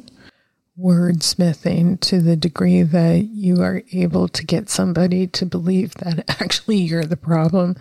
Wordsmithing 0.80 2.00
to 2.02 2.22
the 2.22 2.36
degree 2.36 2.82
that 2.82 3.30
you 3.32 3.62
are 3.62 3.84
able 3.92 4.28
to 4.30 4.44
get 4.44 4.70
somebody 4.70 5.28
to 5.28 5.46
believe 5.46 5.94
that 5.96 6.26
actually 6.42 6.78
you're 6.78 7.06
the 7.06 7.18
problem. 7.18 7.76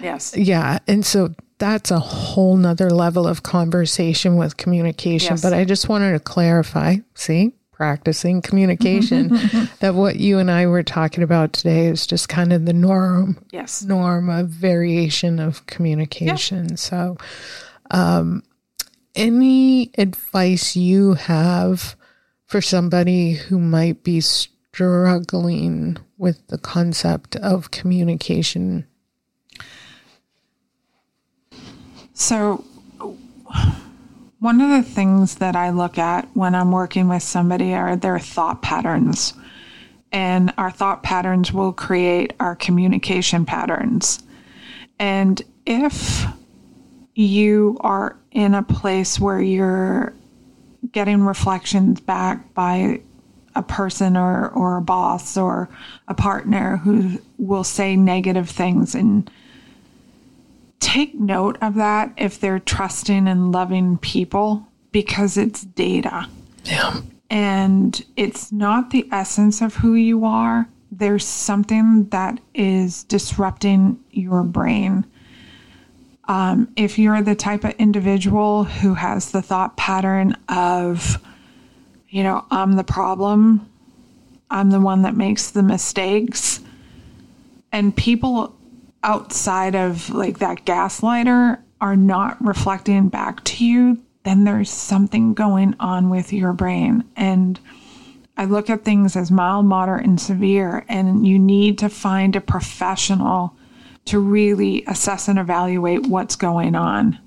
Yes. 0.00 0.36
Yeah. 0.36 0.80
And 0.88 1.06
so 1.06 1.32
that's 1.58 1.90
a 1.90 1.98
whole 1.98 2.56
nother 2.56 2.90
level 2.90 3.26
of 3.26 3.42
conversation 3.42 4.36
with 4.36 4.56
communication. 4.56 5.34
Yes. 5.34 5.42
But 5.42 5.52
I 5.52 5.64
just 5.64 5.88
wanted 5.88 6.12
to 6.12 6.20
clarify, 6.20 6.96
see, 7.14 7.52
practicing 7.72 8.42
communication, 8.42 9.28
that 9.80 9.94
what 9.94 10.16
you 10.16 10.38
and 10.38 10.50
I 10.50 10.66
were 10.66 10.82
talking 10.82 11.22
about 11.22 11.52
today 11.52 11.86
is 11.86 12.06
just 12.06 12.28
kind 12.28 12.52
of 12.52 12.66
the 12.66 12.72
norm. 12.72 13.38
Yes. 13.52 13.82
Norm 13.82 14.28
of 14.28 14.48
variation 14.48 15.38
of 15.38 15.66
communication. 15.66 16.76
So, 16.76 17.16
um, 17.90 18.42
any 19.14 19.90
advice 19.96 20.74
you 20.74 21.14
have 21.14 21.94
for 22.46 22.60
somebody 22.60 23.32
who 23.34 23.58
might 23.58 24.02
be 24.02 24.20
struggling 24.20 25.96
with 26.18 26.46
the 26.48 26.58
concept 26.58 27.36
of 27.36 27.70
communication 27.70 28.86
So, 32.14 32.64
one 34.38 34.60
of 34.60 34.70
the 34.70 34.88
things 34.88 35.36
that 35.36 35.56
I 35.56 35.70
look 35.70 35.98
at 35.98 36.28
when 36.34 36.54
I'm 36.54 36.70
working 36.70 37.08
with 37.08 37.22
somebody 37.22 37.74
are 37.74 37.96
their 37.96 38.18
thought 38.18 38.62
patterns. 38.62 39.34
And 40.12 40.54
our 40.56 40.70
thought 40.70 41.02
patterns 41.02 41.52
will 41.52 41.72
create 41.72 42.34
our 42.38 42.54
communication 42.54 43.44
patterns. 43.44 44.22
And 44.98 45.42
if 45.66 46.24
you 47.14 47.78
are 47.80 48.16
in 48.30 48.54
a 48.54 48.62
place 48.62 49.18
where 49.18 49.40
you're 49.40 50.14
getting 50.92 51.22
reflections 51.22 52.00
back 52.00 52.54
by 52.54 53.00
a 53.56 53.62
person 53.62 54.16
or, 54.16 54.48
or 54.50 54.76
a 54.76 54.82
boss 54.82 55.36
or 55.36 55.68
a 56.06 56.14
partner 56.14 56.76
who 56.76 57.20
will 57.38 57.64
say 57.64 57.96
negative 57.96 58.50
things 58.50 58.94
and 58.94 59.30
take 60.84 61.14
note 61.14 61.56
of 61.62 61.74
that 61.76 62.12
if 62.18 62.38
they're 62.38 62.58
trusting 62.58 63.26
and 63.26 63.50
loving 63.50 63.96
people 63.96 64.68
because 64.92 65.38
it's 65.38 65.62
data. 65.62 66.28
Yeah. 66.64 67.00
And 67.30 68.04
it's 68.16 68.52
not 68.52 68.90
the 68.90 69.08
essence 69.10 69.62
of 69.62 69.74
who 69.74 69.94
you 69.94 70.26
are. 70.26 70.68
There's 70.92 71.24
something 71.24 72.04
that 72.10 72.38
is 72.54 73.04
disrupting 73.04 73.98
your 74.10 74.42
brain. 74.42 75.06
Um, 76.28 76.70
if 76.76 76.98
you're 76.98 77.22
the 77.22 77.34
type 77.34 77.64
of 77.64 77.72
individual 77.72 78.64
who 78.64 78.94
has 78.94 79.30
the 79.30 79.42
thought 79.42 79.76
pattern 79.76 80.36
of, 80.50 81.18
you 82.08 82.22
know, 82.22 82.44
I'm 82.50 82.72
the 82.72 82.84
problem, 82.84 83.68
I'm 84.50 84.70
the 84.70 84.80
one 84.80 85.02
that 85.02 85.16
makes 85.16 85.50
the 85.50 85.62
mistakes, 85.62 86.60
and 87.72 87.96
people 87.96 88.54
outside 89.04 89.76
of 89.76 90.10
like 90.10 90.38
that 90.38 90.64
gaslighter 90.64 91.60
are 91.80 91.96
not 91.96 92.42
reflecting 92.44 93.08
back 93.08 93.44
to 93.44 93.64
you, 93.64 93.98
then 94.24 94.44
there's 94.44 94.70
something 94.70 95.34
going 95.34 95.76
on 95.78 96.10
with 96.10 96.32
your 96.32 96.52
brain. 96.52 97.04
And 97.14 97.60
I 98.36 98.46
look 98.46 98.68
at 98.68 98.84
things 98.84 99.14
as 99.14 99.30
mild, 99.30 99.66
moderate, 99.66 100.06
and 100.06 100.20
severe, 100.20 100.84
and 100.88 101.26
you 101.26 101.38
need 101.38 101.78
to 101.78 101.88
find 101.88 102.34
a 102.34 102.40
professional 102.40 103.54
to 104.06 104.18
really 104.18 104.82
assess 104.86 105.28
and 105.28 105.38
evaluate 105.38 106.06
what's 106.06 106.36
going 106.36 106.74
on. 106.74 107.18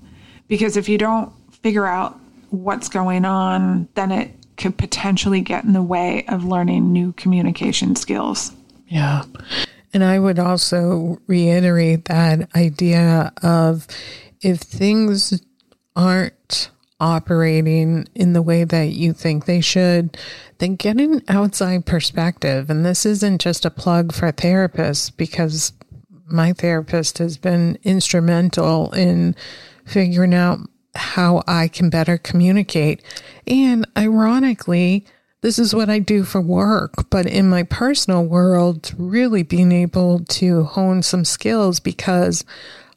Because 0.48 0.76
if 0.76 0.88
you 0.88 0.98
don't 0.98 1.32
figure 1.62 1.86
out 1.86 2.18
what's 2.50 2.88
going 2.88 3.24
on, 3.24 3.88
then 3.94 4.12
it 4.12 4.32
could 4.56 4.76
potentially 4.76 5.40
get 5.40 5.64
in 5.64 5.72
the 5.72 5.82
way 5.82 6.24
of 6.26 6.44
learning 6.44 6.92
new 6.92 7.12
communication 7.12 7.94
skills. 7.94 8.52
Yeah. 8.88 9.22
And 9.92 10.04
I 10.04 10.18
would 10.18 10.38
also 10.38 11.18
reiterate 11.26 12.06
that 12.06 12.54
idea 12.54 13.32
of 13.42 13.86
if 14.40 14.60
things 14.60 15.42
aren't 15.96 16.70
operating 17.00 18.06
in 18.14 18.32
the 18.32 18.42
way 18.42 18.64
that 18.64 18.88
you 18.88 19.12
think 19.12 19.44
they 19.44 19.60
should, 19.60 20.16
then 20.58 20.76
get 20.76 21.00
an 21.00 21.22
outside 21.28 21.86
perspective. 21.86 22.70
And 22.70 22.84
this 22.84 23.06
isn't 23.06 23.40
just 23.40 23.64
a 23.64 23.70
plug 23.70 24.12
for 24.12 24.32
therapists 24.32 25.14
because 25.16 25.72
my 26.26 26.52
therapist 26.52 27.18
has 27.18 27.38
been 27.38 27.78
instrumental 27.84 28.92
in 28.92 29.34
figuring 29.84 30.34
out 30.34 30.58
how 30.94 31.42
I 31.46 31.68
can 31.68 31.90
better 31.90 32.18
communicate. 32.18 33.02
And 33.46 33.86
ironically, 33.96 35.06
this 35.40 35.58
is 35.58 35.74
what 35.74 35.88
I 35.88 35.98
do 35.98 36.24
for 36.24 36.40
work. 36.40 37.08
But 37.10 37.26
in 37.26 37.48
my 37.48 37.62
personal 37.62 38.24
world, 38.24 38.92
really 38.96 39.42
being 39.42 39.72
able 39.72 40.20
to 40.20 40.64
hone 40.64 41.02
some 41.02 41.24
skills 41.24 41.78
because, 41.78 42.44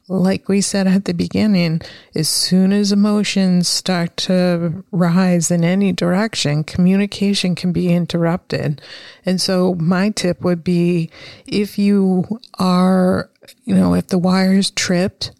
like 0.08 0.48
we 0.48 0.60
said 0.60 0.86
at 0.86 1.04
the 1.04 1.14
beginning, 1.14 1.80
as 2.14 2.28
soon 2.28 2.72
as 2.72 2.90
emotions 2.90 3.68
start 3.68 4.16
to 4.18 4.84
rise 4.90 5.50
in 5.50 5.62
any 5.62 5.92
direction, 5.92 6.64
communication 6.64 7.54
can 7.54 7.72
be 7.72 7.92
interrupted. 7.92 8.82
And 9.24 9.40
so, 9.40 9.74
my 9.76 10.10
tip 10.10 10.42
would 10.42 10.64
be 10.64 11.10
if 11.46 11.78
you 11.78 12.40
are, 12.58 13.30
you 13.64 13.74
know, 13.74 13.94
if 13.94 14.08
the 14.08 14.18
wire 14.18 14.54
is 14.54 14.70
tripped, 14.70 15.30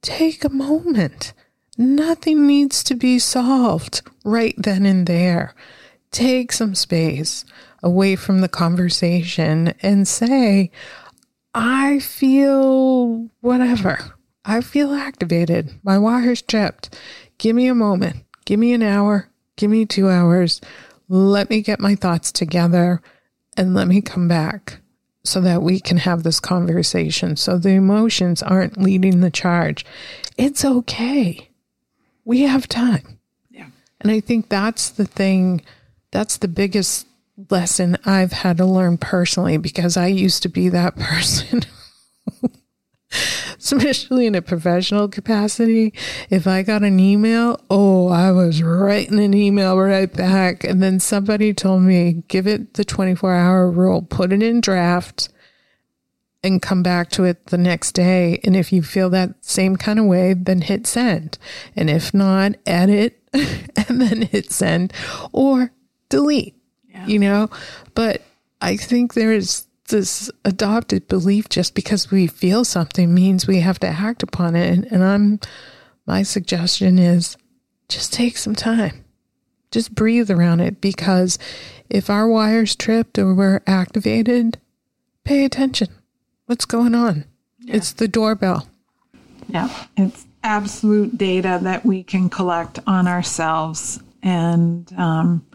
take 0.00 0.44
a 0.44 0.48
moment. 0.48 1.34
Nothing 1.76 2.46
needs 2.46 2.84
to 2.84 2.94
be 2.94 3.18
solved 3.18 4.02
right 4.24 4.54
then 4.56 4.86
and 4.86 5.06
there 5.06 5.54
take 6.12 6.52
some 6.52 6.74
space 6.74 7.44
away 7.82 8.14
from 8.16 8.40
the 8.40 8.48
conversation 8.48 9.74
and 9.82 10.06
say, 10.06 10.70
I 11.54 11.98
feel 11.98 13.28
whatever. 13.40 14.14
I 14.44 14.60
feel 14.60 14.92
activated. 14.92 15.72
My 15.82 15.98
wire's 15.98 16.42
tripped. 16.42 16.96
Give 17.38 17.56
me 17.56 17.66
a 17.66 17.74
moment. 17.74 18.24
Give 18.44 18.58
me 18.58 18.72
an 18.72 18.82
hour. 18.82 19.28
Give 19.56 19.70
me 19.70 19.86
two 19.86 20.08
hours. 20.08 20.60
Let 21.08 21.50
me 21.50 21.60
get 21.60 21.80
my 21.80 21.94
thoughts 21.94 22.32
together 22.32 23.02
and 23.56 23.74
let 23.74 23.86
me 23.86 24.00
come 24.00 24.28
back 24.28 24.78
so 25.24 25.40
that 25.40 25.62
we 25.62 25.78
can 25.78 25.98
have 25.98 26.22
this 26.22 26.40
conversation. 26.40 27.36
So 27.36 27.58
the 27.58 27.70
emotions 27.70 28.42
aren't 28.42 28.80
leading 28.80 29.20
the 29.20 29.30
charge. 29.30 29.84
It's 30.36 30.64
okay. 30.64 31.48
We 32.24 32.42
have 32.42 32.66
time. 32.66 33.18
Yeah. 33.50 33.66
And 34.00 34.10
I 34.10 34.20
think 34.20 34.48
that's 34.48 34.90
the 34.90 35.04
thing 35.04 35.62
that's 36.12 36.36
the 36.36 36.48
biggest 36.48 37.08
lesson 37.50 37.96
I've 38.04 38.32
had 38.32 38.58
to 38.58 38.66
learn 38.66 38.98
personally 38.98 39.56
because 39.56 39.96
I 39.96 40.06
used 40.06 40.42
to 40.44 40.48
be 40.48 40.68
that 40.68 40.96
person. 40.98 41.62
Especially 43.58 44.26
in 44.26 44.34
a 44.34 44.42
professional 44.42 45.08
capacity. 45.08 45.92
If 46.30 46.46
I 46.46 46.62
got 46.62 46.82
an 46.82 46.98
email, 46.98 47.60
oh, 47.70 48.08
I 48.08 48.30
was 48.30 48.62
writing 48.62 49.18
an 49.18 49.34
email 49.34 49.78
right 49.78 50.12
back. 50.12 50.64
And 50.64 50.82
then 50.82 51.00
somebody 51.00 51.54
told 51.54 51.82
me, 51.82 52.22
give 52.28 52.46
it 52.46 52.74
the 52.74 52.84
24 52.84 53.34
hour 53.34 53.70
rule, 53.70 54.02
put 54.02 54.32
it 54.32 54.42
in 54.42 54.60
draft, 54.60 55.28
and 56.42 56.60
come 56.60 56.82
back 56.82 57.10
to 57.10 57.24
it 57.24 57.46
the 57.46 57.58
next 57.58 57.92
day. 57.92 58.40
And 58.44 58.56
if 58.56 58.72
you 58.72 58.82
feel 58.82 59.10
that 59.10 59.44
same 59.44 59.76
kind 59.76 59.98
of 59.98 60.06
way, 60.06 60.34
then 60.34 60.62
hit 60.62 60.86
send. 60.86 61.38
And 61.76 61.88
if 61.88 62.12
not, 62.12 62.54
edit 62.66 63.20
and 63.32 64.00
then 64.00 64.22
hit 64.22 64.50
send 64.50 64.92
or 65.32 65.70
delete, 66.12 66.54
yeah. 66.88 67.06
you 67.06 67.18
know? 67.18 67.50
But 67.94 68.22
I 68.60 68.76
think 68.76 69.14
there 69.14 69.32
is 69.32 69.66
this 69.88 70.30
adopted 70.44 71.08
belief 71.08 71.48
just 71.48 71.74
because 71.74 72.10
we 72.10 72.26
feel 72.26 72.64
something 72.64 73.12
means 73.12 73.46
we 73.46 73.60
have 73.60 73.80
to 73.80 73.88
act 73.88 74.22
upon 74.22 74.54
it. 74.54 74.72
And, 74.72 74.84
and 74.92 75.04
I'm, 75.04 75.40
my 76.06 76.22
suggestion 76.22 76.98
is 76.98 77.36
just 77.88 78.12
take 78.12 78.36
some 78.36 78.54
time. 78.54 79.04
Just 79.70 79.94
breathe 79.94 80.30
around 80.30 80.60
it 80.60 80.80
because 80.80 81.38
if 81.90 82.08
our 82.08 82.28
wires 82.28 82.76
tripped 82.76 83.18
or 83.18 83.34
were 83.34 83.62
activated, 83.66 84.58
pay 85.24 85.44
attention 85.44 85.88
what's 86.52 86.66
going 86.66 86.94
on? 86.94 87.24
Yeah. 87.60 87.76
It's 87.76 87.92
the 87.92 88.06
doorbell. 88.08 88.68
Yeah, 89.48 89.70
it's 89.96 90.26
absolute 90.42 91.16
data 91.16 91.60
that 91.62 91.84
we 91.86 92.02
can 92.02 92.28
collect 92.28 92.78
on 92.86 93.08
ourselves, 93.08 94.02
and 94.22 94.92
um, 94.98 95.46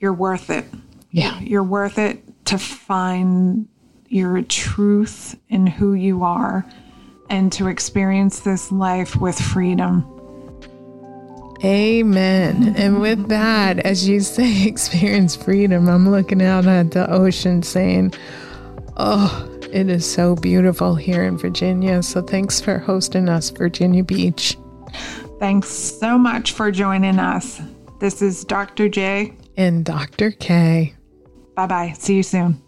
you're 0.00 0.12
worth 0.12 0.50
it. 0.50 0.64
Yeah, 1.10 1.38
you're 1.40 1.62
worth 1.62 1.98
it 1.98 2.22
to 2.46 2.58
find 2.58 3.68
your 4.08 4.42
truth 4.42 5.38
in 5.48 5.66
who 5.66 5.94
you 5.94 6.24
are 6.24 6.64
and 7.30 7.52
to 7.52 7.68
experience 7.68 8.40
this 8.40 8.72
life 8.72 9.16
with 9.16 9.38
freedom. 9.38 10.06
Amen. 11.64 12.74
And 12.76 13.00
with 13.00 13.28
that, 13.28 13.80
as 13.80 14.08
you 14.08 14.20
say, 14.20 14.66
experience 14.66 15.34
freedom, 15.34 15.88
I'm 15.88 16.08
looking 16.08 16.42
out 16.42 16.66
at 16.66 16.92
the 16.92 17.10
ocean 17.10 17.62
saying, 17.62 18.14
Oh, 18.96 19.48
it 19.72 19.88
is 19.88 20.10
so 20.10 20.34
beautiful 20.34 20.94
here 20.94 21.24
in 21.24 21.36
Virginia. 21.36 22.02
So 22.02 22.22
thanks 22.22 22.60
for 22.60 22.78
hosting 22.78 23.28
us, 23.28 23.50
Virginia 23.50 24.02
Beach. 24.02 24.56
Thanks 25.38 25.68
so 25.68 26.18
much 26.18 26.52
for 26.52 26.70
joining 26.70 27.18
us. 27.18 27.60
This 28.00 28.22
is 28.22 28.44
Dr. 28.44 28.88
J 28.88 29.34
and 29.58 29.84
Dr. 29.84 30.30
K. 30.30 30.94
Bye 31.54 31.66
bye. 31.66 31.92
See 31.98 32.14
you 32.14 32.22
soon. 32.22 32.62